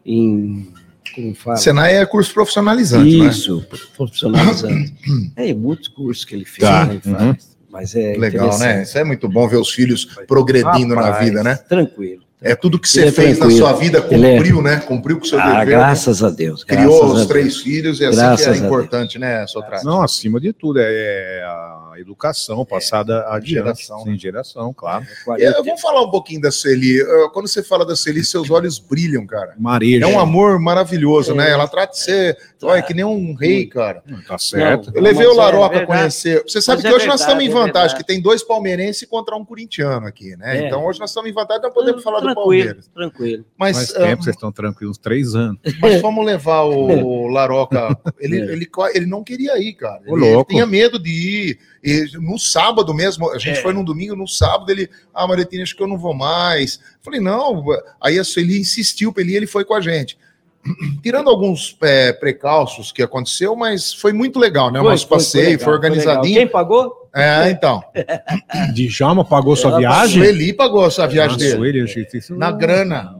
em 0.06 0.74
como 1.16 1.34
fala? 1.34 1.56
Senai 1.56 1.96
é 1.96 2.06
curso 2.06 2.34
profissionalizante, 2.34 3.18
né? 3.18 3.28
Isso, 3.28 3.66
profissionalizante. 3.96 4.94
é, 5.38 5.54
muitos 5.54 5.88
cursos 5.88 6.26
que 6.26 6.36
ele 6.36 6.46
fez, 6.46 6.68
Tá, 6.68 6.86
né, 6.86 6.96
ele 6.96 7.14
uhum. 7.14 7.18
faz. 7.18 7.57
Mas 7.80 7.96
é 7.96 8.16
Legal, 8.18 8.58
né? 8.58 8.82
Isso 8.84 8.98
é 8.98 9.04
muito 9.04 9.30
bom 9.30 9.48
ver 9.48 9.58
os 9.58 9.70
filhos 9.72 10.06
progredindo 10.28 10.96
na 10.96 11.02
Rapaz, 11.02 11.26
vida, 11.26 11.44
né? 11.44 11.56
Tranquilo. 11.70 12.24
É 12.42 12.56
tudo 12.56 12.80
que 12.80 12.88
você 12.88 13.06
é 13.06 13.12
fez 13.12 13.38
na 13.38 13.46
tranquilo. 13.46 13.60
sua 13.60 13.74
vida, 13.74 13.98
é- 13.98 14.02
cumpriu, 14.02 14.62
né? 14.62 14.78
Cumpriu 14.78 15.18
com 15.18 15.26
o 15.26 15.28
seu 15.28 15.40
Ah, 15.40 15.60
dever. 15.60 15.68
graças 15.78 16.24
a 16.24 16.30
Deus. 16.30 16.64
Criou 16.64 17.00
graças 17.02 17.22
os 17.22 17.28
três 17.28 17.46
Deus. 17.46 17.62
filhos 17.62 18.00
e 18.00 18.06
assim 18.06 18.16
Graças 18.18 18.46
que 18.46 18.50
é 18.50 18.54
Deus. 18.54 18.66
importante, 18.66 19.20
né, 19.20 19.46
Sotrate? 19.48 19.86
Não, 19.86 20.02
acima 20.04 20.40
de 20.40 20.54
tudo, 20.54 20.80
é 20.80 21.44
a 21.44 21.77
educação 22.00 22.66
passada 22.66 23.26
adiante. 23.30 23.54
geração, 23.54 24.04
Sim, 24.04 24.18
geração, 24.18 24.74
claro. 24.74 25.06
40 25.26 25.44
eh, 25.60 25.64
Vamos 25.64 25.82
falar 25.82 26.02
um 26.02 26.12
pouquinho 26.12 26.42
da 26.42 26.52
Celi. 26.52 27.00
Quando 27.34 27.48
você 27.48 27.64
fala 27.64 27.86
da 27.86 27.96
Celi, 27.96 28.24
seus 28.24 28.50
olhos 28.50 28.80
brilham, 28.80 29.26
cara. 29.26 29.54
Mareja. 29.58 30.06
É 30.06 30.08
um 30.08 30.20
amor 30.20 30.60
maravilhoso, 30.60 31.32
É. 31.32 31.36
né? 31.36 31.52
Ela 31.52 31.68
trata 31.68 31.94
de 31.94 32.00
ser, 32.00 32.38
olha, 32.64 32.82
que 32.82 32.94
nem 32.94 33.06
um 33.06 33.34
rei, 33.34 33.66
cara. 33.68 34.04
Tá 34.28 34.38
certo. 34.38 34.92
Eu 34.94 35.02
levei 35.02 35.26
o 35.28 35.32
é 35.32 35.36
Laroca 35.36 35.76
a 35.76 35.80
verdade. 35.80 36.00
conhecer. 36.00 36.44
Você 36.44 36.62
sabe 36.62 36.78
Mas 36.78 36.82
que 36.84 36.88
é 36.88 36.96
hoje 36.98 37.08
nós 37.08 37.22
estamos 37.22 37.44
em 37.44 37.48
verdade, 37.48 37.64
é 37.64 37.68
vantagem, 37.68 37.88
verdade. 37.90 38.04
que 38.04 38.08
tem 38.14 38.22
dois 38.22 38.44
palmeirenses 38.44 39.08
contra 39.08 39.36
um 39.36 39.44
corintiano 39.46 40.06
aqui, 40.08 40.36
né? 40.38 40.58
É. 40.64 40.68
Então 40.68 40.86
hoje 40.86 41.00
nós 41.00 41.10
estamos 41.10 41.30
em 41.30 41.34
vantagem, 41.34 41.64
não 41.64 41.72
podemos 41.72 42.04
falar 42.04 42.20
do 42.20 42.34
Palmeiras. 42.34 42.88
Tranquilo. 42.94 43.46
Mas, 43.58 43.78
Faz 43.78 43.96
ah, 43.96 44.00
tempo, 44.08 44.24
vocês 44.24 44.36
estão 44.36 44.52
tranquilos, 44.52 44.98
três 44.98 45.36
anos. 45.36 45.60
mas 45.82 46.02
vamos 46.02 46.26
levar 46.26 46.64
o 46.64 47.28
Laroca. 47.32 47.98
Ele, 48.20 48.40
É. 48.40 48.44
ele, 48.54 48.70
ele 48.94 49.06
não 49.06 49.24
queria 49.24 49.58
ir, 49.60 49.74
cara. 49.74 50.02
Ele, 50.06 50.26
ele 50.26 50.46
tinha 50.46 50.66
medo 50.66 50.98
de 51.00 51.10
ir. 51.10 51.60
E 51.90 52.18
no 52.20 52.38
sábado 52.38 52.94
mesmo, 52.94 53.32
a 53.32 53.38
gente 53.38 53.60
É. 53.60 53.62
foi 53.62 53.72
num 53.72 53.84
domingo, 53.84 54.14
no 54.14 54.28
sábado 54.28 54.70
ele, 54.70 54.90
ah, 55.14 55.26
Maritinha, 55.26 55.64
acho 55.64 55.74
que 55.76 55.82
eu 55.82 55.88
não 55.88 55.98
vou 55.98 56.14
mais. 56.14 56.80
Falei, 57.02 57.22
não. 57.22 57.64
Aí 58.02 58.20
a 58.20 58.24
Sueli 58.26 58.60
insistiu 58.60 59.14
pra 59.14 59.24
ele 59.24 59.32
e 59.32 59.36
ele 59.38 59.48
foi 59.48 59.64
com 59.64 59.74
a 59.74 59.80
gente. 59.80 60.18
Tirando 61.02 61.30
alguns 61.30 61.78
é, 61.82 62.12
precalços 62.12 62.92
que 62.92 63.02
aconteceu, 63.02 63.56
mas 63.56 63.94
foi 63.94 64.12
muito 64.12 64.38
legal, 64.38 64.70
né? 64.70 64.80
O 64.80 64.84
Foi, 64.84 64.92
nosso 64.92 65.08
foi, 65.08 65.18
passeio, 65.18 65.46
legal, 65.46 65.60
foi 65.64 65.74
legal. 65.76 65.90
organizadinho. 65.92 66.36
Quem 66.40 66.48
pagou? 66.50 67.10
É, 67.16 67.50
então. 67.52 67.82
Djalma 68.74 69.24
pagou 69.24 69.56
sua 69.56 69.70
Ela 69.72 69.80
viagem? 69.80 70.22
Sueli 70.24 70.52
pagou 70.54 70.90
viagem 71.08 71.36
Ah, 71.36 71.40
dele. 71.40 71.56
Sueli, 71.56 71.80
eu 71.80 71.86
achei 71.86 72.06
que 72.06 72.18
isso- 72.18 72.36
Na 72.36 72.52
grana. 72.52 73.16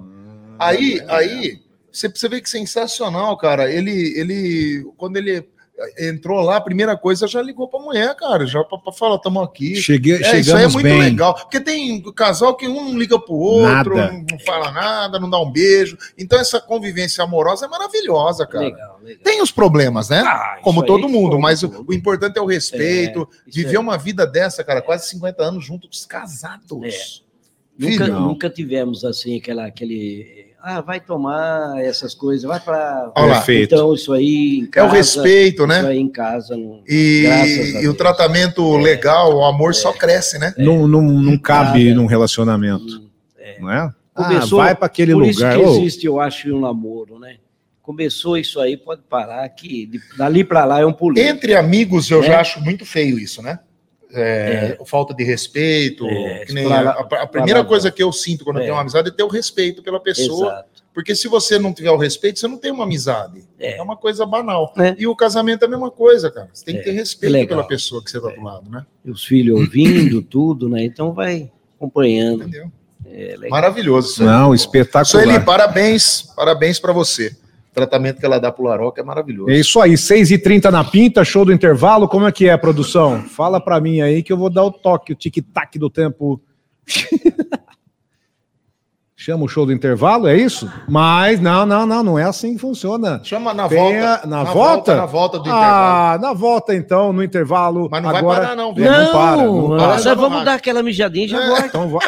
Ah, 0.60 0.68
Aí, 0.68 1.02
aí, 1.08 1.60
você 1.92 2.10
precisa 2.10 2.30
ver 2.30 2.42
que 2.42 2.50
sensacional, 2.50 3.38
cara. 3.38 3.72
Ele, 3.72 4.14
ele, 4.20 4.86
quando 4.98 5.18
ele 5.18 5.48
entrou 6.00 6.42
lá, 6.42 6.58
a 6.58 6.62
primeira 6.62 6.98
coisa 6.98 7.28
já 7.28 7.42
ligou 7.42 7.68
pra 7.68 7.80
mulher, 7.80 8.16
cara, 8.16 8.46
já 8.46 8.64
pra, 8.64 8.78
pra 8.78 8.92
falar, 8.92 9.20
tamo 9.20 9.40
aqui. 9.42 9.76
Cheguei, 9.76 10.16
É, 10.16 10.20
isso 10.22 10.30
aí 10.32 10.40
é 10.40 10.44
chegamos 10.44 10.74
muito 10.74 10.86
bem. 10.86 11.00
legal, 11.00 11.34
porque 11.36 11.60
tem 11.60 12.02
casal 12.14 12.56
que 12.56 12.68
um 12.68 12.92
não 12.92 12.98
liga 12.98 13.20
pro 13.20 13.36
outro, 13.36 13.96
Nada. 13.96 14.12
não, 14.14 14.26
não 14.32 14.40
fala 14.40 14.72
nada, 14.72 15.20
não 15.20 15.30
dá 15.30 15.40
um 15.40 15.52
beijo. 15.52 15.98
Então 16.18 16.40
essa 16.40 16.60
convivência 16.60 17.24
amorosa 17.24 17.66
é 17.66 17.70
maravilhosa, 17.70 18.46
cara. 18.48 18.66
Legal, 18.66 19.00
legal. 19.04 19.24
Tem 19.24 19.42
os 19.42 19.52
problemas, 19.52 20.10
né? 20.10 20.20
Ah, 20.26 20.60
Como 20.62 20.84
todo 20.86 21.06
aí, 21.06 21.12
mundo, 21.12 21.32
como 21.32 21.42
mas 21.44 21.62
o, 21.64 21.70
tudo. 21.70 21.90
o 21.90 21.94
importante 21.94 22.38
é 22.38 22.42
o 22.42 22.46
respeito, 22.46 23.28
É, 23.48 23.52
viver 23.52 23.78
uma 23.78 23.98
vida 23.98 24.26
dessa, 24.26 24.64
cara, 24.64 24.82
quase 24.82 25.08
50 25.10 25.44
anos 25.44 25.66
juntos, 25.66 26.06
casados. 26.06 27.24
Nunca, 27.80 28.06
Filho, 28.06 28.20
nunca 28.20 28.50
tivemos 28.50 29.06
assim 29.06 29.38
aquela, 29.38 29.68
aquele. 29.68 30.47
Ah, 30.70 30.82
vai 30.82 31.00
tomar 31.00 31.82
essas 31.82 32.14
coisas, 32.14 32.44
vai 32.44 32.60
para. 32.60 33.10
Olha 33.16 33.26
lá. 33.28 33.34
Perfeito. 33.36 33.74
Então, 33.74 33.94
isso 33.94 34.12
aí 34.12 34.60
em 34.60 34.64
é 34.66 34.68
casa. 34.68 34.88
o 34.88 34.92
respeito, 34.92 35.66
né? 35.66 35.78
Isso 35.80 35.88
aí 35.88 35.98
em 35.98 36.10
casa. 36.10 36.58
Não... 36.58 36.82
E, 36.86 37.24
e 37.82 37.88
o 37.88 37.94
tratamento 37.94 38.76
legal, 38.76 39.34
o 39.34 39.46
amor 39.46 39.74
só 39.74 39.94
cresce, 39.94 40.38
né? 40.38 40.54
Não, 40.58 40.86
não, 40.86 41.02
não 41.02 41.38
cabe 41.38 41.86
Nada. 41.86 41.96
num 41.96 42.06
relacionamento, 42.06 42.84
Hum, 42.84 43.08
não 43.62 43.72
é? 43.72 43.90
Começou- 44.14 44.60
ah, 44.60 44.66
vai 44.66 44.76
para 44.76 44.88
aquele 44.88 45.14
Por 45.14 45.24
isso 45.26 45.40
lugar. 45.40 45.58
que 45.58 45.64
Ô, 45.64 45.72
existe, 45.78 46.06
eu 46.06 46.20
acho, 46.20 46.54
um 46.54 46.60
namoro, 46.60 47.18
né? 47.18 47.38
Começou 47.82 48.38
isso 48.38 48.60
aí, 48.60 48.76
pode 48.76 49.04
parar, 49.10 49.48
que 49.48 49.90
dali 50.18 50.44
para 50.44 50.66
lá 50.66 50.82
é 50.82 50.86
um 50.86 50.92
pulinho. 50.92 51.26
Entre 51.26 51.56
amigos, 51.56 52.12
eu 52.12 52.22
É. 52.22 52.28
já 52.28 52.42
acho 52.42 52.60
muito 52.60 52.86
feio 52.86 53.18
isso, 53.18 53.42
né? 53.42 53.60
É, 54.14 54.78
Falta 54.86 55.14
de 55.14 55.24
respeito. 55.24 56.08
É, 56.08 56.46
que 56.46 56.54
nem 56.54 56.66
pra 56.68 56.78
a, 56.80 56.90
a- 57.02 57.04
pra 57.04 57.28
primeira 57.28 57.64
coisa 57.64 57.92
que 57.92 58.02
eu 58.02 58.12
sinto 58.14 58.44
quando 58.46 58.58
eu 58.58 58.62
É. 58.62 58.64
tenho 58.66 58.76
uma 58.76 58.82
amizade 58.82 59.10
é 59.10 59.12
ter 59.12 59.24
o 59.24 59.28
respeito 59.28 59.84
pela 59.84 60.00
pessoa. 60.00 60.48
Exato. 60.52 60.78
Porque 60.94 61.14
se 61.14 61.28
você 61.28 61.60
não 61.60 61.72
tiver 61.74 61.92
o 61.92 61.98
respeito, 61.98 62.40
você 62.40 62.48
não 62.48 62.58
tem 62.58 62.72
uma 62.72 62.84
amizade. 62.86 63.44
É, 63.60 63.78
É. 63.78 63.82
uma 63.84 63.96
coisa 63.96 64.26
banal. 64.26 64.74
É. 64.78 64.96
E 64.98 65.06
o 65.06 65.16
casamento 65.16 65.62
é 65.64 65.66
a 65.66 65.70
mesma 65.70 65.92
coisa, 65.92 66.32
cara. 66.32 66.50
Você 66.52 66.66
tem 66.66 66.76
que 66.76 66.82
É. 66.82 66.84
ter 66.86 66.92
respeito 66.92 67.34
Legal. 67.34 67.48
pela 67.50 67.68
pessoa 67.68 68.04
que 68.04 68.10
você 68.10 68.20
tá 68.20 68.30
do 68.30 68.42
lado, 68.42 68.70
né? 68.70 68.84
E 69.06 69.12
os 69.12 69.24
filhos 69.26 69.60
ouvindo 69.60 70.22
tudo, 70.24 70.68
né? 70.70 70.84
Então 70.84 71.14
vai 71.14 71.52
acompanhando. 71.76 72.44
Entendeu? 72.44 72.72
É 73.06 73.36
legal. 73.38 73.50
Maravilhoso. 73.52 74.24
Não, 74.24 74.56
espetacular. 74.56 75.06
Sueli, 75.06 75.40
parabéns, 75.46 76.24
parabéns 76.36 76.80
para 76.80 76.92
você. 76.92 77.36
Tratamento 77.78 78.20
que 78.20 78.26
ela 78.26 78.40
dá 78.40 78.52
pro 78.52 78.64
Laroca 78.66 79.00
é 79.00 79.04
maravilhoso. 79.04 79.52
É 79.52 79.56
isso 79.56 79.80
aí, 79.80 79.94
6h30 79.94 80.72
na 80.72 80.84
pinta, 80.84 81.24
show 81.24 81.46
do 81.46 81.54
intervalo. 81.54 82.08
Como 82.08 82.26
é 82.26 82.32
que 82.32 82.50
é 82.50 82.58
produção? 82.58 83.22
Fala 83.22 83.62
pra 83.62 83.80
mim 83.80 84.02
aí 84.02 84.24
que 84.24 84.34
eu 84.34 84.38
vou 84.38 84.50
dar 84.50 84.64
o 84.64 84.72
toque, 84.72 85.14
o 85.14 85.16
tic-tac 85.16 85.78
do 85.78 85.90
tempo. 85.90 86.42
Chama 89.28 89.44
o 89.44 89.48
show 89.50 89.66
do 89.66 89.74
intervalo, 89.74 90.26
é 90.26 90.38
isso? 90.38 90.72
Mas 90.88 91.42
não, 91.42 91.66
não, 91.66 91.86
não, 91.86 92.02
não 92.02 92.18
é 92.18 92.24
assim 92.24 92.54
que 92.54 92.62
funciona. 92.62 93.20
Chama 93.26 93.54
na 93.54 93.68
Tem 93.68 93.78
volta. 93.78 94.22
a- 94.24 94.26
na 94.26 94.44
volta? 94.46 94.96
Na 94.96 95.06
volta 95.06 95.38
do 95.38 95.42
intervalo. 95.42 95.66
Ah, 95.66 96.18
na 96.22 96.32
volta 96.34 96.74
então, 96.74 97.12
no 97.12 97.22
intervalo. 97.22 97.90
Mas 97.92 98.02
não 98.02 98.10
vai 98.10 98.20
agora... 98.22 98.40
parar 98.42 98.56
não, 98.56 98.74
viu? 98.74 98.86
Não, 98.90 99.12
para, 99.12 99.36
não 99.36 99.68
para. 99.68 99.78
Nós 99.88 100.06
no 100.06 100.16
vamos 100.16 100.46
dar 100.46 100.54
aquela 100.54 100.82
mijadinha 100.82 101.26
e 101.26 101.28
já 101.28 101.44
É. 101.44 101.48
volta. 101.50 101.66
Então 101.66 101.90
vai. 101.90 102.08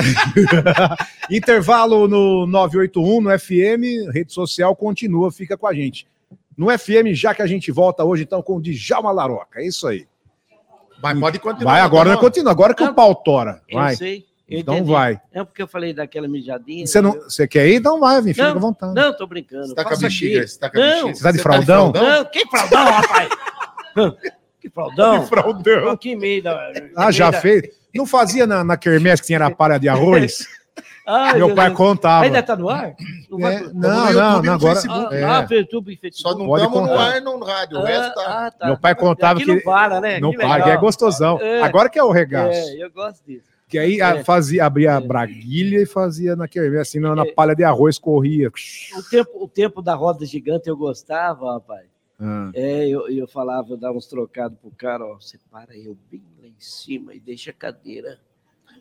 Intervalo 1.29 2.07
no 2.07 2.47
981, 2.47 3.19
no 3.19 3.37
FM, 3.37 4.13
rede 4.13 4.31
social 4.31 4.73
continua, 4.73 5.29
fica 5.29 5.57
com 5.57 5.67
a 5.67 5.73
gente. 5.73 6.07
No 6.57 6.67
FM, 6.69 7.11
já 7.13 7.33
que 7.35 7.41
a 7.41 7.47
gente 7.47 7.69
volta 7.69 8.01
hoje, 8.05 8.23
então, 8.23 8.41
com 8.41 8.55
o 8.55 8.61
Djalma 8.61 9.11
Laroca. 9.11 9.59
É 9.59 9.67
isso 9.67 9.85
aí. 9.89 10.07
Mas 11.03 11.19
pode 11.19 11.37
continuar. 11.39 11.73
Vai 11.73 11.81
agora? 11.81 12.15
Continua. 12.15 12.51
Agora 12.53 12.73
que 12.73 12.81
o 12.83 12.93
pau 12.93 13.13
tora. 13.13 13.61
Eu 13.67 13.77
Vai. 13.77 13.95
sei. 13.97 14.28
Eu 14.49 14.59
Então 14.59 14.75
entendi. 14.75 14.91
vai. 14.91 15.21
É 15.31 15.43
porque 15.43 15.61
eu 15.61 15.67
falei 15.67 15.93
daquela 15.93 16.27
mijadinha. 16.27 16.85
Você, 16.87 16.99
não, 17.01 17.11
você 17.13 17.47
quer 17.47 17.67
ir? 17.67 17.75
Então 17.75 17.99
vai, 17.99 18.21
Vim, 18.21 18.33
fica 18.33 18.49
Não, 18.49 18.55
à 18.57 18.59
vontade. 18.59 18.93
Não, 18.95 19.15
tô 19.15 19.27
brincando. 19.27 19.67
Você 19.67 19.75
tá 19.75 19.83
com 19.83 19.93
a 19.93 19.97
bexiga? 19.97 20.47
Você 20.47 20.59
tá 20.59 20.69
com 20.69 20.77
a 20.77 20.79
Não. 20.81 20.89
bexiga? 20.89 21.15
Você 21.15 21.23
tá 21.23 21.31
de 21.31 21.39
fraldão? 21.39 21.91
Não, 21.91 22.25
que 22.25 22.45
fraldão, 22.47 22.83
rapaz? 22.85 23.29
que 24.59 24.69
fraldão? 24.69 25.25
Fraldão. 25.27 25.81
Tô 25.83 25.89
aqui 25.89 26.11
em 26.11 26.15
meio 26.17 26.43
da... 26.43 26.71
Ah, 26.95 27.11
já 27.11 27.31
da- 27.31 27.39
fez? 27.41 27.63
Não 27.93 28.05
fazia 28.05 28.45
na, 28.45 28.63
na 28.63 28.77
quermesse 28.77 29.21
que 29.21 29.27
tinha 29.27 29.39
na 29.39 29.49
palha 29.51 29.77
de 29.79 29.89
arroz? 29.89 30.47
Ai, 31.11 31.37
Meu 31.39 31.55
pai 31.55 31.67
Deus. 31.69 31.77
contava. 31.77 32.23
Ainda 32.25 32.43
tá 32.43 32.55
no 32.55 32.69
ar? 32.69 32.93
Não 33.31 33.47
É, 33.47 33.61
não, 33.61 33.71
no 33.73 33.79
não, 34.13 34.41
não, 34.43 34.53
agora. 34.53 34.79
Ah, 34.87 35.09
é. 35.11 35.23
ah, 35.23 35.47
YouTube 35.49 35.91
e 35.91 35.97
Facebook. 35.97 36.21
Só 36.33 36.37
não 36.37 36.45
Pode 36.45 36.63
estamos 36.65 36.87
no 36.87 36.99
ar 36.99 37.17
e 37.17 37.21
no 37.21 37.43
rádio. 37.43 37.77
O 37.79 37.81
Ah, 37.81 37.87
resto 37.87 38.13
tá. 38.13 38.45
ah, 38.45 38.51
tá. 38.51 38.65
Meu 38.67 38.77
pai 38.77 38.93
contava 38.93 39.39
Aqui 39.39 39.45
que 39.45 39.55
não 39.55 39.61
para, 39.61 39.99
né? 39.99 40.19
não 40.19 40.29
Que 40.29 40.37
paga, 40.37 40.53
legal. 40.65 40.69
é 40.69 40.77
gostosão. 40.77 41.39
É. 41.41 41.63
Agora 41.63 41.89
que 41.89 41.97
é 41.97 42.03
o 42.03 42.11
regaço. 42.11 42.51
É, 42.59 42.83
eu 42.83 42.91
gosto 42.91 43.25
disso. 43.25 43.43
Que 43.69 43.77
aí 43.77 44.01
a- 44.01 44.15
É. 44.17 44.23
fazia, 44.23 44.65
abria 44.65 44.97
a 44.97 44.97
É. 44.97 45.01
braguilha 45.07 45.79
e 45.81 45.85
fazia 45.85 46.35
na 46.35 46.47
quermesse, 46.47 46.97
assim, 46.97 46.99
na, 46.99 47.15
na 47.15 47.21
É. 47.25 47.31
palha 47.31 47.55
de 47.55 47.63
arroz, 47.63 47.99
corria. 47.99 48.49
O 48.97 49.03
tempo, 49.03 49.29
o 49.43 49.47
tempo 49.47 49.81
da 49.81 49.93
roda 49.93 50.25
gigante 50.25 50.67
eu 50.67 50.75
gostava, 50.75 51.53
rapaz. 51.53 51.85
Ah. 52.19 52.49
É, 52.53 52.87
eu, 52.89 53.07
eu 53.07 53.27
falava, 53.27 53.69
eu 53.69 53.77
dava 53.77 53.95
uns 53.97 54.07
trocados 54.07 54.57
pro 54.59 54.71
cara, 54.71 55.05
ó, 55.05 55.15
você 55.21 55.37
para 55.51 55.77
eu 55.77 55.95
bem 56.11 56.21
lá 56.41 56.47
em 56.47 56.55
cima 56.57 57.13
e 57.13 57.19
deixa 57.19 57.51
a 57.51 57.53
cadeira. 57.53 58.17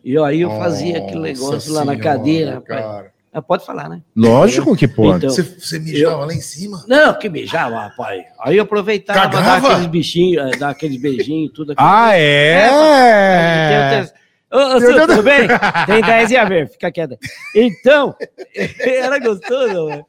E 0.03 0.17
aí 0.17 0.41
eu 0.41 0.49
fazia 0.51 0.97
aquele 0.97 1.19
negócio 1.21 1.53
Nossa 1.53 1.71
lá 1.71 1.85
na 1.85 1.91
Senhora, 1.93 2.03
cadeira, 2.17 2.53
rapaz. 2.55 2.81
cara. 2.81 3.13
Ah, 3.31 3.41
pode 3.43 3.63
falar, 3.63 3.87
né? 3.89 4.01
Lógico 4.15 4.75
que 4.75 4.87
pode. 4.87 5.17
Então, 5.17 5.29
Você, 5.29 5.43
você 5.43 5.77
mijava 5.77 6.25
lá 6.25 6.33
em 6.33 6.41
cima? 6.41 6.83
Não, 6.87 7.13
que 7.13 7.29
beijava, 7.29 7.75
rapaz. 7.79 8.23
Aí 8.39 8.57
eu 8.57 8.63
aproveitava, 8.63 9.19
Cagava? 9.19 9.45
dar 9.61 9.71
aqueles 9.73 9.87
bichinhos, 9.87 10.51
eh, 10.51 10.57
dar 10.57 10.69
aqueles 10.71 10.99
beijinhos, 10.99 11.51
tudo 11.53 11.73
aquilo. 11.73 11.87
Ah, 11.87 12.09
Tem- 12.09 12.21
é? 12.21 13.89
tem- 14.03 14.13
Ô, 14.51 14.57
ô, 14.57 14.79
Sil, 14.81 14.97
tudo 15.07 15.23
bem? 15.23 15.47
Tem 15.85 16.01
10 16.01 16.31
e 16.31 16.37
a 16.37 16.45
ver, 16.45 16.69
fica 16.69 16.91
quieto. 16.91 17.17
Então, 17.55 18.15
era 18.83 19.19
gostoso? 19.19 20.05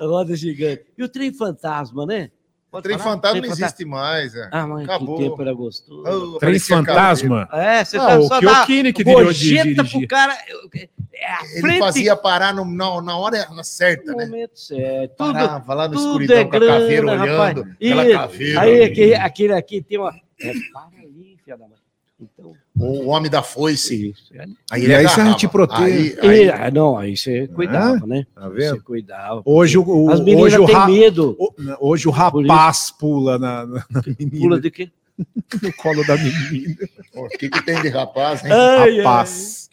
A 0.00 0.04
roda 0.04 0.34
gigante. 0.36 0.84
E 0.96 1.02
o 1.04 1.08
trem 1.08 1.32
fantasma, 1.32 2.04
né? 2.04 2.30
O 2.68 2.70
Pode 2.72 2.82
trem 2.84 2.98
falar? 2.98 3.10
fantasma 3.12 3.38
Trem 3.40 3.50
não 3.50 3.56
existe 3.56 3.84
mais. 3.86 4.34
É. 4.34 4.48
Ah, 4.52 4.66
mas 4.66 4.84
Acabou. 4.84 5.16
que 5.16 5.22
tempo 5.22 5.40
era 5.40 5.54
gostoso. 5.54 6.34
Oh, 6.34 6.38
Trem 6.38 6.58
fantasma. 6.58 7.48
É, 7.52 7.82
você 7.84 7.96
Ah, 7.96 8.06
tá 8.06 8.18
o 8.18 8.22
só 8.28 8.40
dá 8.40 8.66
que 8.66 8.82
virou 9.04 9.32
de 9.32 9.38
dirigir. 9.38 9.90
pro 9.90 10.06
cara. 10.08 10.36
É 10.74 11.58
Ele 11.58 11.78
fazia 11.78 12.14
parar 12.14 12.52
no, 12.54 12.64
na, 12.66 13.00
na 13.00 13.16
hora 13.16 13.46
certa, 13.64 14.12
no 14.12 14.18
né? 14.18 14.26
momento 14.26 14.58
certo. 14.60 15.14
Tudo, 15.16 15.32
Parava 15.32 15.74
lá 15.74 15.88
no 15.88 15.94
tudo 15.94 16.06
escuridão 16.06 16.36
é 16.38 16.44
com 16.44 16.56
a 16.56 16.60
caveira 16.60 17.02
grana, 17.06 17.22
olhando. 17.22 17.38
rapaz. 17.62 17.76
Aquela 17.76 18.06
E- 18.06 18.12
caveira. 18.12 18.60
Aí 18.60 18.82
aquele, 18.84 19.14
aquele 19.14 19.52
aqui 19.54 19.80
tem 19.82 19.98
uma. 19.98 20.14
É, 20.40 20.52
para 20.72 20.88
aí, 21.00 21.36
filha 21.42 21.56
da 21.56 21.66
mãe. 21.68 21.78
Então, 22.20 22.52
O 22.80 23.06
homem 23.08 23.30
da 23.30 23.42
foice. 23.42 24.14
é. 24.32 24.44
Aí 24.70 24.86
E 24.86 24.94
aí 24.94 25.02
você 25.08 25.14
agarrava. 25.20 25.36
te 25.36 25.48
protege. 25.48 26.16
Aí, 26.22 26.28
aí- 26.28 26.48
ah, 26.50 26.70
não, 26.70 26.96
aí 26.96 27.16
você 27.16 27.48
cuidava, 27.48 28.06
né? 28.06 28.24
Tá 28.34 28.48
Você 28.48 28.54
vendo? 28.72 28.82
cuidava. 28.84 29.42
Hoje 29.44 29.78
o, 29.78 29.84
o- 29.84 30.10
As 30.10 30.20
meninas 30.20 30.44
hoje 30.54 30.58
o, 30.58 30.64
ra- 30.64 30.86
medo. 30.86 31.36
o- 31.38 31.52
hoje 31.80 32.06
o 32.08 32.10
rapaz 32.10 32.90
pula 32.90 33.38
na, 33.38 33.66
na, 33.66 33.84
na 33.90 34.02
menina, 34.18 34.40
Pula 34.40 34.60
de 34.60 34.70
quê? 34.70 34.90
no 35.62 35.72
colo 35.74 36.04
da 36.06 36.16
menina. 36.16 36.76
O 37.14 37.28
que, 37.28 37.48
que 37.48 37.62
tem 37.64 37.80
de 37.82 37.88
rapaz, 37.88 38.44
hein? 38.44 38.52
Ai, 38.52 38.98
rapaz. 38.98 39.68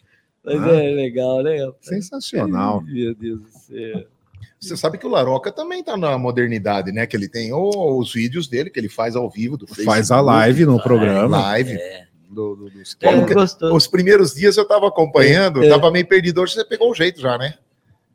ai. 0.46 0.56
Mas 0.56 0.68
é 0.74 0.90
legal, 0.90 1.42
né? 1.42 1.56
Sensacional. 1.80 2.82
Meu 2.82 3.14
Deus 3.14 3.40
do 3.40 3.48
céu. 3.50 4.04
Você 4.58 4.76
sabe 4.76 4.96
que 4.98 5.06
o 5.06 5.10
Laroca 5.10 5.52
também 5.52 5.84
tá 5.84 5.96
na 5.96 6.16
modernidade, 6.18 6.90
né? 6.90 7.06
Que 7.06 7.16
ele 7.16 7.28
tem 7.28 7.52
os 7.52 8.12
vídeos 8.12 8.48
dele 8.48 8.70
que 8.70 8.80
ele 8.80 8.88
faz 8.88 9.14
ao 9.14 9.30
vivo 9.30 9.56
do 9.56 9.66
Faz 9.84 10.10
a 10.10 10.20
live 10.20 10.64
no 10.64 10.82
programa. 10.82 11.38
Live. 11.38 11.78
Do, 12.28 12.56
do, 12.56 12.68
É 13.02 13.24
que- 13.24 13.34
gostoso. 13.34 13.74
Os 13.74 13.86
primeiros 13.86 14.34
dias 14.34 14.56
eu 14.56 14.66
tava 14.66 14.88
acompanhando, 14.88 15.62
É. 15.62 15.68
tava 15.68 15.90
meio 15.90 16.06
perdido. 16.06 16.40
Hoje 16.40 16.54
você 16.54 16.64
pegou 16.64 16.90
o 16.90 16.94
jeito 16.94 17.20
já, 17.20 17.38
né? 17.38 17.54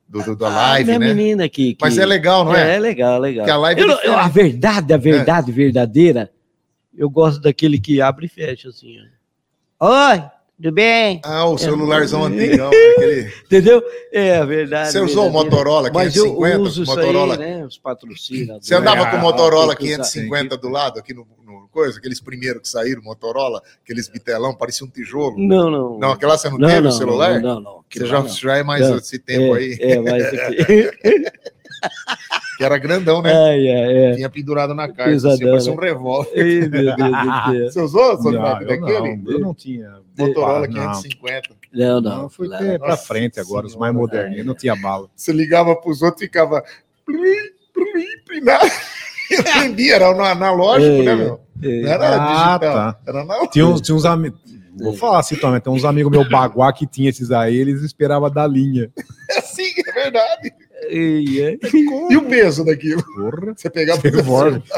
Do, 0.08 0.22
do- 0.24 0.36
da 0.36 0.50
live, 0.50 0.86
minha 0.88 1.00
né? 1.00 1.14
menina 1.14 1.46
aqui. 1.46 1.78
Mas 1.80 1.98
é 1.98 2.06
legal, 2.06 2.44
não 2.44 2.54
é? 2.54 2.76
É, 2.76 2.80
legal, 2.80 3.18
legal. 3.20 3.46
Porque 3.46 3.52
a 3.52 3.58
live 3.58 3.82
é 3.82 3.84
Eu 3.86 3.90
eu- 4.04 4.18
a 4.18 4.28
verdade, 4.28 4.94
a 4.94 4.98
verdade 4.98 5.52
verdadeira, 5.52 6.30
eu 6.98 7.10
gosto 7.10 7.42
daquele 7.42 7.80
que 7.80 8.02
abre 8.02 8.26
e 8.26 8.30
fecha, 8.30 8.68
assim. 8.68 8.98
ó. 9.80 10.12
Oi, 10.12 10.22
tudo 10.62 10.74
bem? 10.74 11.22
Ah, 11.24 11.46
o 11.46 11.58
celularzão 11.58 12.24
É. 12.24 12.28
antigão. 12.28 12.68
Aquele... 12.68 13.34
Entendeu? 13.46 13.82
É 14.12 14.38
a 14.38 14.46
verdade. 14.46 14.92
Você 14.92 15.00
usou 15.00 15.28
o. 15.28 15.32
Motorola 15.32 15.90
Mas 15.94 16.16
eu 16.18 16.26
550? 16.36 16.60
uso 16.60 16.86
Motorola... 16.86 17.34
aí, 17.36 17.40
né? 17.40 17.66
Os 17.66 17.78
patrocinadores. 17.78 18.68
Você 18.68 18.76
andava 18.76 19.06
com 19.10 19.16
o 19.16 19.20
Ah, 19.20 19.22
Motorola 19.22 19.76
tem 19.76 19.88
que 19.88 19.94
usar. 19.94 20.04
550 20.04 20.58
do 20.58 20.68
lado, 20.68 21.00
aqui 21.00 21.14
no 21.14 21.26
coisa, 21.72 21.98
aqueles 21.98 22.20
primeiros 22.20 22.62
que 22.64 22.68
saíram, 22.70 23.02
Motorola, 23.02 23.62
aqueles 23.84 24.08
bitelão, 24.08 24.54
parecia 24.54 24.86
um 24.86 24.90
tijolo. 24.90 25.36
Não, 25.38 25.70
não. 25.72 25.98
Não, 26.00 26.12
aquela 26.12 26.38
você 26.38 26.50
não, 26.50 26.58
não, 26.58 26.68
teve 26.68 26.82
não, 26.82 26.90
o 26.90 26.94
celular? 26.94 27.40
Não, 27.42 27.56
não. 27.56 27.62
não. 27.62 27.86
Você 27.92 28.06
já, 28.06 28.20
não. 28.22 28.28
já 28.28 28.58
é 28.58 28.64
mais 28.64 28.90
Não. 28.90 28.98
esse 28.98 29.18
tempo 29.20 29.56
é, 29.56 29.60
aí, 29.60 29.78
É, 29.80 29.98
aqui. 30.48 31.32
que 32.58 32.64
era 32.64 32.78
grandão, 32.78 33.22
né? 33.22 33.34
Ai, 33.34 33.68
ai, 33.70 33.94
é. 33.98 34.16
Tinha 34.16 34.30
pendurado 34.30 34.74
na 34.74 34.88
carta, 34.88 35.12
Pesadão, 35.12 35.34
assim, 35.36 35.46
parecia 35.50 35.72
um 35.74 35.76
revólver. 35.76 36.70
Você 37.72 37.82
usou, 37.82 38.14
Não, 38.16 38.22
Sonora, 38.22 38.64
eu, 38.64 38.68
daquele? 38.68 39.16
não, 39.18 39.32
eu 39.32 39.40
não 39.40 39.54
tinha. 39.54 40.00
Motorola 40.18 40.66
Ah, 40.66 40.70
não. 40.70 40.92
550. 41.02 41.50
Não, 41.74 42.02
Não, 42.02 42.22
não. 42.24 42.30
pra 42.30 42.78
Nossa 42.90 42.98
frente 43.08 43.40
agora, 43.40 43.66
os 43.66 43.76
mais 43.76 43.94
Senhora. 43.94 44.14
moderninhos, 44.14 44.46
não 44.46 44.54
tinha 44.56 44.76
bala. 44.76 45.10
Você 45.16 45.32
ligava 45.34 45.76
pros 45.76 46.02
outros 46.02 46.22
e 46.22 46.26
ficava. 46.26 46.64
plim, 47.06 47.18
plim, 47.74 48.24
plim, 48.26 48.42
Eu 49.32 49.44
prendia, 49.44 49.96
era 49.96 50.10
analógico, 50.32 51.04
né, 51.04 51.16
meu? 51.16 51.40
Não 51.62 51.90
era 51.92 52.16
Ah, 52.16 52.28
digital. 52.58 52.60
tá. 52.60 53.00
Era 53.08 53.22
analógico. 53.22 53.54
Tinha 53.54 53.68
uns, 53.68 53.82
tinha 53.82 53.96
uns 53.96 54.06
amigos. 54.06 54.40
Vou 54.80 54.94
falar 54.94 55.20
assim 55.20 55.36
também, 55.36 55.60
tem 55.62 55.72
uns 55.72 55.84
amigos 55.86 56.12
meu 56.12 56.28
baguá 56.28 56.72
que 56.74 56.88
tinha 56.88 57.10
esses 57.10 57.30
aí, 57.30 57.56
eles 57.56 57.82
esperavam 57.84 58.30
da 58.32 58.48
linha. 58.48 58.90
É 59.32 59.38
assim, 59.40 59.72
é 59.88 59.92
verdade. 59.94 60.52
E 60.92 62.18
o 62.18 62.26
peso 62.28 62.66
daquilo? 62.66 63.04
Porra. 63.04 63.54
Você 63.56 63.70
pegava 63.70 64.02
Revólver. 64.02 64.64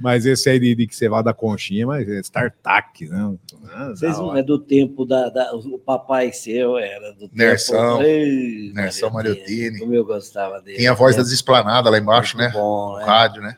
Mas 0.00 0.24
esse 0.26 0.48
aí 0.48 0.58
de, 0.58 0.74
de 0.74 0.86
que 0.86 0.96
você 0.96 1.08
vai 1.08 1.22
da 1.22 1.34
conchinha, 1.34 1.86
mas 1.86 2.08
é 2.08 2.20
StarTAC, 2.20 3.06
né? 3.08 3.34
Ah, 3.70 3.88
Vocês 3.90 4.16
não 4.18 4.34
é 4.36 4.42
do 4.42 4.58
tempo 4.58 5.04
da, 5.04 5.28
da- 5.28 5.54
O 5.54 5.78
papai 5.78 6.32
seu 6.32 6.78
era 6.78 7.10
do 7.12 7.20
tempo. 7.28 7.32
Nersão. 7.34 8.02
Ei, 8.02 8.72
Nersão 8.74 9.10
Mariotini. 9.10 9.46
Mariotini. 9.46 9.78
Como 9.80 9.94
eu 9.94 10.04
gostava 10.04 10.60
dele. 10.62 10.78
Tinha 10.78 10.92
a 10.92 10.94
voz 10.94 11.14
Tempo 11.16 11.24
das 11.24 11.32
esplanadas 11.32 11.92
lá 11.92 11.98
embaixo, 11.98 12.36
né? 12.38 12.44
muito 12.44 12.56
Bom, 12.58 12.92
No 12.92 12.98
né? 12.98 13.04
rádio, 13.04 13.42
né? 13.42 13.56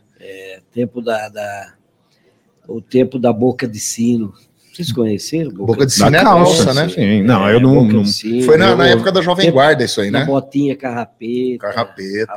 Tempo 0.72 1.00
da, 1.02 1.28
da- 1.28 1.74
O 2.66 2.80
tempo 2.80 3.18
da 3.18 3.32
boca 3.32 3.68
de 3.68 3.78
sino. 3.78 4.32
Vocês 4.84 4.92
conheceram? 4.92 5.50
Boca 5.52 5.84
de 5.86 5.98
Da 5.98 6.06
sino 6.06 6.16
é 6.16 6.22
calça, 6.22 6.64
calça, 6.64 6.74
né? 6.86 6.88
Sim, 6.88 7.22
não, 7.22 7.46
É, 7.46 7.54
eu 7.54 7.60
não. 7.60 7.74
boca 7.82 7.92
não- 7.92 8.02
de 8.02 8.12
sino, 8.12 8.42
Foi 8.44 8.56
na, 8.56 8.74
na 8.74 8.86
época 8.88 9.12
da 9.12 9.20
Jovem 9.20 9.50
Guarda 9.50 9.84
isso 9.84 10.00
aí, 10.00 10.10
né? 10.10 10.24
botinha 10.24 10.74
carrapeta. 10.76 11.58
Carrapeta. 11.58 12.32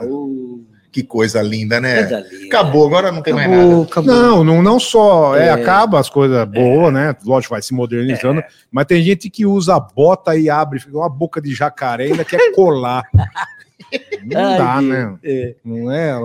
Que 0.91 1.01
coisa 1.01 1.41
linda, 1.41 1.79
né? 1.79 2.03
coisa 2.03 2.19
linda. 2.29 2.45
Acabou, 2.45 2.85
agora 2.85 3.11
não 3.11 3.21
tem 3.23 3.33
mais 3.33 3.49
nada. 3.49 3.63
Acabou, 3.63 3.83
acabou. 3.83 4.13
Não, 4.13 4.43
não, 4.43 4.61
não 4.61 4.79
só 4.79 5.35
é, 5.35 5.47
É. 5.47 5.49
acaba 5.51 5.99
as 5.99 6.09
coisas 6.09 6.45
boas, 6.47 6.93
né? 6.93 7.15
Lógico, 7.25 7.53
vai 7.55 7.61
se 7.63 7.73
modernizando, 7.73 8.43
mas 8.71 8.85
tem 8.85 9.01
gente 9.01 9.29
que 9.29 9.45
usa 9.45 9.75
a 9.75 9.79
bota 9.79 10.35
e 10.37 10.49
abre, 10.49 10.79
fica 10.79 10.95
uma 10.97 11.09
boca 11.09 11.41
de 11.41 11.51
jacaré 11.53 12.07
e 12.07 12.11
ainda 12.11 12.25
quer 12.25 12.51
colar. 12.53 13.03
Não 14.25 14.39
Ai, 14.41 14.57
dá, 14.57 14.81
né? 14.81 15.15
É. 15.23 15.55
Não 15.63 15.91
é? 15.91 16.13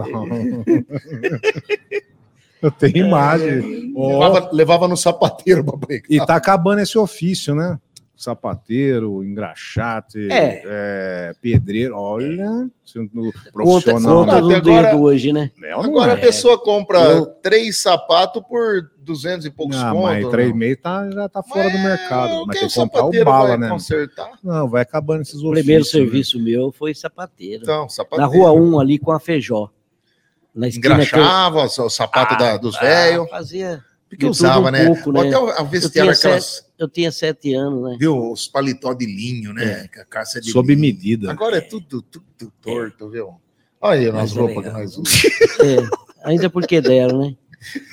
Eu 2.62 2.70
tenho 2.70 3.06
imagem. 3.06 3.92
Ó, 3.96 4.08
Levava, 4.18 4.50
levava 4.52 4.88
no 4.88 4.96
sapateiro 4.96 5.64
pra 5.64 5.76
brincar. 5.76 6.06
E 6.12 6.24
tá 6.24 6.36
acabando 6.36 6.80
esse 6.80 6.98
ofício, 6.98 7.54
né? 7.54 7.78
sapateiro, 8.20 9.22
engraxate, 9.22 10.26
É. 10.30 10.62
é, 10.66 11.32
pedreiro, 11.40 11.96
olha, 11.96 12.68
sendo 12.84 13.10
Conta, 13.12 13.52
profissional. 13.52 14.24
conta 14.24 14.40
do 14.40 14.50
Até 14.56 14.56
agora- 14.72 14.96
hoje, 14.96 15.32
né? 15.32 15.52
É 15.62 15.72
Agora 15.72 16.10
é? 16.10 16.14
a 16.14 16.18
pessoa 16.18 16.58
compra 16.58 16.98
Eu- 16.98 17.26
três 17.26 17.80
sapatos 17.80 18.42
por 18.48 18.90
200 18.98 19.46
e 19.46 19.50
poucos 19.50 19.76
Não, 19.76 19.92
conto. 19.94 20.02
mas 20.02 20.28
três 20.30 20.52
meses 20.52 20.78
tá, 20.82 21.08
já 21.08 21.28
tá 21.28 21.44
fora 21.44 21.70
do 21.70 21.78
Mas 21.78 21.84
mercado. 21.84 22.44
Mas 22.46 22.58
quem 22.58 22.60
tem 22.60 22.68
que 22.68 22.74
comprar 22.74 22.98
o 23.00 23.02
sapateiro 23.04 23.24
bala, 23.24 23.48
vai 23.50 23.58
né? 23.58 23.68
consertar? 23.68 24.30
Não, 24.42 24.68
vai 24.68 24.82
acabando 24.82 25.22
esses 25.22 25.40
O 25.40 25.50
primeiro 25.52 25.82
ofícios, 25.82 26.00
né? 26.02 26.06
serviço 26.10 26.40
meu 26.40 26.72
foi 26.72 26.94
sapateiro. 26.94 27.62
Então, 27.62 27.82
Na 27.84 27.88
sapateiro. 27.88 28.30
rua 28.32 28.52
1 28.52 28.80
ali 28.80 28.98
com 28.98 29.12
a 29.12 29.20
Feijó. 29.20 29.70
Na 30.58 30.68
esquina 30.68 30.94
que 30.96 31.00
eu- 31.14 31.20
Engraxava 31.20 31.64
o 31.64 31.88
sapato 31.90 32.36
da- 32.36 32.56
dos 32.56 32.74
Ah, 32.76 32.80
velhos. 32.80 33.30
Fazia. 33.30 33.84
Porque 34.08 34.24
de 34.24 34.30
usava, 34.30 34.54
tudo 34.56 34.68
um 34.68 34.70
né? 34.72 34.86
pouco, 34.86 35.12
né? 35.12 35.20
Até 35.20 35.60
a 35.60 35.62
vestiário, 35.62 35.84
Eu 35.84 35.90
tinha 35.90 36.12
aquelas, 36.12 36.64
Eu 36.78 36.88
tinha 36.88 37.12
sete 37.12 37.54
anos, 37.54 37.82
né? 37.90 37.96
viu? 38.00 38.32
Os 38.32 38.48
paletó 38.48 38.94
de 38.94 39.04
linho, 39.06 39.52
né? 39.52 39.86
A 40.00 40.04
caça 40.04 40.38
é 40.38 40.40
de 40.40 40.50
Sob 40.50 40.68
linho. 40.68 40.80
medida. 40.80 41.30
Agora 41.30 41.58
é 41.58 41.60
tudo, 41.60 42.00
tudo 42.02 42.24
torto, 42.62 43.10
viu? 43.10 43.34
Olha 43.80 44.00
aí 44.00 44.06
é 44.06 44.10
roupas 44.32 44.64
que 44.64 44.70
nós 44.70 44.90
usamos. 44.96 45.22
É, 45.60 46.28
ainda 46.30 46.48
porque 46.50 46.80
deram, 46.80 47.18
né? 47.20 47.34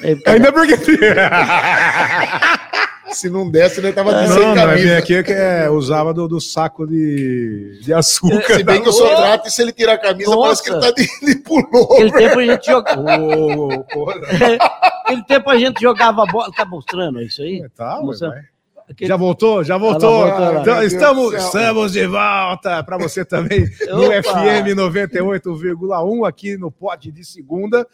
É, 0.01 0.31
Ainda 0.31 0.53
porque. 0.53 0.73
Se 3.11 3.29
não 3.29 3.49
desse, 3.49 3.79
ele 3.79 3.93
tava 3.93 4.13
de 4.13 4.27
sem 4.27 4.39
Não, 4.39 4.55
não, 4.55 4.61
é 4.63 4.65
camisa. 4.67 4.97
aqui 4.97 5.23
que 5.23 5.31
é, 5.31 5.69
usava 5.69 6.13
do, 6.13 6.27
do 6.27 6.41
saco 6.41 6.85
de, 6.87 7.79
de 7.83 7.93
açúcar. 7.93 8.55
Se 8.55 8.63
bem 8.63 8.81
que 8.81 8.87
eu 8.89 8.93
sou 8.93 9.07
trato, 9.07 9.47
e 9.47 9.51
se 9.51 9.61
ele 9.61 9.71
tirar 9.71 9.93
a 9.93 9.97
camisa, 9.97 10.29
Nossa. 10.31 10.41
parece 10.41 10.63
que 10.63 10.69
ele 10.71 10.79
tá 10.79 10.91
de, 10.91 11.33
de 11.33 11.41
pullover. 11.41 11.93
Aquele 11.93 12.11
tempo 12.11 12.39
a 12.39 12.45
gente 12.45 12.65
jogava. 12.65 13.83
Porra. 13.93 14.15
Aquele 15.05 15.23
tempo 15.25 15.49
a 15.49 15.57
gente 15.57 15.81
jogava 15.81 16.25
bola. 16.25 16.51
Tá 16.51 16.65
mostrando 16.65 17.21
isso 17.21 17.41
aí? 17.41 17.63
Tá, 17.75 17.99
Moça, 18.01 18.29
vai. 18.29 18.41
Aquele- 18.89 19.07
Já 19.07 19.15
voltou? 19.15 19.63
Já 19.63 19.77
voltou? 19.77 20.25
Lá, 20.25 20.25
voltou 20.25 20.39
lá. 20.45 20.61
Então, 20.61 20.73
Meu 20.73 20.81
Deus 20.81 20.93
estamos, 20.93 21.33
estamos 21.33 21.91
de 21.93 22.05
volta 22.07 22.83
para 22.83 22.97
você 22.97 23.23
também 23.25 23.61
no! 23.87 24.03
FM 24.11 24.75
98,1 24.75 26.27
aqui 26.27 26.57
no 26.57 26.71
Pod 26.71 27.11
de 27.11 27.23
segunda. 27.25 27.87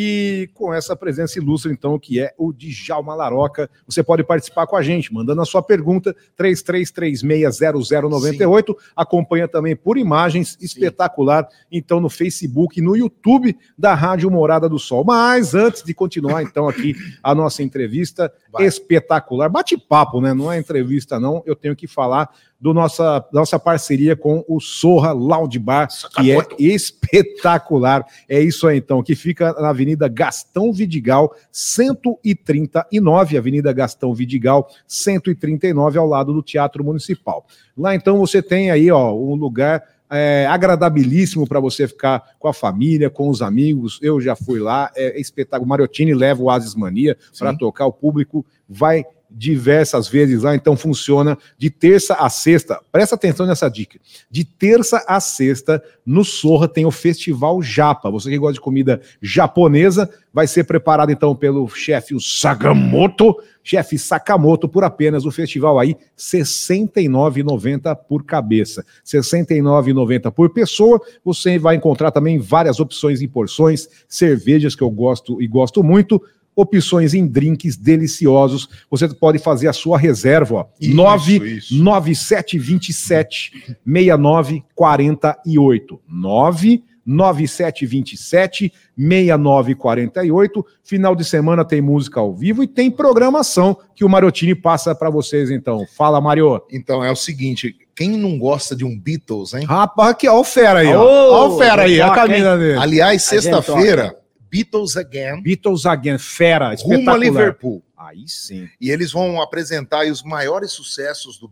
E 0.00 0.48
com 0.54 0.72
essa 0.72 0.94
presença 0.94 1.40
ilustre, 1.40 1.72
então, 1.72 1.98
que 1.98 2.20
é 2.20 2.32
o 2.38 2.52
Djalma 2.52 3.16
Laroca. 3.16 3.68
Você 3.84 4.00
pode 4.00 4.22
participar 4.22 4.64
com 4.64 4.76
a 4.76 4.82
gente, 4.82 5.12
mandando 5.12 5.42
a 5.42 5.44
sua 5.44 5.60
pergunta, 5.60 6.14
33360098. 6.38 8.76
Acompanha 8.94 9.48
também 9.48 9.74
por 9.74 9.98
imagens, 9.98 10.56
espetacular, 10.60 11.48
então, 11.68 11.98
no 11.98 12.08
Facebook 12.08 12.78
e 12.78 12.82
no 12.82 12.96
YouTube 12.96 13.58
da 13.76 13.92
Rádio 13.92 14.30
Morada 14.30 14.68
do 14.68 14.78
Sol. 14.78 15.02
Mas 15.02 15.52
antes 15.52 15.82
de 15.82 15.92
continuar, 15.92 16.44
então, 16.44 16.68
aqui 16.68 16.94
a 17.20 17.34
nossa 17.34 17.64
entrevista 17.64 18.32
Vai. 18.50 18.66
espetacular, 18.66 19.48
bate-papo, 19.48 20.20
né? 20.20 20.32
Não 20.32 20.50
é 20.50 20.58
entrevista, 20.58 21.20
não. 21.20 21.42
Eu 21.44 21.54
tenho 21.54 21.76
que 21.76 21.86
falar 21.86 22.30
do 22.60 22.74
nossa, 22.74 23.24
nossa 23.32 23.58
parceria 23.58 24.16
com 24.16 24.44
o 24.48 24.58
Sorra 24.60 25.12
Loud 25.12 25.56
Bar, 25.58 25.88
que 26.16 26.32
é 26.32 26.38
espetacular. 26.58 28.04
É 28.28 28.40
isso 28.40 28.66
aí, 28.66 28.78
então, 28.78 29.02
que 29.02 29.14
fica 29.14 29.52
na 29.52 29.68
Avenida 29.68 30.08
Gastão 30.08 30.72
Vidigal, 30.72 31.34
139, 31.52 33.38
Avenida 33.38 33.72
Gastão 33.72 34.12
Vidigal, 34.14 34.68
139, 34.86 35.98
ao 35.98 36.06
lado 36.06 36.32
do 36.32 36.42
Teatro 36.42 36.82
Municipal. 36.82 37.46
Lá, 37.76 37.94
então, 37.94 38.18
você 38.18 38.42
tem 38.42 38.70
aí, 38.70 38.90
ó, 38.90 39.12
um 39.14 39.34
lugar 39.34 39.84
é, 40.10 40.46
agradabilíssimo 40.48 41.46
para 41.46 41.60
você 41.60 41.86
ficar 41.86 42.22
com 42.38 42.48
a 42.48 42.54
família, 42.54 43.10
com 43.10 43.28
os 43.28 43.42
amigos. 43.42 43.98
Eu 44.02 44.20
já 44.20 44.34
fui 44.34 44.58
lá, 44.58 44.90
é 44.96 45.20
espetáculo. 45.20 45.68
Mariottini 45.68 46.14
leva 46.14 46.42
o 46.42 46.50
Asis 46.50 46.74
Mania 46.74 47.16
para 47.38 47.54
tocar, 47.54 47.86
o 47.86 47.92
público 47.92 48.44
vai 48.68 49.04
diversas 49.30 50.08
vezes 50.08 50.42
lá, 50.42 50.54
então 50.54 50.76
funciona 50.76 51.36
de 51.56 51.70
terça 51.70 52.14
a 52.14 52.28
sexta. 52.30 52.80
Presta 52.90 53.14
atenção 53.14 53.46
nessa 53.46 53.68
dica. 53.68 53.98
De 54.30 54.44
terça 54.44 55.04
a 55.06 55.20
sexta, 55.20 55.82
no 56.04 56.24
Sorra 56.24 56.68
tem 56.68 56.86
o 56.86 56.90
Festival 56.90 57.62
Japa. 57.62 58.10
Você 58.10 58.30
que 58.30 58.38
gosta 58.38 58.54
de 58.54 58.60
comida 58.60 59.00
japonesa, 59.20 60.08
vai 60.32 60.46
ser 60.46 60.64
preparado 60.64 61.10
então 61.10 61.34
pelo 61.34 61.68
chefe 61.68 62.14
Sakamoto, 62.20 63.36
chefe 63.62 63.98
Sakamoto, 63.98 64.68
por 64.68 64.84
apenas 64.84 65.26
o 65.26 65.30
festival 65.30 65.78
aí, 65.78 65.88
R$ 65.90 65.96
69,90 66.16 67.96
por 68.08 68.24
cabeça. 68.24 68.80
R$ 68.80 69.20
69,90 69.20 70.30
por 70.30 70.50
pessoa. 70.50 71.00
Você 71.24 71.58
vai 71.58 71.76
encontrar 71.76 72.10
também 72.10 72.38
várias 72.38 72.80
opções 72.80 73.20
em 73.20 73.28
porções, 73.28 73.88
cervejas 74.08 74.74
que 74.74 74.82
eu 74.82 74.90
gosto 74.90 75.42
e 75.42 75.46
gosto 75.46 75.82
muito, 75.82 76.22
opções 76.58 77.14
em 77.14 77.24
drinks 77.24 77.76
deliciosos. 77.76 78.68
Você 78.90 79.06
pode 79.08 79.38
fazer 79.38 79.68
a 79.68 79.72
sua 79.72 79.96
reserva, 79.96 80.54
ó. 80.54 80.66
Isso, 80.80 80.96
9 80.96 81.56
isso. 81.56 81.82
9727 81.82 83.76
6948. 83.86 86.00
9 86.08 86.82
9727 87.06 88.72
6948. 88.96 90.66
Final 90.82 91.14
de 91.14 91.24
semana 91.24 91.64
tem 91.64 91.80
música 91.80 92.18
ao 92.18 92.34
vivo 92.34 92.62
e 92.62 92.66
tem 92.66 92.90
programação 92.90 93.78
que 93.94 94.04
o 94.04 94.08
Marotini 94.08 94.54
passa 94.54 94.94
para 94.94 95.08
vocês 95.08 95.50
então. 95.50 95.86
Fala, 95.96 96.20
Mario. 96.20 96.60
Então 96.70 97.04
é 97.04 97.10
o 97.10 97.16
seguinte: 97.16 97.74
quem 97.94 98.10
não 98.10 98.36
gosta 98.36 98.76
de 98.76 98.84
um 98.84 98.98
Beatles, 98.98 99.54
hein? 99.54 99.64
Rapaz, 99.64 100.10
aqui, 100.10 100.28
ó 100.28 100.40
o 100.40 100.44
fera 100.44 100.80
aí, 100.80 100.92
ó. 100.92 101.02
Ô, 101.02 101.32
Ó 101.32 101.48
o 101.48 101.58
fera 101.58 101.82
aí, 101.82 102.00
a 102.00 102.10
camisa 102.10 102.58
dele. 102.58 102.78
Aliás, 102.78 103.22
sexta-feira, 103.22 104.14
Beatles 104.50 104.96
Again, 104.96 105.40
Beatles 105.42 105.86
Again, 105.86 106.18
fera, 106.18 106.66
rumo 106.66 106.72
a 106.72 106.74
espetacular. 106.74 107.18
Liverpool. 107.18 107.82
Aí 107.96 108.28
sim. 108.28 108.68
E 108.80 108.90
eles 108.90 109.10
vão 109.10 109.42
apresentar 109.42 110.06
os 110.06 110.22
maiores 110.22 110.70
sucessos 110.70 111.36
do 111.36 111.50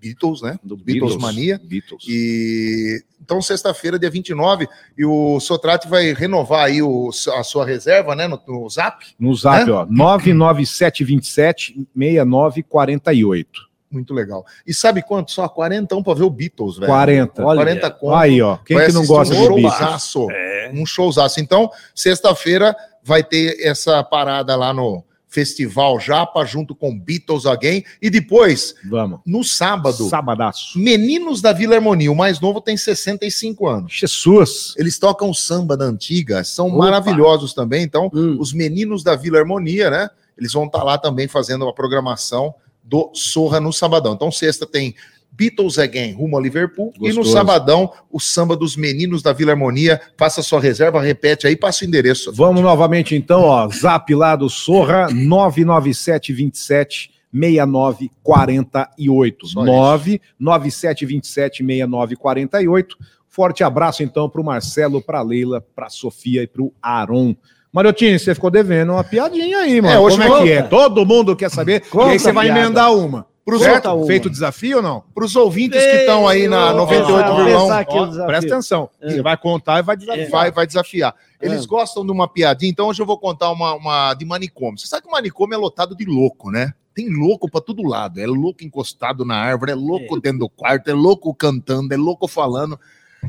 Beatles, 0.00 0.40
né? 0.42 0.56
Do 0.62 0.76
Beatles 0.76 1.16
Mania. 1.16 1.60
Beatles. 1.62 2.04
E 2.08 3.02
então, 3.20 3.42
sexta-feira, 3.42 3.98
dia 3.98 4.08
29, 4.08 4.68
e 4.96 5.04
o 5.04 5.40
Sotrate 5.40 5.88
vai 5.88 6.12
renovar 6.14 6.66
aí 6.66 6.80
o- 6.80 7.10
a 7.36 7.42
sua 7.42 7.66
reserva, 7.66 8.14
né? 8.14 8.28
No, 8.28 8.40
no 8.46 8.70
Zap. 8.70 9.04
No 9.18 9.34
zap, 9.34 9.66
Né? 9.66 9.72
ó, 9.72 9.84
99727 9.86 11.86
6948. 11.94 13.67
Muito 13.90 14.12
legal. 14.12 14.44
E 14.66 14.74
sabe 14.74 15.00
quanto? 15.02 15.30
Só 15.32 15.48
40 15.48 16.02
para 16.02 16.14
ver 16.14 16.24
o 16.24 16.30
Beatles, 16.30 16.76
velho. 16.76 16.86
40. 16.88 17.44
Olha, 17.44 17.56
40 17.62 17.90
conto. 17.92 18.14
Aí, 18.14 18.42
ó. 18.42 18.56
Quem 18.58 18.76
que 18.78 18.92
não 18.92 19.06
gosta 19.06 19.34
um 19.34 19.40
de 19.40 19.48
Beatles? 19.62 19.72
showzaço. 19.78 20.26
Um 20.74 20.84
showzaço. 20.86 21.40
Então, 21.40 21.70
sexta-feira 21.94 22.76
vai 23.02 23.22
ter 23.22 23.56
essa 23.60 24.02
parada 24.04 24.54
lá 24.56 24.72
no 24.72 25.02
Festival 25.30 26.00
Japa, 26.00 26.44
junto 26.44 26.74
com 26.74 26.98
Beatles 26.98 27.44
Again. 27.46 27.84
E 28.00 28.08
depois, 28.10 28.74
Vamos. 28.88 29.20
no 29.26 29.44
sábado, 29.44 30.08
Sabadaço. 30.08 30.78
Meninos 30.78 31.40
da 31.42 31.52
Vila 31.52 31.76
Harmonia. 31.76 32.10
O 32.10 32.16
mais 32.16 32.40
novo 32.40 32.60
tem 32.62 32.76
65 32.76 33.66
anos. 33.66 33.92
Jesus. 33.92 34.74
Eles 34.78 34.98
tocam 34.98 35.32
samba 35.34 35.76
da 35.76 35.84
antiga, 35.84 36.42
são 36.44 36.68
Opa. 36.68 36.78
maravilhosos 36.78 37.52
também. 37.52 37.82
Então, 37.82 38.10
Hum. 38.12 38.36
os 38.40 38.52
meninos 38.54 39.02
da 39.02 39.14
Vila 39.16 39.38
Harmonia, 39.38 39.90
né? 39.90 40.10
Eles 40.36 40.52
vão 40.52 40.64
estar 40.66 40.82
lá 40.82 40.96
também 40.96 41.26
fazendo 41.28 41.64
uma 41.64 41.74
programação 41.74 42.54
do 42.88 43.12
Sorra 43.14 43.60
no 43.60 43.72
sabadão. 43.72 44.14
Então, 44.14 44.32
sexta 44.32 44.66
tem 44.66 44.96
Beatles 45.30 45.78
Again 45.78 46.14
rumo 46.14 46.38
a 46.38 46.40
Liverpool 46.40 46.92
e 46.96 47.10
no 47.10 47.16
Gostoso. 47.16 47.32
sabadão 47.32 47.92
o 48.10 48.18
samba 48.18 48.56
dos 48.56 48.76
meninos 48.76 49.22
da 49.22 49.32
Vila 49.32 49.52
Harmonia. 49.52 50.00
Faça 50.16 50.42
sua 50.42 50.60
reserva, 50.60 51.00
repete 51.00 51.46
aí, 51.46 51.54
passa 51.54 51.84
o 51.84 51.88
endereço. 51.88 52.32
Vamos 52.32 52.60
novamente 52.62 53.14
então, 53.14 53.42
ó. 53.42 53.68
Zap 53.68 54.12
lá 54.14 54.34
do 54.34 54.48
Sorra, 54.48 55.08
99727 55.12 57.12
6948. 57.30 59.46
Só 59.46 59.64
99727 59.64 61.64
6948. 61.64 62.96
Forte 63.28 63.62
abraço 63.62 64.02
então 64.02 64.28
para 64.28 64.40
o 64.40 64.44
Marcelo, 64.44 65.02
para 65.02 65.18
a 65.18 65.22
Leila, 65.22 65.64
para 65.76 65.86
a 65.86 65.90
Sofia 65.90 66.42
e 66.42 66.46
para 66.46 66.62
o 66.62 66.72
Aron. 66.82 67.36
Mariotinho, 67.72 68.18
você 68.18 68.34
ficou 68.34 68.50
devendo 68.50 68.92
uma 68.92 69.04
piadinha 69.04 69.58
aí, 69.58 69.80
mano. 69.80 69.94
É, 69.94 69.98
hoje 69.98 70.16
Como 70.16 70.36
é 70.36 70.42
que 70.42 70.52
é? 70.52 70.62
Todo 70.62 71.04
mundo 71.04 71.36
quer 71.36 71.50
saber. 71.50 71.80
Conta 71.88 72.08
e 72.08 72.10
aí 72.12 72.18
você 72.18 72.32
vai 72.32 72.46
piada. 72.46 72.60
emendar 72.60 72.94
uma. 72.94 73.26
Pros 73.44 73.62
Certo? 73.62 73.86
outros- 73.88 74.06
Feito 74.06 74.26
o 74.26 74.30
desafio 74.30 74.76
ou 74.78 74.82
não? 74.82 75.02
Para 75.14 75.24
os 75.24 75.34
ouvintes 75.34 75.80
que 75.82 75.96
estão 75.96 76.28
aí 76.28 76.46
na 76.48 76.68
Ei, 76.68 76.74
98 76.76 77.30
ó, 77.30 77.36
Virlão, 77.44 77.62
pensar 77.62 77.78
aqui 77.80 77.94
o 77.94 78.02
Ó, 78.02 78.06
desafio. 78.06 78.26
presta 78.26 78.52
atenção. 78.54 78.90
É. 79.00 79.10
Você 79.10 79.22
vai 79.22 79.36
contar 79.38 79.78
e 79.78 79.82
vai 79.82 79.96
desafiar. 79.96 80.30
vai, 80.30 80.50
vai 80.50 80.66
desafiar. 80.66 81.14
Eles 81.40 81.64
É. 81.64 81.66
gostam 81.66 82.04
de 82.04 82.12
uma 82.12 82.28
piadinha, 82.28 82.70
então 82.70 82.88
hoje 82.88 83.00
eu 83.00 83.06
vou 83.06 83.18
contar 83.18 83.50
uma, 83.50 83.74
uma 83.74 84.12
de 84.14 84.26
manicômio. 84.26 84.78
Você 84.78 84.86
sabe 84.86 85.02
que 85.02 85.08
o 85.08 85.12
manicômio 85.12 85.54
é 85.54 85.58
lotado 85.58 85.96
de 85.96 86.04
louco, 86.04 86.50
né? 86.50 86.74
Tem 86.94 87.08
louco 87.08 87.50
para 87.50 87.60
todo 87.62 87.82
lado. 87.86 88.20
É 88.20 88.26
louco 88.26 88.62
encostado 88.64 89.24
na 89.24 89.36
árvore, 89.36 89.72
é 89.72 89.74
louco 89.74 90.20
dentro 90.20 90.40
do 90.40 90.48
quarto, 90.50 90.88
é 90.90 90.92
louco 90.94 91.34
cantando, 91.34 91.94
é 91.94 91.96
louco 91.96 92.28
falando. 92.28 92.78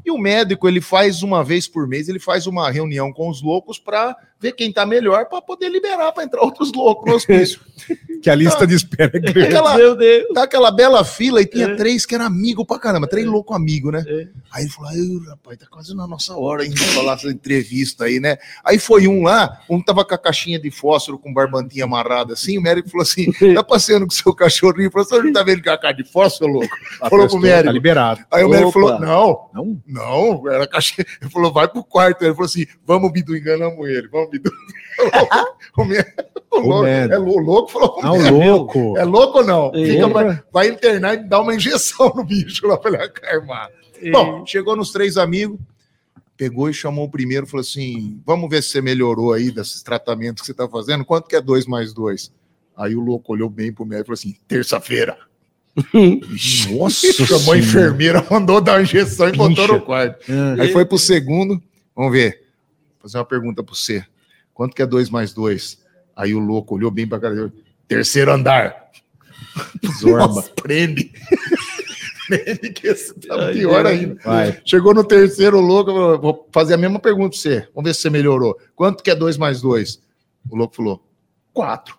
E 0.06 0.12
o 0.12 0.18
médico, 0.18 0.68
ele 0.68 0.82
faz 0.82 1.24
uma 1.24 1.44
vez 1.46 1.66
por 1.66 1.88
mês, 1.88 2.10
ele 2.10 2.20
faz 2.20 2.46
uma 2.46 2.70
reunião 2.70 3.14
com 3.14 3.30
os 3.30 3.42
loucos 3.42 3.80
para 3.80 4.16
ver 4.40 4.54
quem 4.54 4.72
tá 4.72 4.86
melhor 4.86 5.26
para 5.26 5.42
poder 5.42 5.70
liberar 5.70 6.12
para 6.14 6.24
entrar 6.24 6.42
outros 6.42 6.72
loucos 6.74 7.10
no 7.10 7.16
hospício. 7.16 7.60
Que 8.22 8.30
a 8.30 8.36
lista 8.36 8.68
de 8.68 8.76
espera 8.76 9.10
é 9.16 9.20
grande. 9.20 9.44
Aquela, 9.44 9.78
Meu 9.78 9.96
Deus. 9.96 10.28
tá 10.34 10.44
aquela 10.44 10.70
bela 10.72 11.06
fila 11.06 11.42
e 11.42 11.46
tinha 11.46 11.68
É. 11.68 11.76
três 11.78 12.06
que 12.06 12.14
eram 12.14 12.26
amigo 12.26 12.66
pra 12.66 12.78
caramba, 12.78 13.08
três 13.08 13.26
loucos 13.26 13.56
amigos, 13.56 13.94
né? 13.94 14.04
É. 14.06 14.28
Aí 14.52 14.64
ele 14.64 14.70
falou: 14.72 14.90
Ai, 14.92 15.30
rapaz, 15.30 15.58
tá 15.58 15.66
quase 15.72 15.96
na 15.96 16.06
nossa 16.06 16.36
hora 16.36 16.64
ainda 16.64 16.76
de 16.76 16.84
falar 16.88 17.14
essa 17.14 17.30
entrevista 17.32 18.04
aí, 18.04 18.20
né? 18.20 18.36
Aí 18.66 18.78
foi 18.78 19.08
um 19.08 19.24
lá, 19.24 19.62
um 19.70 19.82
tava 19.82 20.04
com 20.04 20.14
a 20.14 20.18
caixinha 20.18 20.60
de 20.60 20.70
fósforo 20.70 21.18
com 21.18 21.34
barbantinha 21.34 21.86
amarrada 21.86 22.34
assim. 22.34 22.58
O 22.58 22.62
médico 22.62 22.90
falou 22.90 23.04
assim: 23.04 23.32
tá 23.56 23.64
passeando 23.64 24.06
com 24.06 24.12
o 24.12 24.16
seu 24.16 24.36
cachorrinho. 24.36 24.92
Falou: 24.92 25.08
você 25.08 25.22
não 25.22 25.32
tá 25.32 25.42
vendo 25.42 25.62
que 25.62 25.70
é 25.70 25.72
a 25.72 25.78
cara 25.78 25.94
de 25.94 26.04
fósforo, 26.04 26.52
louco? 26.52 26.76
Falou 27.10 27.26
pro 27.26 27.36
Tá 27.36 27.40
médico. 27.40 27.72
liberado. 27.74 28.26
Aí 28.30 28.44
o 28.44 28.50
médico 28.50 28.70
Opa. 28.78 28.82
falou: 28.82 29.00
não, 29.00 29.50
Não? 29.54 29.82
não, 29.88 30.52
era 30.52 30.68
caixinha. 30.68 31.06
Ele 31.22 31.32
falou: 31.32 31.54
vai 31.54 31.70
pro 31.70 31.82
quarto. 31.86 32.22
Ele 32.24 32.34
falou 32.34 32.48
assim: 32.48 32.66
vamos, 32.86 33.10
Bidu, 33.14 33.34
enganamos 33.34 33.88
ele, 33.88 34.10
vamos, 34.10 34.29
Bidu. 34.30 34.52
o, 35.78 35.86
médico, 35.86 36.24
o, 36.52 36.58
O 36.58 36.62
louco, 36.62 36.86
é, 36.88 37.20
o 37.20 37.38
louco 37.40 37.72
falou: 37.72 37.94
pro 37.96 38.12
médico, 38.14 38.38
louco. 38.38 38.98
é 38.98 39.04
louco 39.04 39.38
ou 39.40 39.46
não? 39.46 39.72
É. 39.74 39.86
Fica, 39.86 40.08
vai, 40.08 40.44
vai 40.52 40.68
internar 40.68 41.14
e 41.16 41.18
dar 41.18 41.42
uma 41.42 41.56
injeção 41.56 42.12
no 42.16 42.24
bicho 42.24 42.68
lá 42.68 42.78
pra 42.78 42.92
ele 42.92 43.04
acalmar. 43.04 43.70
É. 44.02 44.12
Bom, 44.12 44.46
chegou 44.46 44.76
nos 44.76 44.92
três 44.92 45.18
amigos, 45.18 45.60
pegou 46.38 46.70
e 46.70 46.74
chamou 46.74 47.06
o 47.06 47.10
primeiro, 47.10 47.46
falou 47.48 47.62
assim: 47.62 48.20
vamos 48.26 48.50
ver 48.50 48.64
se 48.64 48.70
você 48.70 48.82
melhorou 48.82 49.34
aí 49.34 49.52
desses 49.52 49.84
tratamentos 49.84 50.42
que 50.42 50.48
você 50.48 50.54
tá 50.54 50.68
fazendo. 50.68 51.06
Quanto 51.06 51.28
que 51.28 51.36
é 51.36 51.42
dois 51.42 51.66
mais 51.66 51.94
dois? 51.94 52.32
Aí 52.76 52.96
o 52.96 53.02
louco 53.02 53.34
olhou 53.34 53.50
bem 53.50 53.74
pro 53.74 53.86
médico 53.86 54.06
e 54.06 54.08
falou 54.08 54.14
assim: 54.16 54.36
terça-feira. 54.48 55.18
Nossa 56.72 57.14
Chamou 57.14 57.54
a 57.54 57.58
enfermeira, 57.58 58.26
mandou 58.30 58.60
dar 58.60 58.74
uma 58.74 58.82
injeção 58.82 59.30
e 59.30 59.34
botou 59.34 59.68
no 59.68 59.82
quarto. 59.82 60.26
Ah, 60.30 60.62
Aí 60.62 60.72
foi 60.72 60.86
pro 60.86 60.98
segundo, 60.98 61.62
vamos 61.96 62.12
ver. 62.12 62.44
Vou 62.94 63.04
fazer 63.04 63.18
uma 63.18 63.26
pergunta 63.26 63.64
pra 63.64 63.74
você. 63.74 64.04
Quanto 64.60 64.76
que 64.76 64.82
é 64.82 64.86
dois 64.86 65.10
mais 65.10 65.32
dois? 65.32 65.80
Aí 66.14 66.34
o 66.36 66.40
louco 66.40 66.76
olhou 66.76 66.92
bem 66.92 67.08
pra 67.08 67.18
cara 67.18 67.34
dele. 67.34 67.54
Terceiro 67.88 68.30
andar. 68.34 68.76
Zorba. 70.02 70.28
Nossa, 70.28 70.50
prende. 70.62 71.14
prende 72.28 72.70
que 72.74 72.88
esse 72.88 73.14
tá 73.22 73.36
Ai, 73.36 73.54
pior 73.54 73.86
ai. 73.86 73.94
ainda. 73.94 74.18
Vai. 74.22 74.60
Chegou 74.66 74.94
no 74.94 75.06
terceiro, 75.06 75.60
o 75.60 75.62
louco, 75.62 75.92
eu 75.92 76.20
vou 76.20 76.46
fazer 76.52 76.74
a 76.74 76.78
mesma 76.78 77.00
pergunta 77.00 77.30
pra 77.30 77.38
você. 77.40 77.70
Vamos 77.74 77.90
ver 77.90 77.94
se 77.96 78.02
você 78.02 78.10
melhorou. 78.10 78.60
Quanto 78.76 79.02
que 79.02 79.10
é 79.10 79.16
dois 79.16 79.38
mais 79.38 79.62
dois? 79.62 80.02
O 80.50 80.58
louco 80.58 80.76
falou, 80.76 81.02
quatro. 81.54 81.98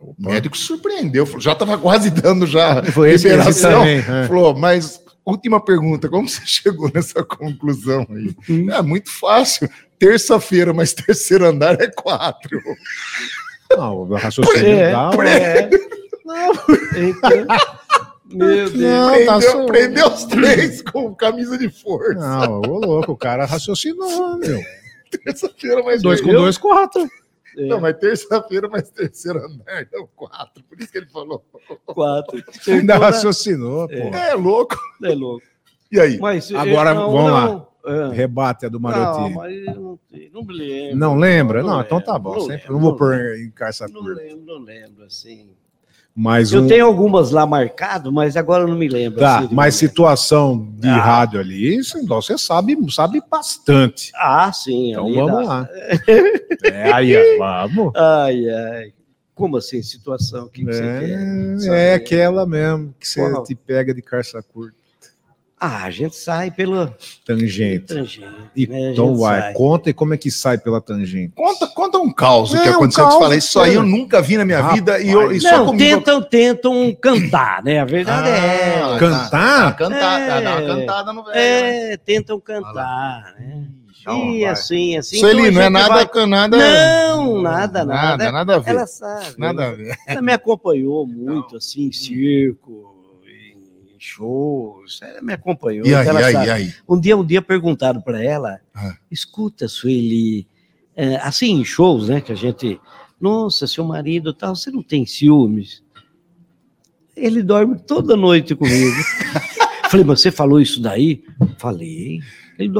O 0.00 0.14
médico 0.18 0.56
surpreendeu, 0.56 1.26
falou, 1.26 1.42
já 1.42 1.54
tava 1.54 1.76
quase 1.76 2.08
dando 2.08 2.46
já 2.46 2.82
Foi 2.90 3.12
liberação. 3.12 3.80
também. 3.80 3.98
é. 3.98 4.26
Falou, 4.26 4.56
mas 4.56 4.98
última 5.26 5.60
pergunta, 5.62 6.08
como 6.08 6.26
você 6.26 6.40
chegou 6.46 6.90
nessa 6.94 7.22
conclusão 7.22 8.06
aí? 8.08 8.34
É 8.70 8.80
muito 8.80 9.10
fácil. 9.10 9.68
Terça-feira, 10.00 10.72
mas 10.72 10.92
terceiro 10.94 11.44
andar 11.46 11.80
é 11.80 11.88
quatro. 11.88 12.60
Não, 13.70 13.98
o 13.98 14.14
raciocínio 14.16 14.66
É, 14.66 14.90
dá. 14.90 15.10
é. 15.28 15.70
Então, 16.96 17.46
meu 18.32 18.70
Deus. 18.70 18.72
Não, 18.74 19.10
tá 19.26 19.38
prendeu, 19.38 19.50
só- 19.52 19.66
prendeu 19.66 20.06
os 20.08 20.24
três 20.24 20.82
com 20.82 21.14
camisa 21.14 21.56
de 21.58 21.68
força. 21.68 22.14
Não, 22.14 22.60
ô 22.62 22.78
louco, 22.80 23.12
o 23.12 23.16
cara 23.16 23.44
raciocinou, 23.44 24.36
meu. 24.38 24.60
Terça-feira, 25.24 25.82
mais 25.82 26.00
Dois 26.02 26.20
com 26.20 26.28
dois. 26.28 26.40
dois, 26.40 26.58
quatro. 26.58 27.08
É, 27.58 27.66
Não, 27.66 27.80
mas 27.80 27.96
terça-feira, 27.98 28.68
mas 28.70 28.88
terceiro 28.90 29.44
andar 29.44 29.86
é 29.92 29.98
o 29.98 30.06
quatro. 30.06 30.62
Por 30.68 30.80
isso 30.80 30.90
que 30.92 30.98
ele 30.98 31.06
falou. 31.12 31.44
quatro. 31.84 32.36
Ainda 32.68 32.94
Acertou, 32.94 32.98
raciocinou, 32.98 33.88
pô. 33.88 33.94
É 33.94 34.34
louco. 34.34 34.76
né? 35.00 35.10
É 35.12 35.14
louco. 35.14 35.42
E 35.92 35.98
aí? 36.00 36.18
Mas, 36.18 36.52
Agora, 36.54 36.90
eh, 36.90 36.94
não, 36.94 37.10
vamos 37.10 37.32
lá. 37.32 37.66
Não. 37.84 38.12
É. 38.12 38.14
Rebate 38.14 38.66
a 38.66 38.68
do 38.68 38.78
Não, 38.80 38.90
Marotinho. 38.90 39.34
mas 39.36 39.64
não, 39.76 39.98
sei, 40.10 40.30
não 40.32 40.42
me 40.44 40.52
lembro. 40.54 40.96
Não 40.98 41.16
lembra? 41.16 41.62
Não, 41.62 41.68
Não 41.70 41.80
então 41.80 42.00
tá 42.00 42.18
bom. 42.18 42.34
não 42.34 42.40
Sempre, 42.40 42.54
lembro, 42.56 42.72
não 42.72 42.80
vou 42.80 42.90
não 42.90 42.98
pôr 42.98 43.14
em 43.38 43.52
Não 43.92 44.02
curta. 44.02 44.22
lembro, 44.22 44.44
não 44.46 44.58
lembro, 44.64 45.04
assim. 45.04 45.50
Mais 46.14 46.52
Eu 46.52 46.62
um. 46.62 46.66
tenho 46.66 46.84
algumas 46.86 47.30
lá 47.30 47.46
marcado, 47.46 48.10
mas 48.12 48.36
agora 48.36 48.64
eu 48.64 48.68
não 48.68 48.76
me 48.76 48.88
lembro. 48.88 49.20
Tá, 49.20 49.38
assim, 49.40 49.54
mas 49.54 49.76
situação 49.76 50.68
de 50.76 50.88
Ah. 50.88 50.96
rádio 50.96 51.38
ali, 51.40 51.76
isso, 51.76 51.96
então 51.98 52.20
você 52.20 52.36
sabe, 52.36 52.76
sabe 52.90 53.22
bastante. 53.30 54.10
Ah, 54.16 54.52
sim. 54.52 54.90
Então 54.90 55.12
vamos 55.14 55.46
dá. 55.46 55.52
lá. 55.54 55.68
É, 56.64 56.92
aí, 56.92 57.38
vamos. 57.38 57.92
Ai, 57.96 58.48
ai. 58.50 58.92
Como 59.34 59.56
assim, 59.56 59.80
situação? 59.82 60.46
O 60.46 60.50
que, 60.50 60.64
que 60.64 60.72
você 60.72 60.82
quer? 60.82 61.72
É, 61.72 61.92
é 61.92 61.94
aquela 61.94 62.44
mesmo 62.44 62.94
que 62.98 63.08
você 63.08 63.42
te 63.44 63.54
pega 63.54 63.94
de 63.94 64.02
carça 64.02 64.42
curta, 64.42 64.76
Ah, 65.62 65.84
a 65.84 65.90
gente 65.90 66.16
sai 66.16 66.50
pela 66.50 66.96
tangente. 67.26 67.84
tangente. 67.94 68.24
E 68.56 68.66
né? 68.66 68.92
Então 68.92 69.14
vai, 69.14 69.40
sai. 69.40 69.52
conta 69.52 69.90
e 69.90 69.92
como 69.92 70.14
é 70.14 70.16
que 70.16 70.30
sai 70.30 70.56
pela 70.56 70.80
tangente. 70.80 71.34
Conta, 71.36 71.66
conta 71.66 71.98
um 71.98 72.10
caos 72.10 72.54
É, 72.54 72.62
que 72.62 72.68
um 72.70 72.72
aconteceu. 72.72 73.04
você 73.04 73.10
caos, 73.10 73.22
fala, 73.22 73.36
isso 73.36 73.60
aí 73.60 73.74
eu 73.74 73.82
nunca 73.82 74.22
vi 74.22 74.38
na 74.38 74.44
minha 74.46 74.58
Rapaz. 74.60 74.76
vida. 74.78 74.98
E, 75.00 75.10
eu, 75.10 75.30
e 75.30 75.38
só 75.38 75.58
Não, 75.58 75.66
comigo. 75.66 75.84
tentam, 75.98 76.22
tentam 76.22 76.94
cantar, 76.94 77.62
né? 77.62 77.78
A 77.78 77.84
verdade 77.84 78.28
é. 78.30 78.80
Ah, 78.82 78.96
Cantar? 78.98 79.30
Dá 79.30 79.62
uma 79.66 79.72
cantada, 79.74 80.24
É. 80.24 80.40
dá 80.42 80.50
uma 80.56 80.62
cantada 80.76 81.12
no 81.12 81.24
velho. 81.24 81.34
né? 81.36 81.92
É, 81.92 81.96
tentam 81.98 82.40
cantar, 82.40 83.34
né? 83.38 83.64
Então, 84.00 84.30
E 84.30 84.40
vai. 84.40 84.50
assim, 84.50 84.96
assim. 84.96 85.18
Sueli, 85.18 85.40
então 85.42 85.52
não 85.52 85.60
é 85.60 85.68
nada, 85.68 85.88
vai- 86.06 86.26
nada. 86.26 86.56
Não, 86.56 87.42
nada, 87.42 87.84
nada. 87.84 88.16
Nada, 88.16 88.32
nada 88.32 88.56
a 88.56 88.58
ver. 88.58 88.70
Ela 88.70 88.86
sabe. 88.86 89.34
Nada 89.36 89.60
a 89.62 89.66
ela, 89.66 89.76
ver. 89.76 89.94
ela 90.06 90.22
me 90.22 90.32
acompanhou 90.32 91.06
muito, 91.06 91.58
assim, 91.58 91.82
em 91.88 91.92
circo, 91.92 92.89
shows. 94.02 95.00
Ela 95.02 95.22
me 95.22 95.32
acompanhou. 95.32 95.86
E 95.86 95.94
aí, 95.94 96.06
ela 96.06 96.20
aí, 96.26 96.32
sabe. 96.32 96.50
aí? 96.50 96.74
Um 96.88 96.98
dia, 97.00 97.16
um 97.16 97.24
dia 97.24 97.40
perguntaram 97.42 98.00
para 98.00 98.22
ela, 98.22 98.60
Ah. 98.74 98.94
escuta, 99.10 99.68
Sueli, 99.68 100.46
é, 100.96 101.16
assim, 101.16 101.60
em 101.60 101.64
shows, 101.64 102.08
né, 102.08 102.20
que 102.20 102.32
a 102.32 102.34
gente, 102.34 102.80
nossa, 103.20 103.66
seu 103.66 103.84
marido 103.84 104.32
tal, 104.34 104.56
você 104.56 104.70
não 104.70 104.82
tem 104.82 105.06
ciúmes? 105.06 105.82
Ele 107.16 107.42
dorme 107.42 107.78
toda 107.78 108.16
noite 108.16 108.54
comigo. 108.54 108.96
Falei, 109.90 110.04
mas 110.06 110.20
você 110.20 110.30
falou 110.30 110.60
isso 110.60 110.80
daí? 110.80 111.22
Falei. 111.58 112.20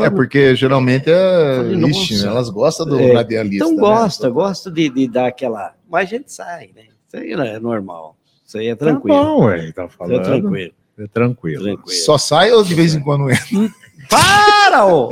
É 0.03 0.11
porque 0.11 0.55
geralmente 0.55 1.11
é. 1.11 1.57
Falei, 1.57 1.91
Ixi, 1.91 2.15
nossa. 2.15 2.27
elas 2.29 2.51
gostam 2.51 2.87
do 2.87 3.01
É, 3.01 3.15
radialista. 3.15 3.57
então 3.65 3.71
né? 3.75 3.81
gosta, 3.81 4.31
gosta 4.31 4.71
de, 4.71 4.89
de 4.91 5.09
dar 5.09 5.27
aquela. 5.27 5.75
Mas 5.91 6.03
a 6.03 6.17
gente 6.17 6.33
sai, 6.33 6.71
né? 6.77 6.85
Isso 7.09 7.17
aí 7.17 7.33
é 7.33 7.59
normal. 7.59 8.17
Isso 8.47 8.59
aí 8.59 8.69
é 8.69 8.75
Tá 8.77 8.87
tranquilo. 8.87 9.17
bom, 9.17 9.45
ué, 9.47 9.73
tá 9.73 9.87
Isso 9.87 9.97
falando. 9.97 10.21
é 10.21 10.23
tranquilo. 10.23 10.73
É 11.01 11.07
tranquilo. 11.09 11.65
tranquilo. 11.65 11.99
Só 12.05 12.17
sai 12.19 12.53
ou 12.53 12.63
de 12.63 12.75
vez 12.75 12.95
em 12.95 13.01
quando 13.01 13.29
entra? 13.31 13.75
Para, 14.09 14.87
ô! 14.87 15.11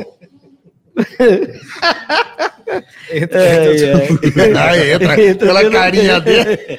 Entra, 3.10 3.42
É, 3.42 4.10
entra, 4.10 4.42
é. 4.42 4.58
Ah, 4.58 4.76
entra. 4.94 5.22
Entra 5.24 5.46
Pela 5.46 5.60
pelo- 5.60 5.72
carinha 5.72 6.20
dele. 6.20 6.58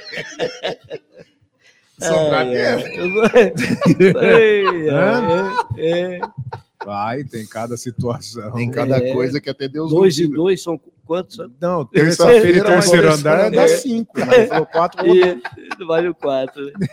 É, 5.78 6.16
é. 6.16 6.20
Vai, 6.86 7.24
tem 7.26 7.45
cada 7.45 7.76
situação. 7.76 8.51
Tem 8.53 8.72
cada 8.72 8.97
É. 8.97 9.14
coisa 9.14 9.41
que 9.41 9.49
até 9.49 9.68
Deus 9.68 9.91
Dois 9.91 10.16
duvida. 10.16 10.36
dois 10.36 10.64
são 10.64 10.80
quantos? 11.05 11.38
Não, 11.60 11.86
Terça-feira, 11.86 12.64
terceiro 12.64 13.12
andar 13.14 13.51
dá 13.51 13.64
é. 13.64 13.68
cinco. 13.68 14.14
Mas 14.26 14.47
quatro, 14.72 15.05
E, 15.14 15.41
vale 15.86 16.07
o 16.07 16.16
quatro. 16.16 16.64
né? 16.80 16.88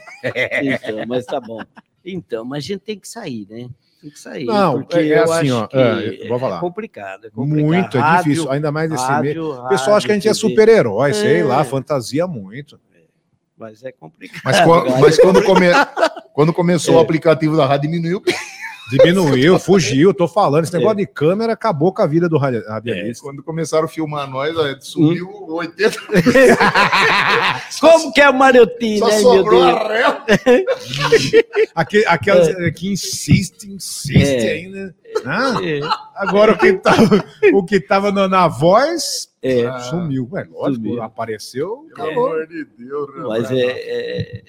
Então, 0.63 1.05
mas 1.07 1.25
tá 1.25 1.41
bom. 1.41 1.61
Então, 2.07 2.45
mas 2.45 2.65
a 2.65 2.67
gente 2.69 2.81
tem 2.81 2.99
que 2.99 3.09
sair, 3.09 3.47
né? 3.51 3.69
Tem 4.01 4.11
que 4.11 4.19
sair. 4.19 4.45
Não, 4.45 4.75
porque 4.83 4.99
é- 4.99 5.09
é 5.09 5.19
assim, 5.23 5.51
ó, 5.51 5.67
é, 5.73 6.29
vou 6.29 6.39
falar. 6.39 6.59
é 6.59 6.61
complicado. 6.61 7.27
É 7.27 7.31
complicado. 7.31 7.67
muito, 7.67 7.97
é 7.97 8.01
Rádio, 8.01 8.31
difícil, 8.33 8.51
ainda 8.53 8.71
mais 8.71 8.89
nesse 8.91 9.05
meio. 9.21 9.51
rádio, 9.51 9.65
O 9.65 9.69
pessoal 9.69 9.97
acha 9.97 10.07
que 10.07 10.13
a 10.13 10.15
gente 10.15 10.29
é 10.29 10.35
super-herói, 10.35 11.13
sei 11.13 11.41
É. 11.41 11.45
lá, 11.45 11.65
fantasia 11.65 12.27
muito. 12.27 12.79
Mas 13.59 13.83
é 13.83 13.91
complicado. 13.91 14.43
Mas, 14.45 14.61
quando, 14.65 15.01
mas 15.01 15.19
quando, 15.19 15.43
come- 15.43 15.67
quando 16.35 16.53
começou 16.53 16.95
É. 16.95 16.99
o 16.99 17.01
aplicativo 17.01 17.57
da 17.57 17.67
rádio, 17.67 17.91
diminuiu. 17.91 18.23
Diminuiu, 18.91 19.59
fugiu, 19.59 20.15
tô 20.15 20.29
falando. 20.29 20.63
Esse 20.65 20.73
negócio 20.73 20.99
É. 20.99 21.01
de 21.05 21.07
câmera 21.07 21.53
acabou 21.55 21.93
com 21.93 22.03
a 22.03 22.07
vida 22.07 22.29
do 22.29 22.39
radi- 22.39 22.65
radialista. 22.69 23.25
Quando 23.25 23.43
começaram 23.43 23.85
a 23.87 23.89
filmar 23.89 24.31
nós, 24.31 24.57
ó, 24.57 24.65
subiu 24.81 25.29
80, 25.49 25.99
Como 27.81 28.13
que 28.13 28.21
é 28.21 28.31
o 28.31 28.35
Mariotinho, 28.35 28.99
só 29.01 29.07
né, 29.09 29.15
meu 29.15 29.23
sobrou 29.23 29.63
a 29.63 29.89
réu. 29.89 30.17
Aquele, 31.75 32.07
aquelas 32.07 32.49
eh, 32.49 32.71
que 32.71 32.89
insiste, 32.93 33.65
insiste 33.71 34.19
É. 34.47 34.53
ainda. 34.53 34.95
Ah, 35.25 35.57
É, 35.63 35.81
agora 36.15 36.53
o 36.53 36.59
que 36.59 36.73
tava, 36.75 37.25
o 37.55 37.65
que 37.65 37.81
tava 37.81 38.13
na, 38.13 38.29
na 38.29 38.49
voz 38.49 39.29
é, 39.43 39.67
Ah, 39.67 39.79
sumiu. 39.81 40.29
Ué, 40.33 40.45
lógico, 40.51 40.85
Sumiu. 40.85 41.03
apareceu, 41.03 41.87
Pelo 41.95 42.11
amor 42.11 42.47
de 42.47 42.65
Deus, 42.79 43.09
né, 43.17 43.23
mas 43.27 43.51
é, 43.51 43.63
é- 43.65 44.43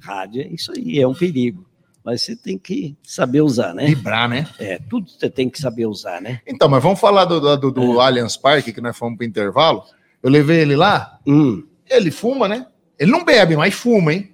rádio 0.00 0.42
é 0.42 0.46
isso 0.48 0.72
aí, 0.76 1.00
é 1.00 1.06
um 1.06 1.14
perigo. 1.14 1.64
Mas 2.04 2.22
você 2.22 2.34
tem 2.34 2.58
que 2.58 2.96
saber 3.02 3.40
usar, 3.42 3.72
né? 3.74 3.86
Vibrar, 3.86 4.28
né? 4.28 4.48
É, 4.58 4.78
tudo 4.90 5.08
você 5.10 5.30
tem 5.30 5.48
que 5.48 5.60
saber 5.60 5.86
usar, 5.86 6.20
né? 6.20 6.40
Então, 6.46 6.68
mas 6.68 6.82
vamos 6.82 6.98
falar 6.98 7.24
do, 7.24 7.56
do, 7.56 7.70
do 7.70 8.00
Allianz 8.00 8.36
Parque, 8.36 8.72
que 8.72 8.80
nós 8.80 8.96
fomos 8.96 9.16
pro 9.16 9.26
intervalo. 9.26 9.84
Eu 10.22 10.30
levei 10.30 10.60
ele 10.60 10.74
lá, 10.76 11.18
Hum, 11.26 11.64
ele 11.88 12.10
fuma, 12.10 12.48
né? 12.48 12.66
Ele 12.98 13.10
não 13.10 13.24
bebe, 13.24 13.56
mas 13.56 13.74
fuma, 13.74 14.12
hein? 14.12 14.32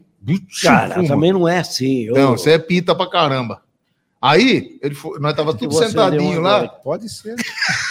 cara, 0.63 0.95
fuma. 0.97 1.09
também 1.09 1.33
não 1.33 1.47
é 1.49 1.59
assim. 1.59 2.05
Eu, 2.05 2.15
Não, 2.15 2.31
você 2.37 2.53
é 2.53 2.59
pita 2.59 2.95
pra 2.95 3.09
caramba. 3.09 3.63
Aí, 4.21 4.79
ele 4.83 4.95
foi- 4.95 5.19
nós 5.21 5.35
tava 5.35 5.55
tudo 5.55 5.73
Você 5.73 5.89
sentadinho 5.89 6.41
lá. 6.41 6.59
doida. 6.61 6.73
Pode 6.83 7.09
ser. 7.09 7.37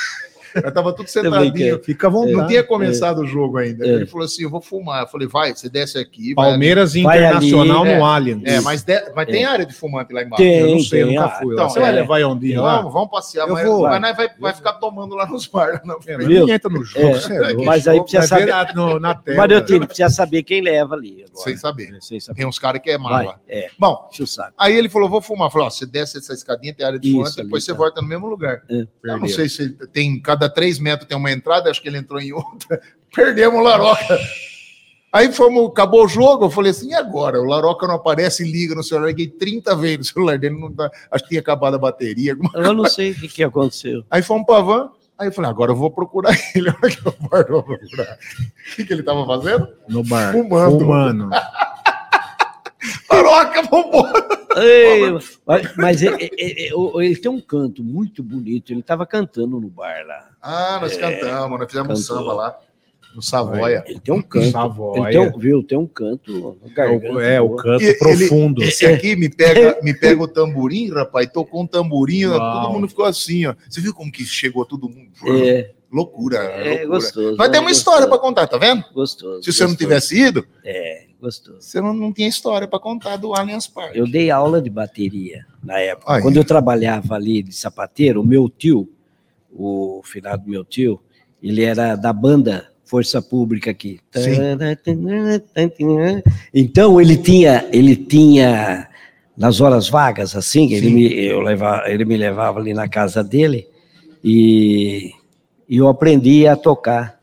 Mas 0.63 0.73
tava 0.73 0.93
tudo 0.93 1.07
sentadinho. 1.09 1.81
Fica 1.83 2.07
à 2.07 2.09
vontade. 2.09 2.33
Não 2.35 2.47
tinha 2.47 2.63
começado 2.63 3.19
o 3.19 3.27
jogo 3.27 3.57
ainda. 3.57 3.85
É. 3.85 3.89
Ele 3.89 4.05
falou 4.05 4.25
assim: 4.25 4.43
eu 4.43 4.49
vou 4.49 4.61
fumar. 4.61 5.03
Eu 5.03 5.07
falei, 5.07 5.27
vai, 5.27 5.53
você 5.55 5.69
desce 5.69 5.97
aqui. 5.97 6.33
vai 6.33 6.49
Palmeiras 6.49 6.93
Vai 6.93 7.17
Internacional 7.17 7.83
ali, 7.83 7.93
no 7.93 7.97
é. 7.97 8.01
Allianz. 8.01 8.43
É, 8.45 8.61
mas, 8.61 8.83
de- 8.83 9.11
mas 9.15 9.25
tem 9.27 9.45
área 9.45 9.65
de 9.65 9.73
fumante 9.73 10.13
lá 10.13 10.23
embaixo. 10.23 10.43
Tem. 10.43 10.59
Eu 10.59 10.67
não 10.71 10.79
sei, 10.79 11.03
eu 11.03 11.07
nunca 11.07 11.29
fui 11.29 11.55
lá. 11.55 11.63
Você 11.63 11.71
então, 11.79 11.81
vai 11.81 11.91
é. 11.91 11.95
levar 12.01 12.21
ondinha 12.23 12.61
lá? 12.61 12.77
Vamos, 12.77 12.93
vamos 12.93 13.09
passear, 13.09 13.47
Eu 13.47 13.53
mas, 13.53 13.67
vou. 13.67 13.81
mas 13.83 14.01
nós 14.01 14.17
vai, 14.17 14.29
vai 14.39 14.53
ficar 14.53 14.73
tomando 14.73 15.15
lá 15.15 15.25
nos 15.25 15.45
bar. 15.47 15.81
Não, 15.85 15.99
É, 16.05 16.17
mas 16.17 16.27
ninguém 16.27 16.51
entra 16.51 16.69
no 16.69 16.83
jogo. 16.83 17.05
É, 17.07 17.51
é 17.51 17.53
mas 17.65 17.87
aí 17.87 17.99
precisa 18.01 18.27
Vai 18.27 18.27
saber. 18.27 18.45
na, 18.51 18.73
no- 18.73 18.99
na 18.99 19.15
tela. 19.15 19.37
Mariotini, 19.37 19.85
precisa 19.85 20.09
saber 20.09 20.43
quem 20.43 20.61
leva 20.61 20.95
ali. 20.95 21.23
Agora. 21.23 21.43
Sem 21.43 21.57
saber. 21.57 21.97
Tem 22.35 22.45
uns 22.45 22.59
caras 22.59 22.81
que 22.81 22.89
é 22.89 22.97
Vai, 22.97 23.25
mala. 23.25 23.39
é, 23.47 23.69
Bom, 23.77 24.09
eu 24.17 24.25
aí 24.57 24.75
ele 24.75 24.89
falou: 24.89 25.09
vou 25.09 25.21
fumar. 25.21 25.47
Eu 25.47 25.51
falei: 25.51 25.67
ó, 25.67 25.69
você 25.69 25.85
desce 25.85 26.17
essa 26.17 26.33
escadinha, 26.33 26.73
tem 26.73 26.85
área 26.85 26.99
de 26.99 27.11
fumante, 27.11 27.35
depois 27.37 27.63
você 27.63 27.71
tá. 27.71 27.77
volta 27.77 28.01
no 28.01 28.07
mesmo 28.07 28.27
lugar. 28.27 28.61
É. 28.69 28.85
Eu 29.03 29.17
não 29.17 29.27
sei 29.27 29.47
se 29.49 29.69
tem, 29.91 30.19
cada 30.21 30.46
três 30.49 30.79
metros 30.79 31.07
tem 31.07 31.17
uma 31.17 31.31
entrada, 31.31 31.69
acho 31.69 31.81
que 31.81 31.87
ele 31.87 31.97
entrou 31.97 32.19
em 32.19 32.33
outra. 32.33 32.79
Perdemos 33.15 33.59
o 33.59 33.63
Laroca. 33.63 34.19
Aí 35.11 35.31
fomos, 35.31 35.69
acabou 35.71 36.03
o 36.03 36.07
jogo, 36.07 36.45
eu 36.45 36.49
falei 36.49 36.71
assim, 36.71 36.89
e 36.89 36.93
agora? 36.93 37.39
O 37.41 37.45
Laroca 37.45 37.87
não 37.87 37.95
aparece 37.95 38.43
e 38.45 38.51
liga 38.51 38.75
no 38.75 38.83
celular, 38.83 39.07
liguei 39.07 39.27
30 39.27 39.75
vezes 39.75 39.97
no 39.99 40.03
celular 40.03 40.37
dele, 40.37 40.59
não 40.59 40.71
tá, 40.71 40.91
acho 41.09 41.23
que 41.23 41.29
tinha 41.29 41.41
acabado 41.41 41.75
a 41.75 41.79
bateria. 41.79 42.33
alguma- 42.33 42.51
Eu 42.55 42.73
não 42.73 42.85
sei 42.85 43.11
o 43.11 43.15
que, 43.15 43.27
que 43.29 43.43
aconteceu. 43.43 44.03
Aí 44.11 44.21
fomos 44.21 44.45
pra 44.45 44.59
van, 44.59 44.89
aí 45.17 45.29
eu 45.29 45.31
falei, 45.31 45.49
agora 45.49 45.71
eu 45.71 45.75
vou 45.75 45.89
procurar 45.89 46.31
ele, 46.53 46.69
olha 46.69 46.93
que 46.95 47.07
eu 47.07 47.15
vou 47.19 47.29
procurar. 47.63 48.17
O 48.71 48.75
que, 48.75 48.85
que 48.85 48.93
ele 48.93 49.01
tava 49.01 49.25
fazendo? 49.25 49.67
No 49.87 50.03
bar. 50.03 50.33
Fumando. 50.33 50.79
Fumando. 50.79 51.29
Laroca, 53.11 53.61
vambora! 53.63 54.27
Ei, 54.57 55.11
mas 55.45 55.75
mas 55.77 56.01
ele, 56.01 56.29
ele- 56.37 56.71
ele 56.95 57.15
tem 57.15 57.29
um 57.31 57.39
canto 57.41 57.83
muito 57.83 58.23
bonito. 58.23 58.71
Ele 58.71 58.79
estava 58.79 59.05
cantando 59.05 59.59
no 59.59 59.67
bar 59.69 60.05
lá. 60.05 60.29
Ah, 60.41 60.79
nós 60.81 60.97
cantamos, 60.97 61.59
nós 61.59 61.67
fizemos 61.71 61.87
um 61.99 62.01
cantou. 62.15 62.17
samba 62.17 62.33
lá, 62.33 62.57
no 63.15 63.21
Savoia. 63.21 63.83
Ele 63.87 63.99
tem 63.99 64.13
um 64.13 64.21
canto. 64.21 64.51
Savoia. 64.51 65.01
Ele 65.01 65.11
tem 65.11 65.19
um, 65.19 65.39
viu? 65.39 65.63
Tem 65.63 65.77
um 65.77 65.85
canto. 65.87 66.57
É 66.65 66.69
garganta 66.69 67.13
o, 67.13 67.19
é, 67.21 67.37
canto 67.57 67.83
E 67.83 67.85
ele- 67.87 67.97
profundo. 67.99 68.63
Esse 68.63 68.85
aqui 68.87 69.15
me 69.15 69.29
pega, 69.29 69.77
me 69.83 69.93
pega 69.93 70.21
o 70.23 70.27
tamborim, 70.27 70.89
rapaz, 70.91 71.27
tocou 71.31 71.61
um 71.61 71.67
tamborim, 71.67 72.25
Uau. 72.25 72.61
todo 72.63 72.73
mundo 72.73 72.87
ficou 72.89 73.05
assim, 73.05 73.45
ó. 73.45 73.53
Você 73.69 73.79
viu 73.79 73.93
como 73.93 74.11
que 74.11 74.23
chegou 74.25 74.65
todo 74.65 74.89
mundo? 74.89 75.11
É, 75.45 75.71
Loucura, 75.91 76.37
é 76.39 76.63
loucura. 76.79 76.87
gostoso. 76.87 77.37
Nós 77.37 77.47
é 77.47 77.51
temos 77.51 77.65
uma 77.67 77.71
história 77.71 78.07
para 78.07 78.17
gostoso, 78.17 78.21
contar, 78.27 78.47
tá 78.47 78.57
vendo? 78.57 78.83
Gostoso. 78.93 79.41
Se 79.43 79.53
você 79.53 79.63
não 79.63 79.69
gostoso. 79.69 79.77
tivesse 79.77 80.19
ido, 80.19 80.45
É, 80.65 81.06
gostoso. 81.19 81.61
você 81.61 81.81
não, 81.81 81.93
não 81.93 82.13
tinha 82.13 82.27
história 82.27 82.67
para 82.67 82.79
contar 82.79 83.17
do 83.17 83.33
Allianz 83.33 83.67
Parque. 83.67 83.97
Eu 83.97 84.09
dei 84.09 84.29
aula 84.29 84.61
de 84.61 84.69
bateria 84.69 85.45
na 85.63 85.79
época. 85.79 86.13
Aí. 86.13 86.21
Quando 86.21 86.37
eu 86.37 86.45
trabalhava 86.45 87.15
ali 87.15 87.41
de 87.41 87.53
sapateiro, 87.53 88.21
o 88.21 88.25
meu 88.25 88.49
tio, 88.49 88.89
o 89.51 90.01
finado 90.03 90.47
meu 90.47 90.63
tio, 90.63 91.01
ele 91.41 91.63
era 91.63 91.95
da 91.95 92.13
banda 92.13 92.71
Força 92.85 93.21
Pública 93.21 93.71
aqui. 93.71 93.99
Sim. 94.15 94.37
Então 96.53 97.01
ele 97.01 97.17
tinha, 97.17 97.67
ele 97.71 97.95
tinha 97.95 98.87
nas 99.35 99.59
horas 99.59 99.89
vagas 99.89 100.35
assim, 100.35 100.73
ele 100.73 100.89
me, 100.89 101.13
eu 101.13 101.41
levava, 101.41 101.89
ele 101.89 102.05
me 102.05 102.17
levava 102.17 102.59
ali 102.59 102.73
na 102.73 102.87
casa 102.87 103.23
dele 103.23 103.67
e, 104.23 105.11
e 105.69 105.77
eu 105.77 105.87
aprendi 105.87 106.47
a 106.47 106.55
tocar, 106.55 107.19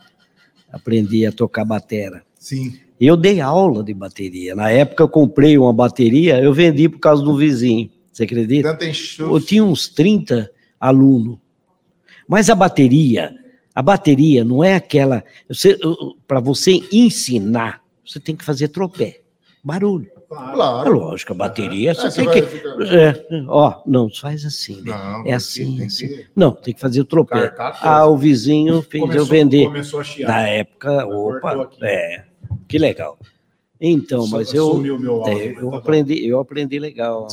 aprendi 0.70 1.26
a 1.26 1.32
tocar 1.32 1.64
batera. 1.64 2.22
Sim. 2.44 2.74
Eu 3.00 3.16
dei 3.16 3.40
aula 3.40 3.82
de 3.82 3.94
bateria. 3.94 4.54
Na 4.54 4.68
época 4.70 5.02
eu 5.02 5.08
comprei 5.08 5.56
uma 5.56 5.72
bateria, 5.72 6.38
eu 6.42 6.52
vendi 6.52 6.90
por 6.90 6.98
causa 6.98 7.22
do 7.22 7.34
vizinho. 7.34 7.88
Você 8.12 8.24
acredita? 8.24 8.78
Eu 9.18 9.40
tinha 9.40 9.64
uns 9.64 9.88
30 9.88 10.50
alunos. 10.78 11.38
Mas 12.28 12.50
a 12.50 12.54
bateria, 12.54 13.34
a 13.74 13.80
bateria 13.80 14.44
não 14.44 14.62
é 14.62 14.74
aquela. 14.74 15.24
Para 16.28 16.38
você 16.38 16.80
ensinar, 16.92 17.80
você 18.06 18.20
tem 18.20 18.36
que 18.36 18.44
fazer 18.44 18.68
tropé, 18.68 19.20
barulho. 19.62 20.08
É 20.14 20.36
Claro. 20.54 20.98
lógico, 20.98 21.32
a 21.32 21.36
bateria 21.36 21.92
Ah, 21.92 21.94
você 21.94 22.10
tem 22.10 22.28
que. 22.30 22.42
ficar- 22.42 22.82
É, 22.92 23.24
ó, 23.46 23.82
não, 23.86 24.08
faz 24.10 24.44
assim. 24.44 24.76
né? 24.82 24.90
Não, 24.90 25.26
É 25.26 25.32
assim, 25.34 25.76
tem 25.76 25.86
assim. 25.86 26.08
que 26.08 26.26
Não, 26.34 26.50
tem 26.52 26.74
que 26.74 26.80
fazer 26.80 27.00
o 27.00 27.04
tropé. 27.04 27.54
Ah, 27.80 28.06
o 28.06 28.16
vizinho 28.16 28.82
fez 28.82 29.00
eu 29.02 29.08
Começou- 29.08 29.26
vender. 29.26 29.64
Começou 29.66 30.00
a 30.00 30.04
chiar. 30.04 30.28
Na 30.28 30.48
época, 30.48 31.06
opa, 31.06 31.70
é, 31.82 32.24
que 32.68 32.78
legal. 32.78 33.18
Então, 33.80 34.26
mas 34.28 34.52
eu, 34.54 34.70
Sumiu 34.70 34.98
meu 34.98 35.22
áudio. 35.22 35.38
é, 35.38 35.46
eu 35.58 35.70
tá 35.70 35.76
aprendi, 35.78 36.26
eu 36.26 36.38
aprendi 36.40 36.78
legal. 36.78 37.28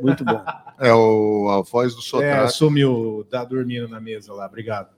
Muito 0.00 0.24
bom. 0.24 0.40
É 0.80 0.92
o, 0.92 1.48
a 1.50 1.62
voz 1.62 1.94
do 1.94 2.00
É, 2.00 2.02
sotaque. 2.02 2.52
sumiu. 2.52 3.26
Tá 3.30 3.44
dormindo 3.44 3.88
na 3.88 4.00
mesa 4.00 4.32
lá. 4.32 4.46
Obrigado. 4.46 4.88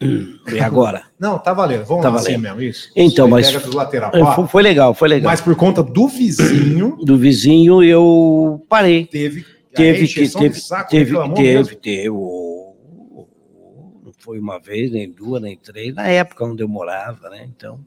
E 0.00 0.60
agora? 0.60 1.04
Não, 1.18 1.38
tá 1.38 1.52
valendo. 1.54 1.84
Vamos 1.84 2.02
Tá 2.02 2.10
lá 2.10 2.16
assim 2.16 2.32
valendo. 2.36 2.42
mesmo, 2.42 2.62
isso. 2.62 2.90
Então, 2.94 3.28
mas- 3.28 3.50
Pega 3.50 3.64
dos 3.64 3.74
lateral. 3.74 4.10
É, 4.14 4.34
Foi, 4.34 4.46
foi 4.46 4.62
legal, 4.62 4.94
foi 4.94 5.08
legal. 5.08 5.30
mas 5.30 5.40
por 5.40 5.54
conta 5.56 5.82
do 5.82 6.06
vizinho, 6.06 6.98
Do 7.02 7.16
vizinho 7.16 7.82
eu 7.82 8.64
parei. 8.68 9.06
teve. 9.06 9.44
Teve 9.74 10.06
que 10.08 10.28
teve, 10.28 10.48
de 10.54 10.60
saco, 10.60 10.90
teve, 10.90 11.14
teve, 11.34 11.76
teve, 11.76 12.08
não 12.08 12.74
foi 14.18 14.38
uma 14.38 14.58
vez, 14.58 14.90
nem 14.90 15.10
duas, 15.10 15.40
nem 15.42 15.54
três, 15.56 15.94
na 15.94 16.08
época 16.08 16.46
onde 16.46 16.62
eu 16.62 16.68
morava, 16.68 17.28
né? 17.28 17.46
Então, 17.54 17.78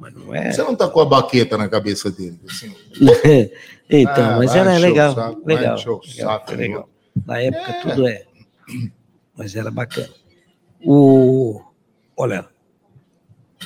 mas 0.00 0.14
não 0.14 0.34
é. 0.34 0.50
Você 0.50 0.62
não 0.62 0.74
tá 0.74 0.88
com 0.88 1.00
a 1.00 1.04
baqueta 1.04 1.58
na 1.58 1.68
cabeça 1.68 2.10
dele? 2.10 2.40
Assim, 2.48 2.74
então, 3.88 4.30
Ah, 4.30 4.36
mas 4.38 4.54
era 4.54 4.76
legal, 4.78 5.14
saco, 5.14 5.42
legal, 5.46 5.78
saco, 5.78 6.54
legal. 6.54 6.88
Na 7.26 7.40
época 7.40 7.70
É. 7.70 7.80
tudo 7.82 8.08
é, 8.08 8.22
mas 9.36 9.54
era 9.54 9.70
bacana. 9.70 10.08
O, 10.84 11.60
olha, 12.16 12.46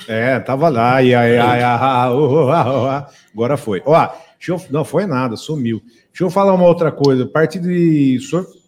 É, 0.09 0.41
tava 0.41 0.69
lá. 0.69 1.01
E 1.03 1.15
aí, 1.15 1.39
ai, 1.39 1.63
ai, 1.63 1.63
ai, 1.63 2.11
oh, 2.11 2.47
oh, 2.47 2.51
agora 3.33 3.57
foi. 3.57 3.81
Ó, 3.87 4.07
deixa 4.37 4.53
eu, 4.53 4.61
não 4.71 4.85
foi 4.85 5.07
nada, 5.07 5.37
sumiu. 5.37 5.81
Deixa 6.09 6.25
eu 6.25 6.31
falar 6.31 6.53
uma 6.53 6.67
outra 6.67 6.91
coisa. 6.91 7.27
Parte 7.27 7.59
de. 7.61 8.19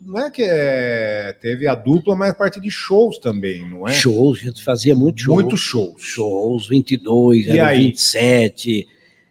Não 0.07 0.21
é 0.21 0.31
que 0.31 0.43
é, 0.43 1.37
teve 1.41 1.67
a 1.67 1.75
dupla, 1.75 2.15
mas 2.15 2.33
parte 2.33 2.61
de 2.61 2.71
shows 2.71 3.19
também, 3.19 3.69
não 3.69 3.89
é? 3.89 3.93
shows, 3.93 4.39
a 4.39 4.43
gente 4.45 4.63
fazia 4.63 4.95
muito 4.95 5.21
show. 5.21 5.35
Muito 5.35 5.57
shows. 5.57 6.01
shows, 6.01 6.69
22, 6.69 7.47
E 7.47 7.51
era 7.51 7.69
aí? 7.69 7.87
27, 7.87 8.87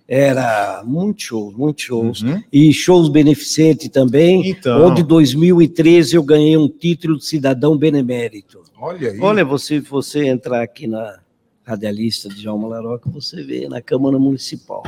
era 0.06 0.84
muito 0.86 1.22
shows, 1.22 1.56
muitos 1.56 1.86
shows. 1.86 2.22
Uhum. 2.22 2.44
E 2.52 2.74
shows 2.74 3.08
beneficentes 3.08 3.88
também, 3.90 4.50
Então, 4.50 4.86
onde 4.88 5.02
em 5.02 5.06
2013 5.06 6.16
eu 6.18 6.24
ganhei 6.24 6.58
um 6.58 6.68
título 6.68 7.18
de 7.18 7.26
cidadão 7.26 7.78
benemérito. 7.78 8.62
olha 8.78 9.12
aí. 9.12 9.20
Olha, 9.20 9.46
você, 9.46 9.80
você 9.80 10.28
entrar 10.28 10.62
aqui 10.62 10.88
na 10.88 11.20
radialista 11.64 12.28
de 12.28 12.42
João 12.42 12.68
Laroca, 12.68 13.10
você 13.10 13.42
vê 13.44 13.68
na 13.70 13.82
Câmara 13.82 14.20
Municipal, 14.20 14.84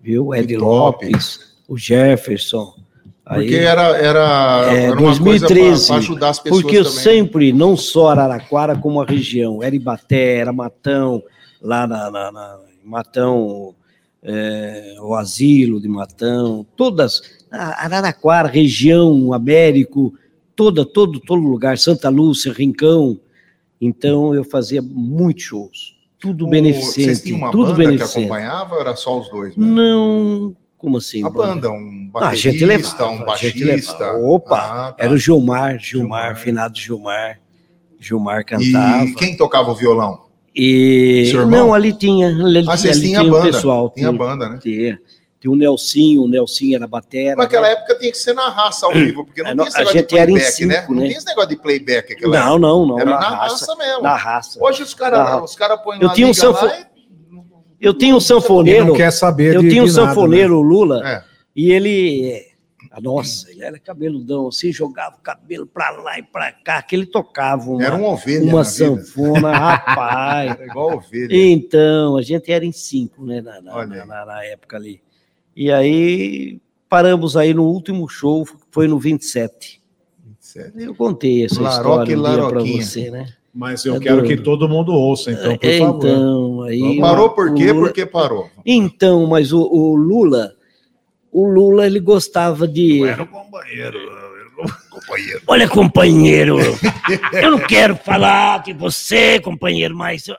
viu? 0.00 0.28
O 0.28 0.34
Ed. 0.34 0.56
Lopes, 0.56 1.56
o 1.68 1.76
Jefferson. 1.76 2.79
Porque 3.32 3.54
Aí, 3.54 3.64
era, 3.64 3.82
era, 3.96 4.66
É, 4.74 4.82
era 4.86 4.92
uma 4.92 5.02
2013, 5.02 5.70
coisa 5.70 5.86
para 5.86 5.96
ajudar 5.98 6.28
as 6.30 6.38
pessoas 6.40 6.62
porque 6.62 6.76
eu 6.78 6.84
também. 6.84 6.98
sempre, 6.98 7.52
não 7.52 7.76
só 7.76 8.08
Araraquara, 8.08 8.76
como 8.76 9.00
a 9.00 9.04
região, 9.06 9.62
era 9.62 9.74
Ibaté, 9.74 10.38
era 10.38 10.52
Matão, 10.52 11.22
lá 11.62 11.86
na, 11.86 12.10
na- 12.10 12.32
na- 12.32 12.58
Matão, 12.84 13.72
é, 14.22 14.96
o 15.00 15.14
asilo 15.14 15.80
de 15.80 15.86
Matão, 15.86 16.66
todas, 16.76 17.22
Araraquara, 17.52 18.48
região, 18.48 19.32
Américo, 19.32 20.12
toda, 20.56 20.84
todo, 20.84 21.20
todo 21.20 21.40
lugar, 21.40 21.78
Santa 21.78 22.08
Lúcia, 22.08 22.52
Rincão. 22.52 23.18
Então 23.80 24.34
eu 24.34 24.42
fazia 24.44 24.82
muitos 24.82 25.44
shows, 25.44 25.94
tudo 26.18 26.46
O- 26.46 26.50
beneficente, 26.50 27.04
Vocês 27.04 27.22
tinham 27.22 27.38
uma 27.38 27.50
tudo 27.52 27.74
banda 27.74 27.96
que 27.96 28.02
acompanhava 28.02 28.74
ou 28.74 28.80
era 28.80 28.96
só 28.96 29.20
os 29.20 29.28
dois? 29.30 29.56
né? 29.56 29.64
Não, 29.64 30.54
como 30.80 30.96
assim? 30.96 31.24
A 31.24 31.28
banda, 31.28 31.70
um 31.70 32.10
Ah, 32.14 32.28
a 32.28 32.34
gente 32.34 32.64
baterista, 32.64 33.04
levava, 33.04 33.22
um 33.22 33.26
baixista. 33.26 34.12
Opa, 34.16 34.56
Ah, 34.58 34.92
tá. 34.92 35.04
Era 35.04 35.12
o 35.12 35.18
Gilmar, 35.18 35.78
Gilmar, 35.78 36.22
Gilmar. 36.22 36.36
finado 36.36 36.78
Gilmar. 36.78 37.38
Gilmar 37.98 38.44
cantava. 38.46 39.04
E 39.04 39.14
quem 39.14 39.36
tocava 39.36 39.70
o 39.70 39.74
violão? 39.74 40.22
E 40.56 41.30
não, 41.46 41.72
ali 41.74 41.92
tinha, 41.92 42.28
ali, 42.28 42.64
Ah, 42.66 42.72
ali 42.72 42.82
tinham 42.82 43.00
tinha 43.02 43.20
a 43.20 43.24
o 43.24 43.30
banda, 43.30 43.52
pessoal. 43.52 43.90
Tinha 43.90 44.10
banda, 44.10 44.48
né? 44.48 44.58
Tinha, 44.60 44.98
tinha 45.38 45.50
o 45.50 45.54
Nelsinho, 45.56 46.22
o 46.22 46.28
Nelsinho 46.28 46.76
era 46.76 46.86
batera. 46.86 47.36
Naquela 47.36 47.66
né? 47.68 47.72
época 47.74 47.98
tinha 47.98 48.10
que 48.10 48.18
ser 48.18 48.32
na 48.34 48.48
raça 48.48 48.86
ao 48.86 48.92
vivo, 48.92 49.24
porque 49.24 49.42
não 49.42 49.50
É, 49.50 49.52
tinha 49.52 49.56
não, 49.62 49.66
esse 49.68 49.76
a 49.76 49.78
negócio 49.80 50.00
de 50.00 50.06
playback, 50.08 50.66
né? 50.66 50.80
cinco, 50.80 50.92
Não 50.94 51.00
né? 51.02 51.06
tinha 51.06 51.18
esse 51.18 51.26
negócio 51.26 51.50
de 51.50 51.56
playback 51.56 52.12
aquela 52.14 52.36
época. 52.36 52.50
Não, 52.50 52.58
não, 52.58 52.86
não, 52.86 52.98
Era 53.00 53.10
na, 53.10 53.18
raça, 53.20 53.38
raça 53.66 53.76
mesmo. 53.76 54.02
Na 54.02 54.16
raça. 54.16 54.58
Hoje 54.64 54.82
os 54.82 54.94
caras 54.94 55.54
cara 55.54 55.76
põem 55.78 56.02
Eu 56.02 56.12
tinha 56.12 56.26
um 56.26 56.34
sanfo- 56.34 56.66
Eu 57.80 57.94
tinha 57.94 58.12
um 58.14 58.18
Ele 58.18 58.24
sanfoneiro, 58.24 58.86
não 58.88 58.94
quer 58.94 59.10
saber 59.10 59.54
eu 59.54 59.62
de, 59.62 59.70
tinha 59.70 59.82
um 59.82 59.86
de 59.86 59.92
nada, 59.92 60.02
né? 60.02 60.08
sanfoneiro, 60.14 60.58
o 60.58 60.62
Lula, 60.62 61.08
É. 61.08 61.24
e 61.56 61.72
ele, 61.72 62.24
é, 62.30 63.00
nossa, 63.00 63.50
ele 63.50 63.64
era 63.64 63.78
cabeludão, 63.78 64.48
assim, 64.48 64.70
jogava 64.72 65.16
o 65.16 65.20
cabelo 65.20 65.66
pra 65.66 65.90
lá 65.90 66.18
e 66.18 66.22
pra 66.22 66.52
cá, 66.52 66.82
que 66.82 66.94
ele 66.94 67.06
tocava 67.06 67.70
uma, 67.70 67.82
Era 67.82 67.94
uma 67.96 68.08
ovelha 68.10 68.44
uma 68.44 68.64
sanfona, 68.64 69.50
rapaz. 69.56 70.50
Era 70.50 70.66
igual 70.66 70.96
ovelha. 70.98 71.28
Então, 71.34 72.16
a 72.16 72.22
gente 72.22 72.52
era 72.52 72.64
em 72.66 72.72
cinco, 72.72 73.24
né, 73.24 73.40
na, 73.40 73.60
na, 73.62 73.86
na- 73.86 74.26
na 74.26 74.44
época 74.44 74.76
ali. 74.76 75.00
E 75.56 75.70
aí, 75.72 76.60
paramos 76.88 77.36
aí 77.36 77.54
no 77.54 77.64
último 77.64 78.06
show, 78.08 78.46
foi 78.70 78.86
no 78.88 78.98
27. 78.98 79.80
Certo. 80.38 80.78
Eu 80.78 80.94
contei 80.94 81.44
essa 81.44 81.60
Laroca 81.62 82.10
e 82.10 82.14
história 82.14 82.44
um 82.44 82.48
dia 82.48 82.48
pra 82.48 82.60
você, 82.84 83.10
né? 83.10 83.26
Mas 83.52 83.84
eu 83.84 83.96
É 83.96 84.00
quero 84.00 84.18
doido. 84.22 84.28
que 84.28 84.42
todo 84.42 84.68
mundo 84.68 84.92
ouça, 84.92 85.32
então, 85.32 85.56
por 85.58 85.72
favor. 85.78 85.96
Então, 86.06 86.62
aí. 86.62 87.00
Parou 87.00 87.30
por 87.30 87.52
quê? 87.54 87.72
Lula- 87.72 87.86
Porque 87.86 88.06
parou. 88.06 88.48
Então, 88.64 89.26
mas 89.26 89.52
o, 89.52 89.60
o 89.62 89.96
Lula, 89.96 90.52
o 91.32 91.46
Lula, 91.48 91.84
ele 91.86 91.98
gostava 91.98 92.68
de. 92.68 93.04
Era 93.04 93.22
o 93.22 93.26
companheiro. 93.26 93.98
Companheiro. 94.90 95.40
Olha, 95.46 95.68
companheiro, 95.68 96.58
eu 97.42 97.50
não 97.50 97.58
quero 97.60 97.96
falar 97.96 98.62
de 98.62 98.72
você, 98.74 99.40
companheiro, 99.40 99.96
mas. 99.96 100.28
eu- 100.28 100.36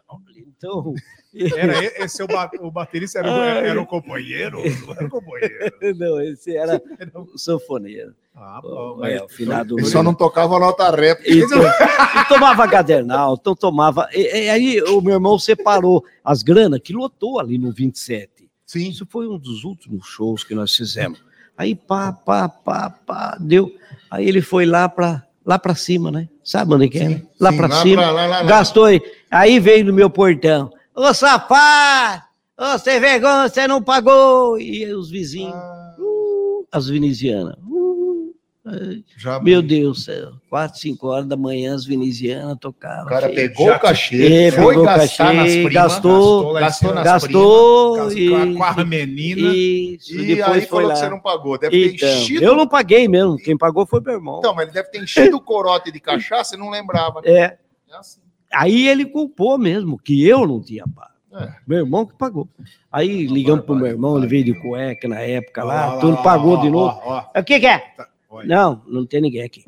Então, 0.57 0.93
Era 1.33 1.83
e- 1.83 1.93
esse 2.03 2.21
é 2.21 2.25
o, 2.25 2.27
ba- 2.27 2.51
o 2.59 2.69
baterista 2.71 3.19
era, 3.19 3.29
o- 3.29 3.33
Ai. 3.33 3.67
era 3.69 3.81
o 3.81 3.85
companheiro? 3.85 4.59
Era 4.97 5.05
o 5.05 5.09
companheiro. 5.09 5.71
não, 5.97 6.21
esse 6.21 6.55
era 6.57 6.81
o 7.15 7.37
sanfoneiro. 7.37 8.13
Ah, 8.35 8.59
O, 8.63 8.95
bom, 8.97 9.05
é, 9.05 9.13
mas- 9.15 9.21
o 9.23 9.29
finado 9.29 9.79
Ele 9.79 9.85
só 9.87 10.03
não 10.03 10.13
tocava 10.13 10.59
nota 10.59 10.89
rap. 10.93 11.21
Então, 11.25 11.61
e 11.61 12.25
tomava 12.27 12.65
gadernal, 12.65 13.37
então 13.39 13.55
tomava. 13.55 14.09
E, 14.13 14.45
e 14.45 14.49
aí 14.49 14.81
o 14.81 14.99
meu 15.01 15.13
irmão 15.13 15.37
separou 15.39 16.03
as 16.23 16.43
granas 16.43 16.79
que 16.83 16.91
lotou 16.93 17.39
ali 17.39 17.57
no 17.57 17.71
27. 17.71 18.49
Sim. 18.65 18.89
Isso 18.89 19.05
foi 19.09 19.27
um 19.27 19.37
dos 19.37 19.63
últimos 19.63 20.05
shows 20.07 20.43
que 20.43 20.55
nós 20.55 20.75
fizemos. 20.75 21.23
Aí 21.57 21.75
pá, 21.75 22.11
pá, 22.13 22.49
pá, 22.49 22.89
pá, 22.89 23.37
deu. 23.39 23.71
Aí 24.09 24.27
ele 24.27 24.41
foi 24.41 24.65
lá 24.65 24.87
para 24.89 25.23
lá 25.45 25.57
para 25.59 25.75
cima, 25.75 26.09
né? 26.11 26.27
Sabe 26.43 26.73
onde 26.73 26.87
que 26.89 26.99
é? 26.99 27.07
Sim, 27.07 27.27
Lá 27.39 27.51
para 27.51 27.69
cima. 27.81 28.01
pra- 28.01 28.11
lá, 28.11 28.25
lá, 28.27 28.41
lá. 28.41 28.43
Gastou 28.43 28.85
aí. 28.85 29.01
Aí 29.29 29.59
veio 29.59 29.85
no 29.85 29.93
meu 29.93 30.09
portão. 30.09 30.71
Ô 31.03 31.13
safado! 31.15 32.21
Ô, 32.57 32.77
sem 32.77 32.99
vergonha, 32.99 33.49
você 33.49 33.67
não 33.67 33.81
pagou! 33.81 34.59
E 34.59 34.85
os 34.93 35.09
vizinhos, 35.09 35.51
Ah, 35.55 35.95
uh, 35.97 36.67
as 36.71 36.87
venezianas. 36.87 37.55
uh, 37.57 39.41
meu 39.41 39.63
Deus 39.63 39.97
do 39.97 40.03
céu, 40.03 40.31
quatro, 40.47 40.79
cinco 40.79 41.07
horas 41.07 41.25
da 41.25 41.35
manhã 41.35 41.73
as 41.73 41.85
venezianas 41.85 42.55
tocavam. 42.61 43.05
O 43.05 43.09
cara 43.09 43.25
Cheio. 43.33 43.35
pegou 43.35 43.65
Já 43.65 43.77
o 43.77 43.79
cachê, 43.79 44.33
É, 44.45 44.51
foi 44.51 44.75
gastar 44.83 45.25
cachê, 45.25 45.33
nas 45.33 45.51
primas, 45.51 45.73
gastou, 45.73 46.53
gastou 46.53 46.93
nas 46.93 47.03
gastou 47.03 47.97
com, 47.97 48.11
e, 48.11 48.35
a- 48.35 48.57
com 48.57 48.63
a 48.81 48.85
menina. 48.85 49.47
isso, 49.55 50.13
E 50.19 50.35
depois 50.35 50.55
aí 50.55 50.61
foi 50.61 50.67
falou 50.67 50.87
lá. 50.89 50.93
que 50.93 50.99
você 50.99 51.09
não 51.09 51.19
pagou. 51.19 51.57
Deve 51.57 51.71
ter 51.89 51.95
Então, 51.95 52.09
enchido. 52.21 52.43
eu 52.43 52.55
não 52.55 52.67
paguei 52.67 53.07
mesmo, 53.07 53.37
quem 53.37 53.57
pagou 53.57 53.87
foi 53.87 54.01
meu 54.01 54.13
irmão. 54.13 54.37
Então, 54.37 54.53
mas 54.53 54.65
ele 54.65 54.73
deve 54.73 54.89
ter 54.89 55.01
enchido 55.01 55.35
o 55.37 55.41
corote 55.41 55.91
de 55.91 55.99
cachaça 55.99 56.55
e 56.55 56.59
não 56.59 56.69
lembrava. 56.69 57.21
né? 57.21 57.31
É, 57.31 57.57
É 57.89 57.95
assim. 57.97 58.21
Aí 58.53 58.87
ele 58.87 59.05
culpou 59.05 59.57
mesmo, 59.57 59.97
que 59.97 60.25
eu 60.27 60.45
não 60.47 60.61
tinha 60.61 60.85
pago. 60.87 61.11
É. 61.33 61.53
Meu 61.65 61.79
irmão 61.79 62.05
que 62.05 62.13
pagou. 62.15 62.47
Aí 62.91 63.25
ligamos 63.25 63.63
pro 63.65 63.75
meu 63.75 63.87
irmão, 63.87 64.17
ele 64.17 64.27
veio 64.27 64.43
de 64.43 64.53
cueca 64.53 65.07
na 65.07 65.19
época 65.21 65.63
lá, 65.63 65.95
Ó, 65.95 65.99
tudo 66.01 66.21
pagou 66.21 66.57
de 66.59 66.69
novo. 66.69 66.99
ó. 67.05 67.25
O 67.37 67.43
que 67.43 67.59
que 67.59 67.67
é? 67.67 67.79
Tá. 67.79 68.07
Não, 68.45 68.81
não 68.87 69.05
tem 69.05 69.21
ninguém 69.21 69.43
aqui. 69.43 69.63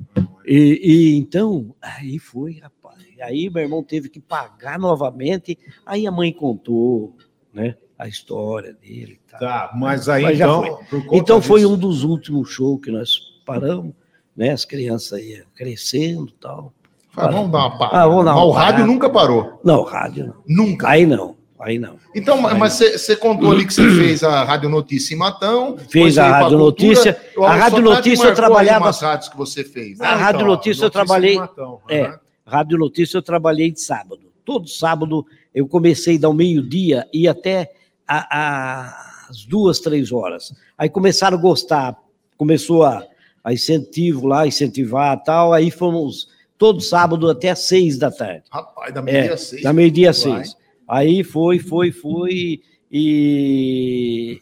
E, 0.45 0.79
e 0.83 1.15
então, 1.17 1.73
aí 1.81 2.17
foi, 2.19 2.59
rapaz. 2.59 2.97
Aí 3.21 3.49
meu 3.49 3.63
irmão 3.63 3.81
teve 3.83 4.09
que 4.09 4.19
pagar 4.19 4.77
novamente. 4.79 5.57
Aí 5.85 6.05
a 6.05 6.11
mãe 6.11 6.31
contou, 6.33 7.15
né, 7.53 7.75
a 7.97 8.07
história 8.09 8.73
dele. 8.73 9.19
e 9.25 9.29
tal. 9.31 9.39
Tá, 9.39 9.71
mas 9.75 10.09
aí 10.09 10.23
Mas 10.23 10.35
então. 10.35 10.61
conta 10.89 11.15
Então 11.15 11.41
foi 11.41 11.61
disso- 11.61 11.73
um 11.73 11.77
dos 11.77 12.03
últimos 12.03 12.49
shows 12.49 12.81
que 12.81 12.91
nós 12.91 13.17
paramos, 13.45 13.93
né? 14.35 14.49
As 14.51 14.65
crianças 14.65 15.13
aí 15.13 15.43
crescendo 15.55 16.27
e 16.29 16.33
tal. 16.41 16.73
Fala, 17.13 17.31
vamos 17.31 17.51
dar 17.51 17.59
uma 17.59 17.77
parada. 17.77 17.97
Ah, 17.97 18.07
vamos 18.07 18.25
dar 18.25 18.31
Mas 18.33 18.41
uma 18.43 18.47
o 18.47 18.51
rádio 18.51 18.85
nunca 18.87 19.09
parou. 19.09 19.59
Não, 19.63 19.83
rádio 19.83 20.27
não. 20.27 20.65
Nunca. 20.65 20.87
Aí 20.89 21.05
não, 21.05 21.35
aí 21.59 21.77
não. 21.77 21.95
Então, 22.15 22.41
mas- 22.41 22.57
mas 22.57 22.73
você 22.73 23.15
contou 23.15 23.51
ali 23.51 23.65
que 23.65 23.73
você 23.73 23.87
fez 23.95 24.23
a 24.23 24.43
Rádio 24.43 24.67
Notícia 24.69 25.13
em 25.13 25.17
Matão. 25.17 25.77
Fez 25.89 26.17
a 26.17 26.27
Rádio. 26.27 26.57
Notícia. 26.57 27.21
O 27.37 27.43
A 27.43 27.55
Rádio 27.55 27.81
Notícia 27.83 28.25
eu 28.25 28.29
aí 28.29 28.35
trabalhava- 28.35 28.85
umas 28.85 28.99
rádios 28.99 29.29
que 29.29 29.37
você 29.37 29.63
fez. 29.63 29.99
né? 29.99 30.07
A 30.07 30.15
Rádio 30.15 30.45
Notícia 30.45 30.85
eu 30.85 30.89
trabalhei- 30.89 31.37
Matão, 31.37 31.79
É. 31.87 32.01
aham. 32.05 32.19
Rádio 32.45 32.77
Notícia 32.77 33.17
eu 33.17 33.21
trabalhei 33.21 33.71
de 33.71 33.79
sábado. 33.79 34.21
Todo 34.43 34.67
sábado 34.67 35.25
eu 35.53 35.67
comecei 35.67 36.17
dar 36.17 36.29
o 36.29 36.33
meio-dia 36.33 37.07
e 37.13 37.27
até 37.27 37.71
a- 38.07 38.27
a- 38.29 39.27
às 39.29 39.45
duas, 39.45 39.79
três 39.79 40.11
horas. 40.11 40.51
Aí 40.77 40.89
começaram 40.89 41.37
a 41.37 41.41
gostar, 41.41 41.95
começou 42.37 42.83
a, 42.83 43.03
a 43.43 43.53
incentivo 43.53 44.27
lá, 44.27 44.45
incentivar 44.45 45.15
e 45.17 45.23
tal. 45.23 45.53
Aí 45.53 45.71
fomos 45.71 46.27
todo 46.63 46.79
sábado 46.79 47.29
até 47.29 47.49
às 47.49 47.59
seis 47.59 47.97
da 47.97 48.09
tarde. 48.09 48.43
Rapaz, 48.49 48.93
da 48.93 49.01
meia 49.01 49.35
seis. 49.35 49.61
Da 49.63 49.73
meio-dia 49.73 50.13
seis. 50.13 50.55
Aí 50.87 51.21
foi, 51.21 51.59
foi, 51.59 51.91
foi. 51.91 52.61
E 52.89 54.39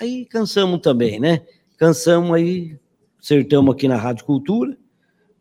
aí 0.00 0.24
cansamos 0.24 0.80
também, 0.80 1.20
né? 1.20 1.42
Cansamos 1.78 2.34
aí, 2.34 2.76
acertamos 3.22 3.72
aqui 3.72 3.86
na 3.86 3.94
Rádio 3.96 4.24
Cultura, 4.24 4.76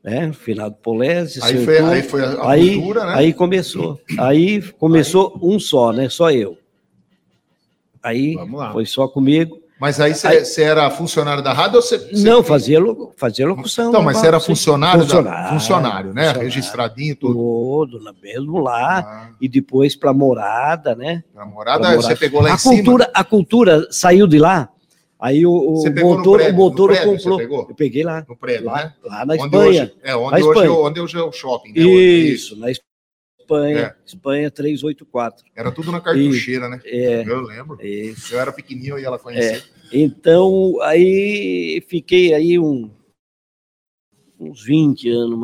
né? 0.04 0.32
Final 0.32 0.70
do 0.70 0.76
Polese, 0.76 1.40
Aí 1.42 1.66
foi, 1.66 1.80
aí 1.80 2.04
foi 2.04 2.24
a, 2.24 2.30
a 2.34 2.52
Aí- 2.52 2.76
cultura, 2.76 3.06
né? 3.08 3.14
Aí 3.16 3.34
começou. 3.34 4.00
Aí 4.20 4.62
começou 4.74 5.40
um 5.42 5.60
só, 5.60 5.92
né? 5.92 6.08
Só 6.08 6.30
eu. 6.30 6.56
Aí 8.04 8.36
foi 8.74 8.86
só 8.86 9.08
comigo. 9.08 9.60
Mas 9.80 10.00
aí 10.02 10.14
você 10.14 10.62
era 10.64 10.90
funcionário 10.90 11.42
da 11.42 11.54
rádio 11.54 11.78
ou 11.78 11.82
você. 11.82 12.10
Não, 12.14 12.44
fazia, 12.44 12.80
lo- 12.80 13.14
fazia 13.18 13.48
locução. 13.48 13.90
Então, 13.90 14.02
mas 14.04 14.18
você 14.18 14.28
era 14.28 14.40
sim. 14.40 14.48
funcionário, 14.48 15.00
da- 15.00 15.06
Funcionário, 15.06 15.50
funcionário, 15.54 16.14
né? 16.14 16.22
funcionário. 16.24 16.42
Registradinho, 16.42 17.16
tudo. 17.16 17.34
Todo, 17.34 18.14
mesmo 18.22 18.60
lá. 18.60 19.00
Ah, 19.00 19.30
E 19.40 19.48
depois 19.48 19.96
para 19.96 20.12
morada, 20.14 20.96
né? 20.96 21.24
Pra 21.34 21.46
morar. 21.46 21.78
você 21.96 22.16
pegou 22.16 22.42
lá 22.42 22.50
em 22.50 22.54
a 22.54 22.58
cima. 22.58 22.76
cultura, 22.76 23.12
a 23.14 23.24
cultura 23.24 23.88
saiu 23.90 24.28
de 24.28 24.38
lá. 24.38 24.68
Aí 25.22 25.46
o, 25.46 25.52
o 25.52 25.84
motor, 26.02 26.38
prédio, 26.38 26.54
o 26.54 26.58
motor 26.58 26.90
prédio, 26.92 27.12
comprou. 27.18 27.42
Eu 27.70 27.76
peguei 27.76 28.04
lá, 28.04 28.26
No 28.28 28.38
prédio, 28.38 28.66
lá, 28.68 28.76
né? 28.86 28.94
lá 29.04 29.26
na 29.26 29.34
Onde 29.34 29.44
Espanha. 29.44 29.68
hoje, 29.70 29.94
é, 30.04 30.16
onde, 30.16 30.32
Na 30.32 30.38
hoje, 30.38 30.48
Espanha. 30.48 30.72
onde 30.72 31.00
hoje 31.02 31.18
é 31.18 31.22
o 31.24 31.32
shopping, 31.32 31.74
né? 31.74 31.80
Isso, 31.82 32.58
na 32.58 32.72
Espanha. 32.72 32.89
É. 33.58 33.96
Espanha 34.06 34.52
384. 34.52 35.46
Era 35.56 35.72
tudo 35.72 35.92
na 35.92 36.00
cartucheira, 36.02 36.70
né? 36.70 36.80
É, 36.86 37.24
Eu 37.28 37.42
lembro. 37.42 37.78
isso. 37.86 38.34
Eu 38.34 38.40
era 38.40 38.52
pequenininho 38.52 39.00
e 39.00 39.06
ela 39.06 39.18
conhecia. 39.20 39.64
Então, 39.92 40.80
aí 40.82 41.84
fiquei 41.88 42.34
aí 42.34 42.60
um, 42.60 42.92
uns 44.40 44.64
20 44.64 45.10
anos 45.10 45.40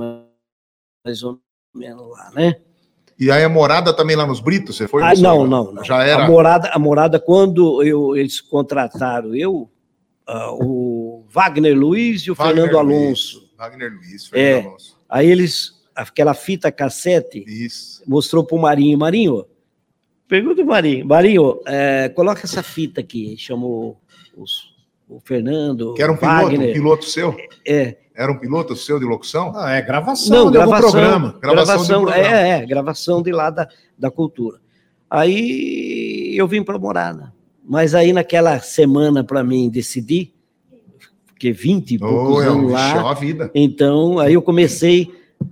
mais, 1.04 1.24
ou 1.24 1.40
menos 1.74 2.10
lá, 2.12 2.32
né? 2.34 2.56
E 3.18 3.32
aí 3.32 3.44
a 3.44 3.50
morada 3.50 3.94
também 3.96 4.16
lá 4.16 4.28
nos 4.28 4.40
Britos, 4.42 4.76
você 4.76 4.88
foi? 4.88 5.02
Ah, 5.02 5.14
não, 5.16 5.48
não, 5.48 5.72
não. 5.72 5.84
Já 5.84 6.04
era. 6.04 6.26
A 6.26 6.28
morada, 6.28 6.70
a 6.70 6.78
morada 6.78 7.20
quando 7.20 7.82
eu, 7.82 8.16
eles 8.16 8.42
contrataram 8.42 9.34
eu, 9.34 9.70
ah, 10.28 10.52
o 10.52 11.26
Wagner 11.30 11.78
Luiz 11.78 12.22
e 12.24 12.32
o 12.32 12.36
Wagner 12.36 12.66
Fernando 12.68 12.86
Luiz. 12.86 13.04
Alonso. 13.04 13.50
Wagner 13.58 13.94
Luiz, 13.94 14.26
É. 14.26 14.30
Fernando 14.30 14.68
Alonso. 14.68 14.98
Aí 15.08 15.32
eles, 15.32 15.74
aquela 15.96 16.34
fita 16.34 16.72
cassete, 16.72 17.44
Isso. 17.48 18.04
mostrou 18.06 18.44
pro 18.44 18.58
Marinho. 18.58 18.98
Marinho, 18.98 19.46
pergunta 20.28 20.62
o 20.62 20.66
Marinho. 20.66 21.06
Marinho, 21.06 21.60
é, 21.66 22.10
coloca 22.10 22.42
essa 22.44 22.62
fita 22.62 23.00
aqui. 23.02 23.36
Chamou 23.38 23.98
os- 24.36 24.74
o 25.08 25.20
Fernando, 25.20 25.94
Que 25.94 26.02
era 26.02 26.12
um 26.12 26.18
piloto, 26.18 26.36
Wagner. 26.46 26.70
um 26.70 26.74
piloto 26.74 27.06
seu? 27.06 27.36
É, 27.66 27.98
Era 28.18 28.32
um 28.32 28.38
piloto 28.40 28.76
seu 28.76 28.98
de 28.98 29.04
locução? 29.06 29.52
Ah, 29.56 29.72
é 29.74 29.82
gravação 29.82 30.46
não, 30.46 30.52
gravação, 30.52 30.90
programa. 30.92 31.38
Gravação 31.42 31.66
gravação, 31.66 32.00
de 32.00 32.12
programa. 32.12 32.38
é, 32.38 32.50
é, 32.50 32.66
gravação 32.66 33.22
de 33.22 33.32
lá 33.32 33.50
da, 33.50 33.68
da 33.98 34.10
cultura. 34.10 34.60
Aí 35.10 36.34
eu 36.36 36.48
vim 36.48 36.64
para 36.64 36.78
Morada. 36.80 37.34
Mas 37.64 37.94
aí 37.96 38.14
naquela 38.14 38.60
semana 38.60 39.24
para 39.24 39.44
mim 39.44 39.70
decidir, 39.70 40.34
porque 41.26 41.52
20 41.52 41.96
e 41.96 42.00
poucos 42.00 42.36
Oh, 42.38 42.42
é, 42.42 42.46
anos 42.48 42.64
um, 42.64 42.74
lá, 42.74 43.16
é 43.44 43.50
então 43.56 44.20
aí 44.20 44.34
eu 44.34 44.42
comecei 44.42 45.12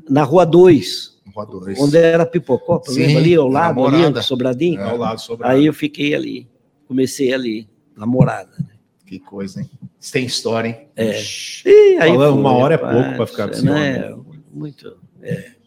na 0.10 0.24
Rua 0.24 0.46
2, 0.46 1.18
Rua 1.36 1.46
dois. 1.46 1.80
onde 1.80 1.98
era 1.98 2.26
Pipocopa, 2.26 2.91
Sim, 2.91 3.00
lembra 3.06 3.18
ali 3.22 3.36
ao 3.36 3.48
lado, 3.48 3.84
ali, 3.86 3.91
Morada. 3.98 4.20
no 4.20 4.24
Sobradinho. 4.24 4.80
É. 4.82 4.89
Ao 4.89 4.98
lado 4.98 5.20
sobre 5.22 5.48
Aí 5.48 5.66
eu 5.66 5.74
fiquei 5.74 6.14
ali, 6.14 6.48
comecei 6.88 7.34
ali, 7.34 7.68
na 7.96 8.06
Morada. 8.06 8.52
Que 9.06 9.20
coisa, 9.20 9.62
hein? 9.62 9.70
Isso 10.00 10.12
tem 10.12 10.26
história, 10.26 10.68
hein? 10.70 10.88
É. 10.96 11.22
E 11.66 11.98
aí 12.00 12.10
Falando 12.12 12.39
uma 12.39 12.52
hora 12.52 12.76
é 12.76 12.78
pouco 12.78 13.16
pra 13.16 13.28
ficar 13.28 13.50
assim, 13.50 13.66
né? 13.66 14.16
Muito. 14.52 14.98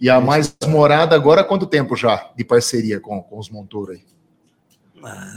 E 0.00 0.10
a 0.10 0.20
mais 0.20 0.54
morada 0.68 1.14
agora, 1.16 1.42
quanto 1.42 1.66
tempo 1.66 1.96
já 1.96 2.30
de 2.36 2.44
parceria 2.44 3.00
com, 3.00 3.22
com 3.22 3.38
os 3.38 3.48
Montoro 3.48 3.92
aí? 3.92 4.00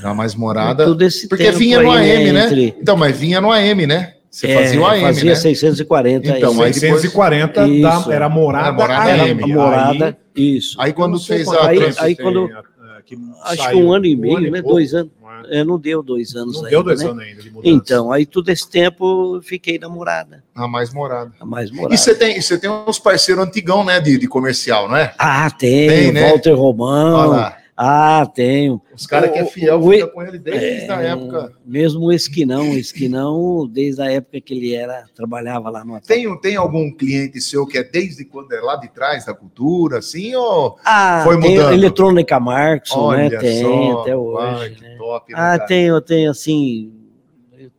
Já 0.01 0.13
mais 0.13 0.33
morada. 0.35 0.85
Tudo 0.85 1.03
esse 1.03 1.27
Porque 1.29 1.51
vinha 1.51 1.81
no 1.81 1.91
aí, 1.91 2.11
AM, 2.11 2.31
né? 2.31 2.45
entre- 2.45 2.75
Então, 2.81 2.97
mas 2.97 3.15
vinha 3.17 3.39
no 3.39 3.51
AM, 3.51 3.85
né? 3.85 4.15
Você 4.39 4.47
É, 4.47 4.55
fazia 4.63 4.79
o 4.81 4.85
AM, 4.85 5.01
fazia 5.01 5.29
né? 5.31 5.35
640 5.35 6.27
Então, 6.27 6.33
aí. 6.33 6.43
aí 6.45 6.71
depois- 6.71 6.75
640 6.79 7.61
da, 7.61 7.67
Isso. 7.67 8.11
era 8.11 8.29
morada, 8.29 8.67
Era 8.67 8.71
morada 8.77 9.11
AM. 9.23 9.53
Morada, 9.53 10.17
isso. 10.35 10.79
Aí 10.79 10.93
quando 10.93 11.19
fez 11.19 11.45
a 11.49 11.67
aí- 11.67 11.77
trans- 11.77 11.99
aí 11.99 12.15
quando- 12.15 12.45
a- 12.45 13.01
que 13.05 13.17
Acho 13.43 13.57
que 13.57 13.63
saiu. 13.63 13.79
um 13.79 13.91
ano 13.91 14.05
e 14.05 14.15
meio, 14.15 14.39
e 14.39 14.51
né? 14.51 14.61
pouco. 14.61 14.75
Dois 14.77 14.93
anos. 14.93 15.11
É. 15.51 15.59
É, 15.59 15.63
não 15.63 15.79
deu 15.79 16.03
dois 16.03 16.35
anos 16.35 16.53
Não 16.55 16.59
ainda, 16.65 16.69
deu 16.69 16.83
dois 16.83 17.01
né? 17.01 17.09
anos 17.09 17.23
ainda 17.23 17.41
de 17.41 17.49
mudança. 17.49 17.69
Então, 17.73 18.11
aí 18.11 18.25
todo 18.25 18.49
esse 18.49 18.69
tempo 18.69 19.35
eu 19.37 19.41
fiquei 19.41 19.79
namorada, 19.79 20.43
a 20.53 20.67
mais 20.67 20.93
morada. 20.93 21.31
a 21.39 21.45
mais 21.45 21.69
E 21.69 21.73
morada. 21.73 21.97
você 21.97 22.13
tem, 22.13 22.39
você 22.41 22.57
tem 22.57 22.69
uns 22.69 22.99
parceiros 22.99 23.43
antigão, 23.43 23.83
né? 23.83 23.99
De, 23.99 24.17
de 24.17 24.27
comercial, 24.27 24.87
não 24.87 24.95
é? 24.97 25.13
Ah, 25.17 25.49
tem, 25.49 25.87
Tem, 25.89 26.11
né? 26.11 26.29
Walter 26.29 26.49
Olha 26.51 26.59
Romão, 26.59 27.29
lá. 27.29 27.57
Ah, 27.81 28.25
tenho. 28.35 28.81
Os 28.93 29.07
caras 29.07 29.31
que 29.31 29.39
é 29.39 29.43
O- 29.43 29.47
fiel 29.47 29.79
o- 29.79 29.89
fica 29.89 30.07
com 30.07 30.21
ele 30.21 30.37
desde 30.37 30.91
a 30.91 31.01
É, 31.01 31.07
época. 31.11 31.53
Mesmo 31.65 32.01
o 32.07 32.11
Esquinão, 32.11 32.71
o 32.71 32.77
Esquinão, 32.77 33.65
desde 33.71 34.01
a 34.01 34.11
época 34.11 34.41
que 34.41 34.53
ele 34.53 34.75
era, 34.75 35.05
trabalhava 35.15 35.69
lá 35.69 35.85
no 35.85 35.97
Tem, 36.01 36.37
tem 36.41 36.57
algum 36.57 36.91
cliente 36.91 37.39
seu 37.39 37.65
que 37.65 37.77
é 37.77 37.83
desde 37.85 38.25
quando 38.25 38.51
é 38.51 38.59
lá 38.59 38.75
de 38.75 38.89
trás 38.89 39.23
da 39.25 39.33
cultura, 39.33 39.99
assim, 39.99 40.35
ou... 40.35 40.77
Ah, 40.83 41.21
Foi 41.23 41.39
tem 41.39 41.51
mudando. 41.51 41.71
Eletrônica 41.73 42.37
Markson, 42.37 43.11
né? 43.11 43.27
Olha 43.27 43.39
Tem, 43.39 43.61
só, 43.61 44.01
até 44.01 44.17
hoje. 44.17 44.81
né? 44.81 44.95
top, 44.97 45.31
né, 45.33 45.39
Ah, 45.39 45.57
cara? 45.57 45.65
tenho, 45.65 45.95
eu 45.95 46.01
tenho 46.01 46.31
assim. 46.31 46.91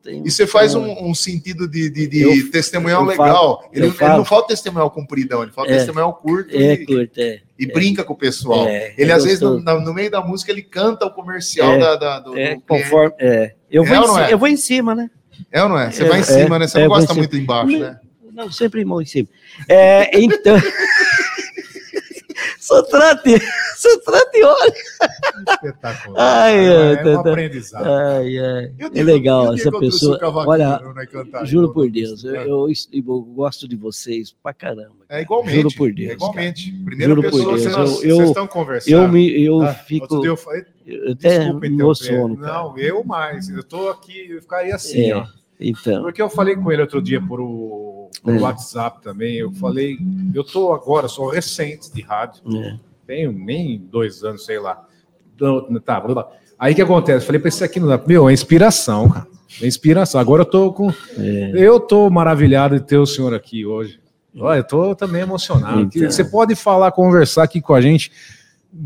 Tenho- 0.03 0.27
E 0.27 0.31
você 0.31 0.47
faz 0.47 0.75
um, 0.75 1.09
um 1.09 1.15
sentido 1.15 1.69
de, 1.69 1.91
de, 1.91 2.07
de 2.07 2.21
Eu- 2.23 2.51
testemunhal 2.51 3.03
eu 3.03 3.09
legal. 3.09 3.69
ele, 3.73 3.85
eu 3.85 3.89
ele 3.89 3.97
falo. 3.97 4.17
não 4.19 4.25
fala 4.25 4.47
testemunhal 4.47 4.91
compridão, 4.91 5.43
ele 5.43 5.53
fala 5.53 5.69
É. 5.69 5.77
testemunhal 5.77 6.13
curto 6.15 6.55
É, 6.57 6.73
e, 6.73 6.87
curto, 6.87 7.21
é. 7.21 7.41
e 7.59 7.67
brinca 7.67 8.03
com 8.05 8.13
o 8.13 8.17
pessoal. 8.17 8.67
É, 8.67 8.95
ele, 8.97 9.11
é 9.11 9.15
às 9.15 9.25
vezes, 9.25 9.41
no, 9.41 9.59
no 9.61 9.95
meio 9.95 10.11
da 10.11 10.21
música, 10.21 10.51
ele 10.53 10.63
canta 10.63 11.07
o 11.07 11.11
comercial 11.13 11.73
É, 11.73 11.79
da, 11.79 11.97
da- 11.97 12.21
do, 12.21 12.39
É, 12.39 12.55
do 12.55 12.61
conforme. 12.63 13.15
É. 13.19 13.55
Eu, 13.71 13.85
vou 13.85 13.95
É 13.95 13.99
em 13.99 14.01
ou 14.03 14.07
não 14.09 14.15
ci- 14.15 14.21
é? 14.23 14.33
eu 14.33 14.39
vou 14.39 14.49
em 14.49 14.57
cima, 14.57 14.95
né? 14.95 15.11
É 15.53 15.63
ou 15.63 15.69
não 15.69 15.79
é? 15.79 15.91
Você 15.91 16.03
É, 16.05 16.09
vai 16.09 16.19
em 16.19 16.23
é, 16.23 16.25
cima, 16.25 16.59
né? 16.59 16.67
Você 16.67 16.79
é, 16.79 16.81
não 16.83 16.89
vou 16.89 16.97
em 16.99 17.01
gosta 17.01 17.15
muito 17.15 17.37
embaixo, 17.37 17.79
né? 17.79 17.99
Não, 18.33 18.51
sempre 18.51 18.85
mão 18.85 19.01
em 19.03 19.07
cima. 19.07 19.29
É, 19.69 20.19
então. 20.21 20.57
Só 22.61 22.83
trate, 22.83 23.39
só 23.77 24.01
trate, 24.01 24.45
olha. 24.45 24.75
Espetacular. 25.55 26.17
Ai, 26.19 26.67
é, 26.67 26.99
ai, 27.01 27.09
um 27.09 27.19
aprendizado. 27.21 27.85
Ai, 27.89 28.39
ai. 28.39 28.65
É 28.79 28.91
dia- 28.91 28.91
e 28.95 29.03
legal 29.03 29.55
essa 29.55 29.71
pessoa. 29.73 30.19
Olha, 30.47 30.81
é 30.99 31.07
cantar, 31.07 31.47
Juro 31.47 31.73
por 31.73 31.91
Deus, 31.91 32.23
eu, 32.23 32.35
é. 32.37 32.45
eu, 32.47 32.67
eu 32.93 33.03
gosto 33.23 33.67
de 33.67 33.77
vocês 33.77 34.35
pra 34.43 34.53
caramba. 34.53 35.01
É 35.09 35.23
igualmente. 35.23 35.57
Juro 35.57 35.71
por 35.75 35.93
Deus, 35.93 36.11
é 36.11 36.13
igualmente. 36.15 36.73
Primeira 36.85 37.15
Juro 37.15 37.23
pessoa 37.23 37.57
que 37.57 37.69
Vocês, 37.69 38.19
estão 38.29 38.47
conversando. 38.47 38.93
Eu 38.95 39.09
me, 39.09 39.43
eu 39.45 39.63
Ah, 39.63 39.73
fico, 39.75 40.25
eu 40.25 40.37
falei, 40.37 40.65
eu 40.87 41.13
até 41.13 41.39
desculpa, 41.39 41.67
então, 41.67 41.79
emociono. 41.81 42.37
Cara. 42.37 42.53
Não, 42.53 42.79
eu 42.79 43.03
mais. 43.05 43.49
Eu 43.49 43.63
tô 43.65 43.89
aqui, 43.89 44.31
eu 44.31 44.41
ficaria 44.43 44.75
assim, 44.75 45.11
É. 45.11 45.17
ó. 45.17 45.27
Então, 45.63 46.03
Porque 46.03 46.23
eu 46.23 46.31
falei 46.31 46.57
com 46.57 46.73
ele 46.73 46.81
outro 46.81 47.03
dia 47.03 47.21
por, 47.21 47.39
o, 47.39 47.45
por 48.23 48.35
É. 48.35 48.39
WhatsApp 48.41 49.03
também. 49.03 49.37
Eu 49.37 49.51
falei, 49.53 49.99
eu 50.35 50.45
tô 50.45 50.73
agora, 50.73 51.09
sou 51.09 51.29
recente 51.31 51.93
de 51.93 52.03
rádio, 52.03 52.43
é, 52.57 52.77
tenho 53.07 53.33
nem 53.33 53.79
dois 53.79 54.23
anos, 54.25 54.45
sei 54.45 54.59
lá. 54.59 54.85
Tá, 55.85 56.03
aí 56.59 56.75
que 56.75 56.83
acontece? 56.83 57.25
Falei 57.25 57.39
pra 57.41 57.49
esse 57.49 57.65
aqui, 57.65 57.81
não 57.81 57.89
dá. 57.89 57.99
meu, 58.07 58.29
é 58.29 58.33
inspiração, 58.33 59.09
cara. 59.09 59.27
É 59.61 59.67
inspiração. 59.67 60.21
Agora 60.21 60.43
eu 60.43 60.47
tô 60.47 60.73
com. 60.73 60.91
é, 61.19 61.53
Eu 61.55 61.81
tô 61.81 62.09
maravilhado 62.11 62.79
de 62.79 62.87
ter 62.87 62.99
o 62.99 63.07
senhor 63.07 63.35
aqui 63.35 63.65
hoje. 63.67 63.99
Olha, 64.39 64.59
eu 64.59 64.65
tô 64.65 64.95
também 64.95 65.23
emocionado. 65.23 65.81
Então. 65.81 66.09
Você 66.11 66.23
pode 66.25 66.55
falar, 66.55 66.93
conversar 66.93 67.43
aqui 67.43 67.61
com 67.61 67.75
a 67.75 67.81
gente, 67.81 68.13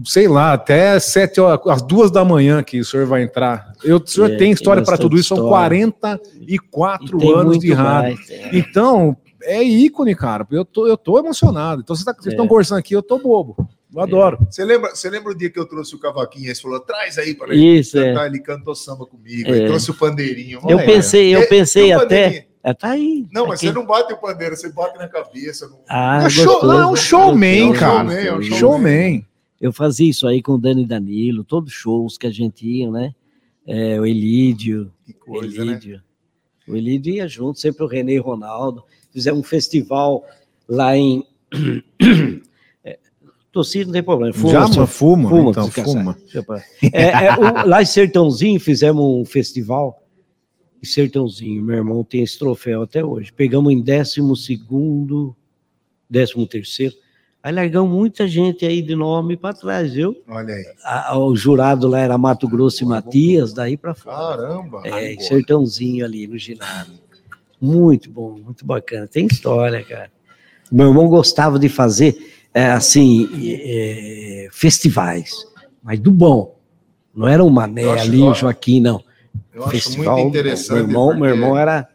sei 0.05 0.26
lá, 0.28 0.53
até 0.55 0.99
sete 0.99 1.41
horas, 1.41 1.61
às 1.66 1.82
duas 1.82 2.11
da 2.11 2.24
manhã 2.24 2.62
que 2.62 2.80
o 2.80 2.85
senhor 2.85 3.07
vai 3.07 3.22
entrar. 3.22 3.72
Eu, 3.85 3.99
o 3.99 4.07
senhor 4.07 4.30
É, 4.32 4.37
tem 4.37 4.51
história 4.51 4.82
para 4.82 4.97
tudo 4.97 5.16
isso, 5.16 5.28
são 5.35 5.49
bastante 5.51 5.85
história. 5.85 6.18
44 6.41 7.22
e 7.22 7.32
anos 7.32 7.59
de 7.59 7.72
rádio. 7.72 8.16
mais, 8.16 8.30
é. 8.30 8.51
Então, 8.57 9.16
é 9.43 9.62
ícone, 9.62 10.14
cara. 10.14 10.47
Eu 10.51 10.64
tô, 10.64 10.87
eu 10.87 10.97
tô 10.97 11.18
emocionado. 11.18 11.82
Então, 11.82 11.95
vocês 11.95 12.05
tá- 12.05 12.14
estão 12.26 12.45
É. 12.45 12.49
conversando 12.49 12.78
aqui, 12.78 12.95
eu 12.95 13.03
tô 13.03 13.18
bobo. 13.18 13.57
Eu 13.95 14.01
adoro. 14.01 14.39
Você 14.51 14.64
lembra, 14.64 14.91
você 14.95 15.09
lembra 15.09 15.30
o 15.32 15.37
dia 15.37 15.49
que 15.51 15.59
eu 15.59 15.66
trouxe 15.66 15.95
o 15.95 16.01
cavaquinho? 16.01 16.47
Ele 16.47 16.55
falou, 16.57 16.80
traz 16.80 17.16
aí 17.16 17.32
para 17.35 17.55
Isso, 17.55 17.97
é. 17.97 18.12
cantar. 18.12 18.26
Ele 18.26 18.41
cantou 18.41 18.74
samba 18.74 19.07
comigo, 19.07 19.49
É. 19.49 19.57
ele 19.57 19.66
trouxe 19.68 19.91
o 19.91 19.95
pandeirinho. 19.95 20.59
Eu 20.68 20.78
Olha, 20.78 20.87
pensei, 20.87 21.32
eu 21.35 21.41
é, 21.43 21.47
pensei 21.47 21.89
e 21.89 21.93
até. 21.93 22.47
É, 22.64 22.72
tá 22.74 22.89
aí. 22.93 23.26
Não, 23.30 23.47
mas 23.47 23.59
aqui. 23.61 23.68
você 23.68 23.72
não 23.74 23.87
bate 23.87 24.12
o 24.12 24.16
pandeiro, 24.16 24.57
você 24.57 24.72
bate 24.72 24.99
na 24.99 25.07
cabeça. 25.07 25.68
Não... 25.68 25.78
Ah, 25.89 26.24
É, 26.24 26.30
show- 26.30 26.64
não, 26.64 26.80
é 26.80 26.87
um 26.87 26.97
showman, 26.97 27.72
cara. 27.74 27.99
Showman, 27.99 28.16
é 28.26 28.32
um 28.32 28.37
gostoso. 28.39 28.59
Showman. 28.59 29.26
Eu 29.61 29.72
fazia 29.72 30.09
isso 30.11 30.26
aí 30.26 30.42
com 30.42 30.52
o 30.52 30.59
Dani 30.59 30.84
Danilo, 30.84 31.44
todos 31.44 31.72
os 31.72 31.78
shows 31.78 32.18
que 32.18 32.26
a 32.26 32.30
gente 32.30 32.66
ia, 32.66 32.90
né? 32.90 33.14
É, 33.66 33.98
o 34.00 34.05
Elídio, 34.05 34.92
Que 35.07 35.12
o 35.12 35.16
coisa, 35.32 35.64
né? 35.64 35.72
Elídio. 35.72 36.02
O 36.68 36.76
Elídio 36.76 37.14
ia 37.14 37.28
junto, 37.28 37.59
sempre 37.61 37.84
o 37.84 37.86
René 37.86 38.12
e 38.12 38.18
Ronaldo. 38.18 38.84
Fizemos 39.12 39.40
um 39.40 39.44
festival 39.44 40.24
lá 40.68 40.96
em. 40.96 41.24
É, 42.86 42.98
Tossir 43.50 43.86
não 43.86 43.92
tem 43.92 44.02
problema. 44.02 44.34
Fuma, 44.34 44.52
Já, 44.52 44.68
fuma, 44.86 44.86
Fuma, 45.30 45.50
então, 45.50 45.70
fuma. 45.70 46.16
É, 46.92 47.26
é, 47.26 47.36
o- 47.36 47.66
lá 47.66 47.80
em 47.80 47.86
Sertãozinho 47.86 48.61
fizemos 48.61 49.02
um 49.02 49.24
festival. 49.24 50.02
Em 50.82 50.86
Sertãozinho, 50.86 51.62
meu 51.62 51.76
irmão 51.76 52.05
tem 52.05 52.22
esse 52.22 52.38
troféu 52.38 52.82
até 52.82 53.02
hoje. 53.02 53.32
Pegamos 53.32 53.72
em 53.72 53.80
12, 53.80 54.20
13 56.11 56.46
terceiro. 56.46 56.94
Aí 57.45 57.53
largamos 57.53 57.92
muita 57.95 58.26
gente 58.26 58.64
aí 58.64 58.80
de 58.80 58.97
nome 58.97 59.36
para 59.36 59.55
trás, 59.55 59.92
viu? 59.92 60.16
Olha 60.26 60.55
aí. 60.55 60.64
A- 60.82 61.18
o 61.18 61.36
jurado 61.36 61.86
lá 61.86 61.99
era 62.01 62.16
Mato 62.16 62.49
Grosso 62.49 62.82
e 62.82 62.86
Matias, 62.86 63.53
daí 63.53 63.76
para 63.76 63.95
fora. 63.95 64.38
Caramba. 64.42 64.80
É. 64.86 65.14
Sertãozinho 65.20 66.07
ali 66.07 66.26
no 66.26 66.38
ginásio. 66.38 66.95
Muito 67.61 68.11
bom, 68.11 68.38
muito 68.42 68.64
bacana. 68.64 69.07
Tem 69.07 69.26
história, 69.26 69.84
cara. 69.84 70.11
Meu 70.72 70.88
irmão 70.88 71.07
gostava 71.07 71.59
de 71.59 71.68
fazer, 71.68 72.16
é, 72.55 72.68
assim, 72.68 73.28
é, 73.62 74.49
festivais, 74.51 75.47
mas 75.82 76.01
do 76.01 76.11
bom. 76.11 76.59
Não 77.14 77.28
era 77.28 77.45
o 77.45 77.51
Mané 77.51 77.84
acho- 77.84 78.05
ali, 78.05 78.22
o 78.22 78.32
Joaquim, 78.32 78.80
não. 78.80 79.05
Eu 79.53 79.62
acho 79.64 79.70
Festival, 79.72 80.16
muito 80.16 80.28
interessante. 80.30 80.72
Meu 80.78 80.82
irmão, 80.88 81.07
meu 81.09 81.18
porque- 81.18 81.30
irmão 81.32 81.59
era, 81.59 81.88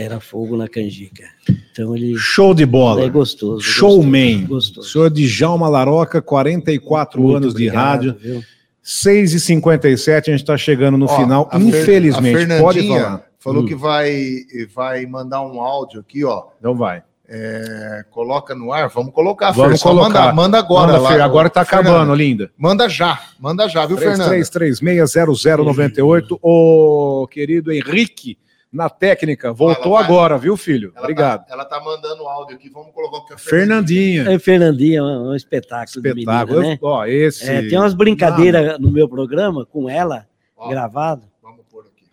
era 0.00 0.20
fogo 0.20 0.56
na 0.56 0.68
canjica. 0.68 1.24
Então 1.72 1.96
ele 1.96 2.16
Show 2.16 2.54
de 2.54 2.64
bola. 2.64 3.02
é 3.02 3.08
gostoso. 3.08 3.60
Showman. 3.62 4.46
Gostoso. 4.46 4.88
Senhor 4.88 5.10
Djalma 5.10 5.68
Laroca, 5.68 6.22
44 6.22 7.20
Muito 7.20 7.36
anos 7.36 7.54
de 7.54 7.68
obrigado, 7.68 8.06
rádio. 8.10 8.16
viu? 8.20 8.42
6h57, 8.84 10.28
a 10.28 10.30
gente 10.30 10.40
está 10.40 10.56
chegando 10.56 10.96
no 10.96 11.06
Ó, 11.06 11.16
final. 11.20 11.48
a 11.50 11.58
Fer- 11.58 11.68
Infelizmente, 11.68 12.52
a 12.52 12.60
pode 12.60 12.86
falar. 12.88 13.22
Falou 13.40 13.62
Hum. 13.62 13.66
que 13.66 13.74
vai, 13.74 14.12
vai 14.74 15.06
mandar 15.06 15.42
um 15.42 15.60
áudio 15.60 16.00
aqui, 16.00 16.24
ó. 16.24 16.44
Então 16.58 16.74
vai. 16.74 17.02
É, 17.28 18.04
coloca 18.10 18.54
no 18.54 18.72
ar. 18.72 18.88
Vamos 18.88 19.12
colocar, 19.12 19.52
Fer. 19.52 19.62
Vamos 19.64 19.80
Só 19.80 19.90
colocar. 19.90 20.08
Manda, 20.08 20.32
manda 20.32 20.58
agora. 20.58 20.86
Manda, 20.92 20.98
lá, 21.02 21.10
Fer, 21.10 21.20
agora 21.20 21.50
tá 21.50 21.64
Fernando. 21.64 21.86
acabando, 21.88 22.14
linda. 22.14 22.50
Manda 22.56 22.88
já. 22.88 23.20
Manda 23.38 23.68
já, 23.68 23.84
viu, 23.84 23.98
Fernando? 23.98 24.30
33360098. 24.30 26.38
O 26.42 27.28
querido 27.30 27.70
Henrique, 27.70 28.38
na 28.72 28.88
técnica, 28.90 29.52
voltou 29.52 29.92
vai- 29.94 30.04
agora, 30.04 30.36
viu, 30.36 30.56
filho? 30.56 30.92
Ela 30.94 31.04
Obrigado. 31.04 31.46
Tá, 31.46 31.54
ela 31.54 31.64
tá 31.64 31.80
mandando 31.82 32.22
áudio 32.28 32.56
aqui. 32.56 32.68
Vamos 32.68 32.92
colocar 32.92 33.16
o 33.18 33.24
que 33.26 33.32
a 33.34 33.38
Fernandinha. 33.38 34.30
É, 34.30 34.38
Fernandinha, 34.38 34.98
é 34.98 35.02
um, 35.02 35.30
um 35.30 35.34
espetáculo, 35.34 36.06
Espetáculo. 36.06 36.56
menina, 36.60 36.74
né? 36.74 36.78
Ó, 36.82 37.04
esse. 37.06 37.48
É, 37.48 37.62
tem 37.68 37.78
umas 37.78 37.94
brincadeiras 37.94 38.78
no 38.78 38.90
meu 38.90 39.08
programa 39.08 39.64
com 39.64 39.88
ela, 39.88 40.26
Ó, 40.56 40.68
gravado. 40.68 41.22
Vamos 41.42 41.64
pôr 41.70 41.80
aqui. 41.86 42.04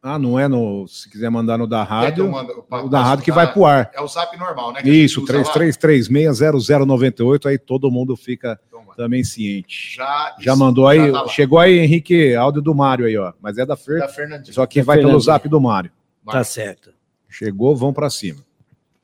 Ah, 0.00 0.18
não 0.18 0.38
é 0.38 0.46
no. 0.46 0.86
Se 0.86 1.10
quiser 1.10 1.30
mandar 1.30 1.58
no 1.58 1.66
da 1.66 1.82
rádio. 1.82 2.30
Mando- 2.30 2.64
O 2.70 2.88
da 2.88 3.02
rádio 3.02 3.24
que 3.24 3.32
vai 3.32 3.52
pro 3.52 3.64
ar. 3.64 3.90
É 3.94 4.00
o 4.00 4.06
zap 4.06 4.36
normal, 4.38 4.72
né? 4.72 4.82
Isso, 4.84 5.22
usa 5.24 5.38
lá? 5.38 5.42
33360098. 5.52 7.46
Aí 7.48 7.58
todo 7.58 7.90
mundo 7.90 8.16
fica 8.16 8.58
Então 8.68 8.84
vai. 8.84 8.94
também 8.96 9.24
ciente. 9.24 9.96
Já, 9.96 10.36
Já 10.38 10.54
mandou 10.54 10.86
aí? 10.86 11.10
tá 11.10 11.26
chegou 11.28 11.58
aí, 11.58 11.78
Henrique, 11.78 12.34
áudio 12.34 12.62
do 12.62 12.74
Mário 12.74 13.06
aí, 13.06 13.16
ó. 13.16 13.32
Mas 13.40 13.58
é 13.58 13.66
da 13.66 13.76
Fer. 13.76 13.98
Da 14.00 14.08
Fernandinha. 14.08 14.52
Só 14.52 14.66
que 14.66 14.80
Da 14.80 14.84
vai 14.84 14.96
pelo 14.98 15.08
Fernandinha. 15.08 15.32
zap 15.34 15.48
do 15.48 15.60
Mário. 15.60 15.90
Vai. 16.24 16.36
Tá 16.36 16.44
certo. 16.44 16.92
Chegou, 17.28 17.76
vão 17.76 17.92
pra 17.92 18.08
cima. 18.10 18.40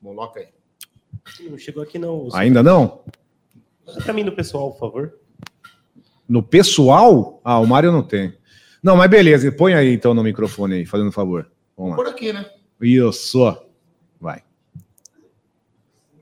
Coloca 0.03 0.39
aí. 0.39 0.47
Não 1.49 1.57
chegou 1.57 1.83
aqui 1.83 1.99
não. 1.99 2.27
Ainda 2.33 2.63
não? 2.63 3.01
Manda 3.85 4.01
Pra 4.01 4.13
mim 4.13 4.23
no 4.23 4.31
pessoal, 4.31 4.71
por 4.71 4.79
favor. 4.79 5.13
No 6.27 6.41
pessoal? 6.41 7.39
Ah, 7.43 7.59
o 7.59 7.67
Mário 7.67 7.91
não 7.91 8.01
tem. 8.01 8.33
Não, 8.81 8.95
mas 8.95 9.09
beleza. 9.09 9.51
Põe 9.51 9.73
aí 9.73 9.93
então 9.93 10.13
no 10.13 10.23
microfone 10.23 10.75
aí, 10.75 10.85
fazendo 10.85 11.09
um 11.09 11.11
favor. 11.11 11.51
Vamos 11.77 11.91
lá. 11.91 11.97
Por 11.97 12.07
aqui, 12.07 12.31
né? 12.33 12.45
Isso. 12.81 13.39
Vai. 14.19 14.41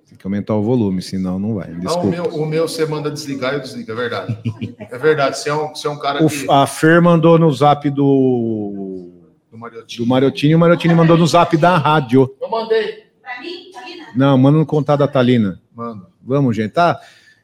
Tem 0.10 0.18
que 0.18 0.26
aumentar 0.28 0.56
o 0.56 0.64
volume, 0.64 1.02
senão 1.02 1.38
não 1.40 1.54
vai. 1.56 1.70
Ah, 1.72 1.76
o, 1.78 1.80
Desculpa. 1.80 2.08
meu, 2.08 2.24
o 2.26 2.46
meu 2.46 2.68
você 2.68 2.86
manda 2.86 3.10
desligar 3.12 3.54
e 3.54 3.58
eu 3.58 3.62
desligo, 3.62 3.92
é 3.92 3.96
verdade. 3.96 4.38
É 4.80 4.98
verdade. 4.98 5.38
Você 5.38 5.50
é 5.50 5.54
um, 5.54 5.70
você 5.70 5.88
é 5.88 5.90
um 5.90 6.00
cara 6.00 6.26
O- 6.26 6.28
que, 6.28 6.50
a 6.50 6.66
Fer 6.68 7.02
mandou 7.02 7.38
no 7.38 7.50
zap 7.54 7.90
do, 7.90 9.12
do 9.52 9.58
Mariotinho. 9.58 10.04
do 10.06 10.10
Mariotinho 10.10 10.52
e 10.52 10.56
o 10.56 10.60
Mariotinho 10.60 10.96
mandou 10.96 11.18
no 11.18 11.26
zap 11.28 11.56
da 11.58 11.78
rádio. 11.78 12.30
Eu 12.42 12.50
mandei. 12.50 13.04
Pra 13.22 13.40
mim, 13.42 13.70
Talina? 13.74 14.06
Não, 14.16 14.38
manda 14.38 14.58
no 14.58 14.66
contar 14.66 14.96
da 14.96 15.08
Talina. 15.08 15.60
Mano. 15.76 16.08
Vamos, 16.22 16.56
gente. 16.56 16.72
Tá 16.72 17.00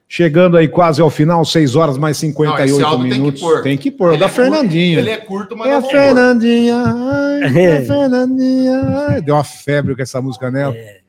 chegando 0.08 0.56
aí 0.58 0.68
quase 0.68 1.02
ao 1.02 1.10
final, 1.10 1.44
6 1.44 1.76
horas 1.76 1.98
mais 1.98 2.22
Não, 2.22 2.30
esse 2.30 2.36
58 2.38 2.86
áudio 2.86 3.00
tem 3.04 3.10
que 3.12 3.18
minutos. 3.20 3.42
pôr. 3.42 3.62
Tem 3.64 3.78
que 3.78 3.92
pôr. 3.92 4.10
Ele 4.10 4.18
da 4.20 4.26
é 4.26 4.30
curto- 4.30 4.42
Fernandinha. 4.42 5.00
Ele 5.00 5.10
é 5.10 5.18
curto, 5.18 5.58
mas 5.58 5.68
É 5.68 5.74
a 5.76 5.82
não. 5.82 5.90
Fernandinha, 5.90 6.84
ai, 6.86 7.42
é 7.58 7.78
a 7.78 7.82
Fernandinha. 7.86 8.82
ai. 9.10 9.22
Deu 9.22 9.36
uma 9.36 9.44
febre 9.44 9.96
com 9.96 10.02
essa 10.02 10.22
música 10.22 10.52
nela. 10.52 10.76
É? 10.76 11.00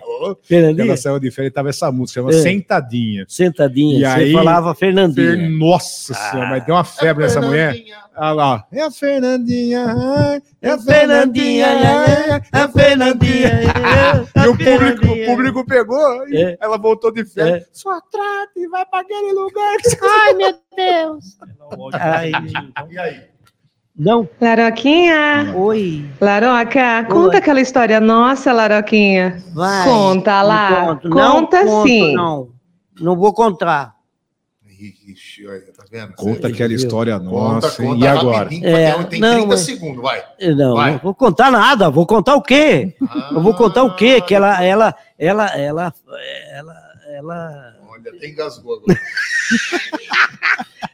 Quando 0.00 0.38
Fernandinha? 0.42 0.86
ela 0.86 0.96
saiu 0.96 1.18
de 1.18 1.30
férias, 1.30 1.52
tava 1.52 1.68
essa 1.70 1.90
música, 1.90 2.20
chama 2.20 2.30
É. 2.30 2.40
Sentadinha. 2.40 3.24
Sentadinha. 3.28 3.96
E 3.98 4.00
Você 4.00 4.06
aí, 4.06 4.32
falava 4.32 4.74
Fernandinha. 4.74 5.36
Fer... 5.36 5.48
Nossa 5.50 6.14
senhora, 6.14 6.46
Ah. 6.46 6.50
mas 6.50 6.64
deu 6.66 6.74
uma 6.74 6.84
febre 6.84 7.24
nessa 7.24 7.40
mulher. 7.40 7.72
Fernandinha. 7.72 7.96
Olha 8.18 8.30
lá. 8.32 8.66
É 8.72 8.80
a 8.82 8.90
Fernandinha, 8.90 9.78
é 10.62 10.70
a 10.70 10.74
É 10.74 10.78
Fernandinha, 10.78 11.66
é 11.66 12.58
a 12.58 12.68
Fernandinha. 12.68 13.48
é 13.48 13.64
E 13.64 14.40
a 14.40 14.50
o 14.50 14.56
público, 14.56 14.62
o 14.62 14.78
Fernandinha. 14.78 15.26
público 15.26 15.66
pegou, 15.66 16.28
e 16.28 16.36
É. 16.36 16.56
ela 16.60 16.78
voltou 16.78 17.12
de 17.12 17.24
férias. 17.24 17.62
É. 17.64 17.66
Só 17.72 18.00
trata 18.10 18.52
e 18.56 18.66
vai 18.68 18.86
pra 18.86 19.00
aquele 19.00 19.32
lugar. 19.32 19.76
Ai, 20.24 20.34
meu 20.34 20.54
Deus. 20.76 21.36
Ai, 21.92 22.30
E 22.90 22.98
aí? 22.98 23.35
Não. 23.98 24.28
Laroquinha, 24.40 25.52
Oi. 25.56 26.04
Laroca, 26.20 27.04
conta 27.10 27.30
Oi. 27.30 27.36
aquela 27.36 27.60
história 27.60 28.00
nossa, 28.00 28.52
Laroquinha. 28.52 29.42
Vai. 29.54 29.84
Conta 29.84 30.42
lá. 30.42 30.70
Não 30.70 30.86
conto. 30.86 31.08
Não 31.08 31.16
Conta 31.40 31.64
conto, 31.64 31.88
sim. 31.88 32.14
Não, 32.14 32.48
não 33.00 33.16
vou 33.16 33.32
contar. 33.32 33.94
Ixi, 35.08 35.46
olha, 35.48 35.62
tá 35.74 35.84
vendo? 35.90 36.12
Conta 36.14 36.48
aquela 36.48 36.72
história 36.74 37.18
Conta, 37.18 37.30
nossa. 37.30 37.82
conta 37.82 38.04
e 38.04 38.06
agora? 38.06 38.48
É, 38.62 38.92
tem- 39.04 39.20
não, 39.20 39.30
30 39.34 39.46
mas- 39.46 39.60
segundos, 39.60 40.02
vai. 40.02 40.22
Não, 40.54 40.74
Vai. 40.74 40.92
não 40.92 40.98
vou 40.98 41.14
contar 41.14 41.50
nada. 41.50 41.88
Vou 41.88 42.06
contar 42.06 42.34
o 42.36 42.42
quê? 42.42 42.94
Eu 43.32 43.40
vou 43.40 43.54
contar 43.54 43.84
o 43.84 43.94
quê? 43.96 44.20
Que 44.20 44.34
ela, 44.34 44.62
ela, 44.62 44.94
ela, 45.18 45.46
ela, 45.58 45.92
ela, 46.52 46.72
ela. 47.08 47.75
Olha, 48.08 48.16
até 48.16 48.28
engasgou 48.28 48.74
agora. 48.76 48.98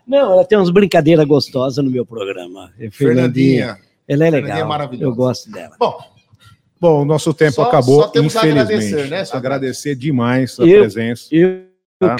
Não, 0.06 0.32
ela 0.32 0.44
tem 0.44 0.58
umas 0.58 0.70
brincadeiras 0.70 1.26
gostosas 1.26 1.82
no 1.84 1.90
meu 1.90 2.04
programa. 2.04 2.72
É 2.78 2.90
Fernandinha. 2.90 2.92
Fernandinha. 3.76 3.78
Ela 4.08 4.26
é 4.26 4.30
Fernandinha 4.30 4.52
é 4.52 4.54
legal. 4.54 4.68
maravilhosa. 4.68 5.04
Eu 5.04 5.14
gosto 5.14 5.50
dela. 5.50 5.76
Bom, 5.78 6.12
Bom, 6.80 7.02
o 7.02 7.04
nosso 7.04 7.32
tempo 7.32 7.52
Só- 7.52 7.62
acabou, 7.62 8.02
só 8.02 8.08
temos 8.08 8.34
infelizmente. 8.34 8.60
agradecer, 8.72 9.08
né, 9.08 9.24
seu 9.24 9.36
Agradecer 9.36 9.94
demais 9.94 10.58
a 10.58 10.64
Eu- 10.64 10.80
presença. 10.80 11.28
Eu 11.30 11.62
Tá. 12.00 12.16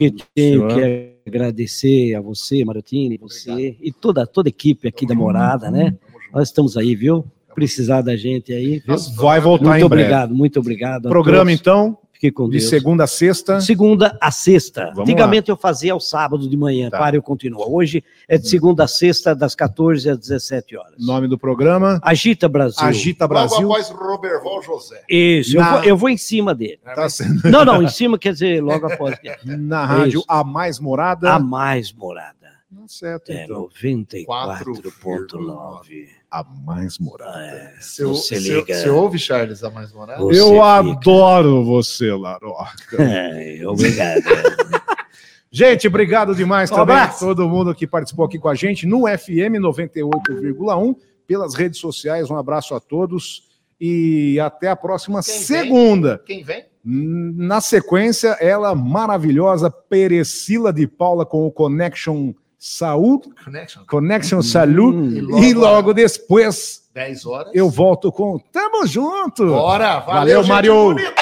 que 0.00 0.10
tenho 0.34 0.70
Senhor. 0.70 0.74
que 0.74 1.12
agradecer 1.26 2.14
a 2.14 2.22
você, 2.22 2.64
Marotini, 2.64 3.18
você 3.18 3.76
e 3.78 3.92
toda, 3.92 4.26
toda 4.26 4.48
a 4.48 4.50
equipe 4.50 4.88
aqui 4.88 5.04
da 5.06 5.14
Morada, 5.14 5.70
né? 5.70 5.94
Nós 6.32 6.48
estamos 6.48 6.78
aí, 6.78 6.94
viu? 6.96 7.30
Precisar 7.54 8.00
da 8.00 8.16
gente 8.16 8.50
aí, 8.50 8.78
viu? 8.78 8.96
Vai 9.16 9.40
voltar 9.40 9.64
Muito 9.64 9.84
em 9.84 9.88
breve. 9.90 10.04
obrigado, 10.04 10.34
muito 10.34 10.58
obrigado. 10.58 11.08
Programa, 11.10 11.44
todos. 11.44 11.60
então, 11.60 11.98
Fique 12.20 12.32
com 12.32 12.48
de 12.48 12.58
Deus. 12.58 12.70
segunda 12.70 13.04
a 13.04 13.06
sexta. 13.06 13.60
Segunda 13.60 14.16
a 14.20 14.30
sexta. 14.30 14.86
Vamos 14.94 15.00
Antigamente 15.00 15.50
eu 15.50 15.56
fazia 15.56 15.92
aos 15.92 16.08
sábados 16.08 16.48
de 16.48 16.56
manhã, 16.56 16.88
Tá. 16.90 16.98
para 16.98 17.16
eu 17.16 17.22
continuar. 17.22 17.66
Hoje 17.68 18.02
é 18.26 18.38
de 18.38 18.48
segunda 18.48 18.84
a 18.84 18.88
sexta, 18.88 19.34
das 19.34 19.54
14 19.54 20.08
às 20.08 20.18
17 20.18 20.76
horas. 20.76 20.94
Nome 20.98 21.28
do 21.28 21.38
programa, 21.38 22.00
Agita 22.02 22.48
Brasil. 22.48 22.86
Agita 22.86 23.24
logo 23.24 23.34
Brasil. 23.34 23.70
após 23.72 23.90
Roberval 23.90 24.62
José. 24.62 25.02
Isso, 25.08 25.56
eu, 25.56 25.60
Na- 25.60 25.72
vou, 25.76 25.84
eu 25.84 25.96
vou 25.96 26.08
em 26.08 26.16
cima 26.16 26.54
dele. 26.54 26.78
Tá 26.94 27.08
sendo 27.08 27.48
Não, 27.50 27.64
não, 27.64 27.82
em 27.82 27.88
cima 27.88 28.18
quer 28.18 28.32
dizer 28.32 28.62
logo 28.62 28.86
após. 28.86 29.16
na 29.44 29.84
rádio 29.84 30.20
Isso. 30.20 30.24
A 30.28 30.42
Mais 30.42 30.78
Morada. 30.80 31.34
A 31.34 31.38
mais 31.38 31.92
morada. 31.92 32.34
Tá 32.74 32.82
certo, 32.88 33.30
É 33.30 33.44
então. 33.44 33.68
94.9. 33.82 36.08
A 36.30 36.42
Mais 36.44 36.98
Morada. 36.98 37.38
É, 37.40 37.74
Você, 37.80 38.04
você 38.04 38.36
você- 38.40 38.54
liga. 38.54 38.74
você 38.74 38.88
ouve, 38.88 39.18
Charles, 39.18 39.62
a 39.62 39.70
mais 39.70 39.92
morada? 39.92 40.20
Você 40.22 40.40
Eu 40.40 40.48
fica. 40.50 40.64
adoro 40.64 41.64
você, 41.64 42.12
Laroca. 42.12 42.68
É, 42.98 43.62
obrigado. 43.66 44.22
Gente, 45.50 45.86
obrigado 45.86 46.34
demais 46.34 46.70
Um 46.70 46.74
também 46.74 46.96
a 46.96 47.02
abraço. 47.04 47.24
todo 47.24 47.48
mundo 47.48 47.74
que 47.74 47.86
participou 47.86 48.26
aqui 48.26 48.38
com 48.38 48.48
a 48.48 48.54
gente 48.54 48.84
no 48.86 49.02
FM 49.06 49.56
98,1 49.60 50.96
pelas 51.26 51.54
redes 51.54 51.80
sociais. 51.80 52.28
Um 52.30 52.36
abraço 52.36 52.74
a 52.74 52.80
todos 52.80 53.44
e 53.80 54.38
até 54.40 54.68
a 54.68 54.76
próxima 54.76 55.22
Quem 55.22 55.32
vem? 55.34 55.42
segunda. 55.42 56.22
Quem 56.26 56.42
vem? 56.42 56.64
Na 56.84 57.60
sequência, 57.60 58.36
ela 58.40 58.74
maravilhosa 58.74 59.70
Perecila 59.70 60.72
de 60.72 60.86
Paula 60.86 61.24
com 61.24 61.46
o 61.46 61.50
Connection 61.52 62.32
Saúde, 62.58 63.28
Connection. 63.44 63.82
Connection 63.86 64.42
Saúde. 64.42 65.20
Hum, 65.22 65.42
E 65.42 65.52
logo 65.54 65.92
depois 65.92 66.82
10 66.94 67.26
horas. 67.26 67.52
eu 67.54 67.68
volto 67.68 68.10
com 68.10 68.38
Tamo 68.52 68.86
Junto. 68.86 69.46
Bora, 69.46 70.00
valeu, 70.00 70.42
Valeu, 70.42 70.74
bonita. 70.94 71.14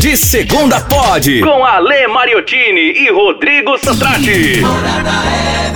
De 0.00 0.16
segunda 0.16 0.80
pode. 0.80 1.40
Com 1.42 1.64
Ale 1.64 2.06
Mariottini 2.08 2.92
e 3.04 3.10
Rodrigo 3.10 3.76
Satrati. 3.78 4.60
Morada 4.62 5.69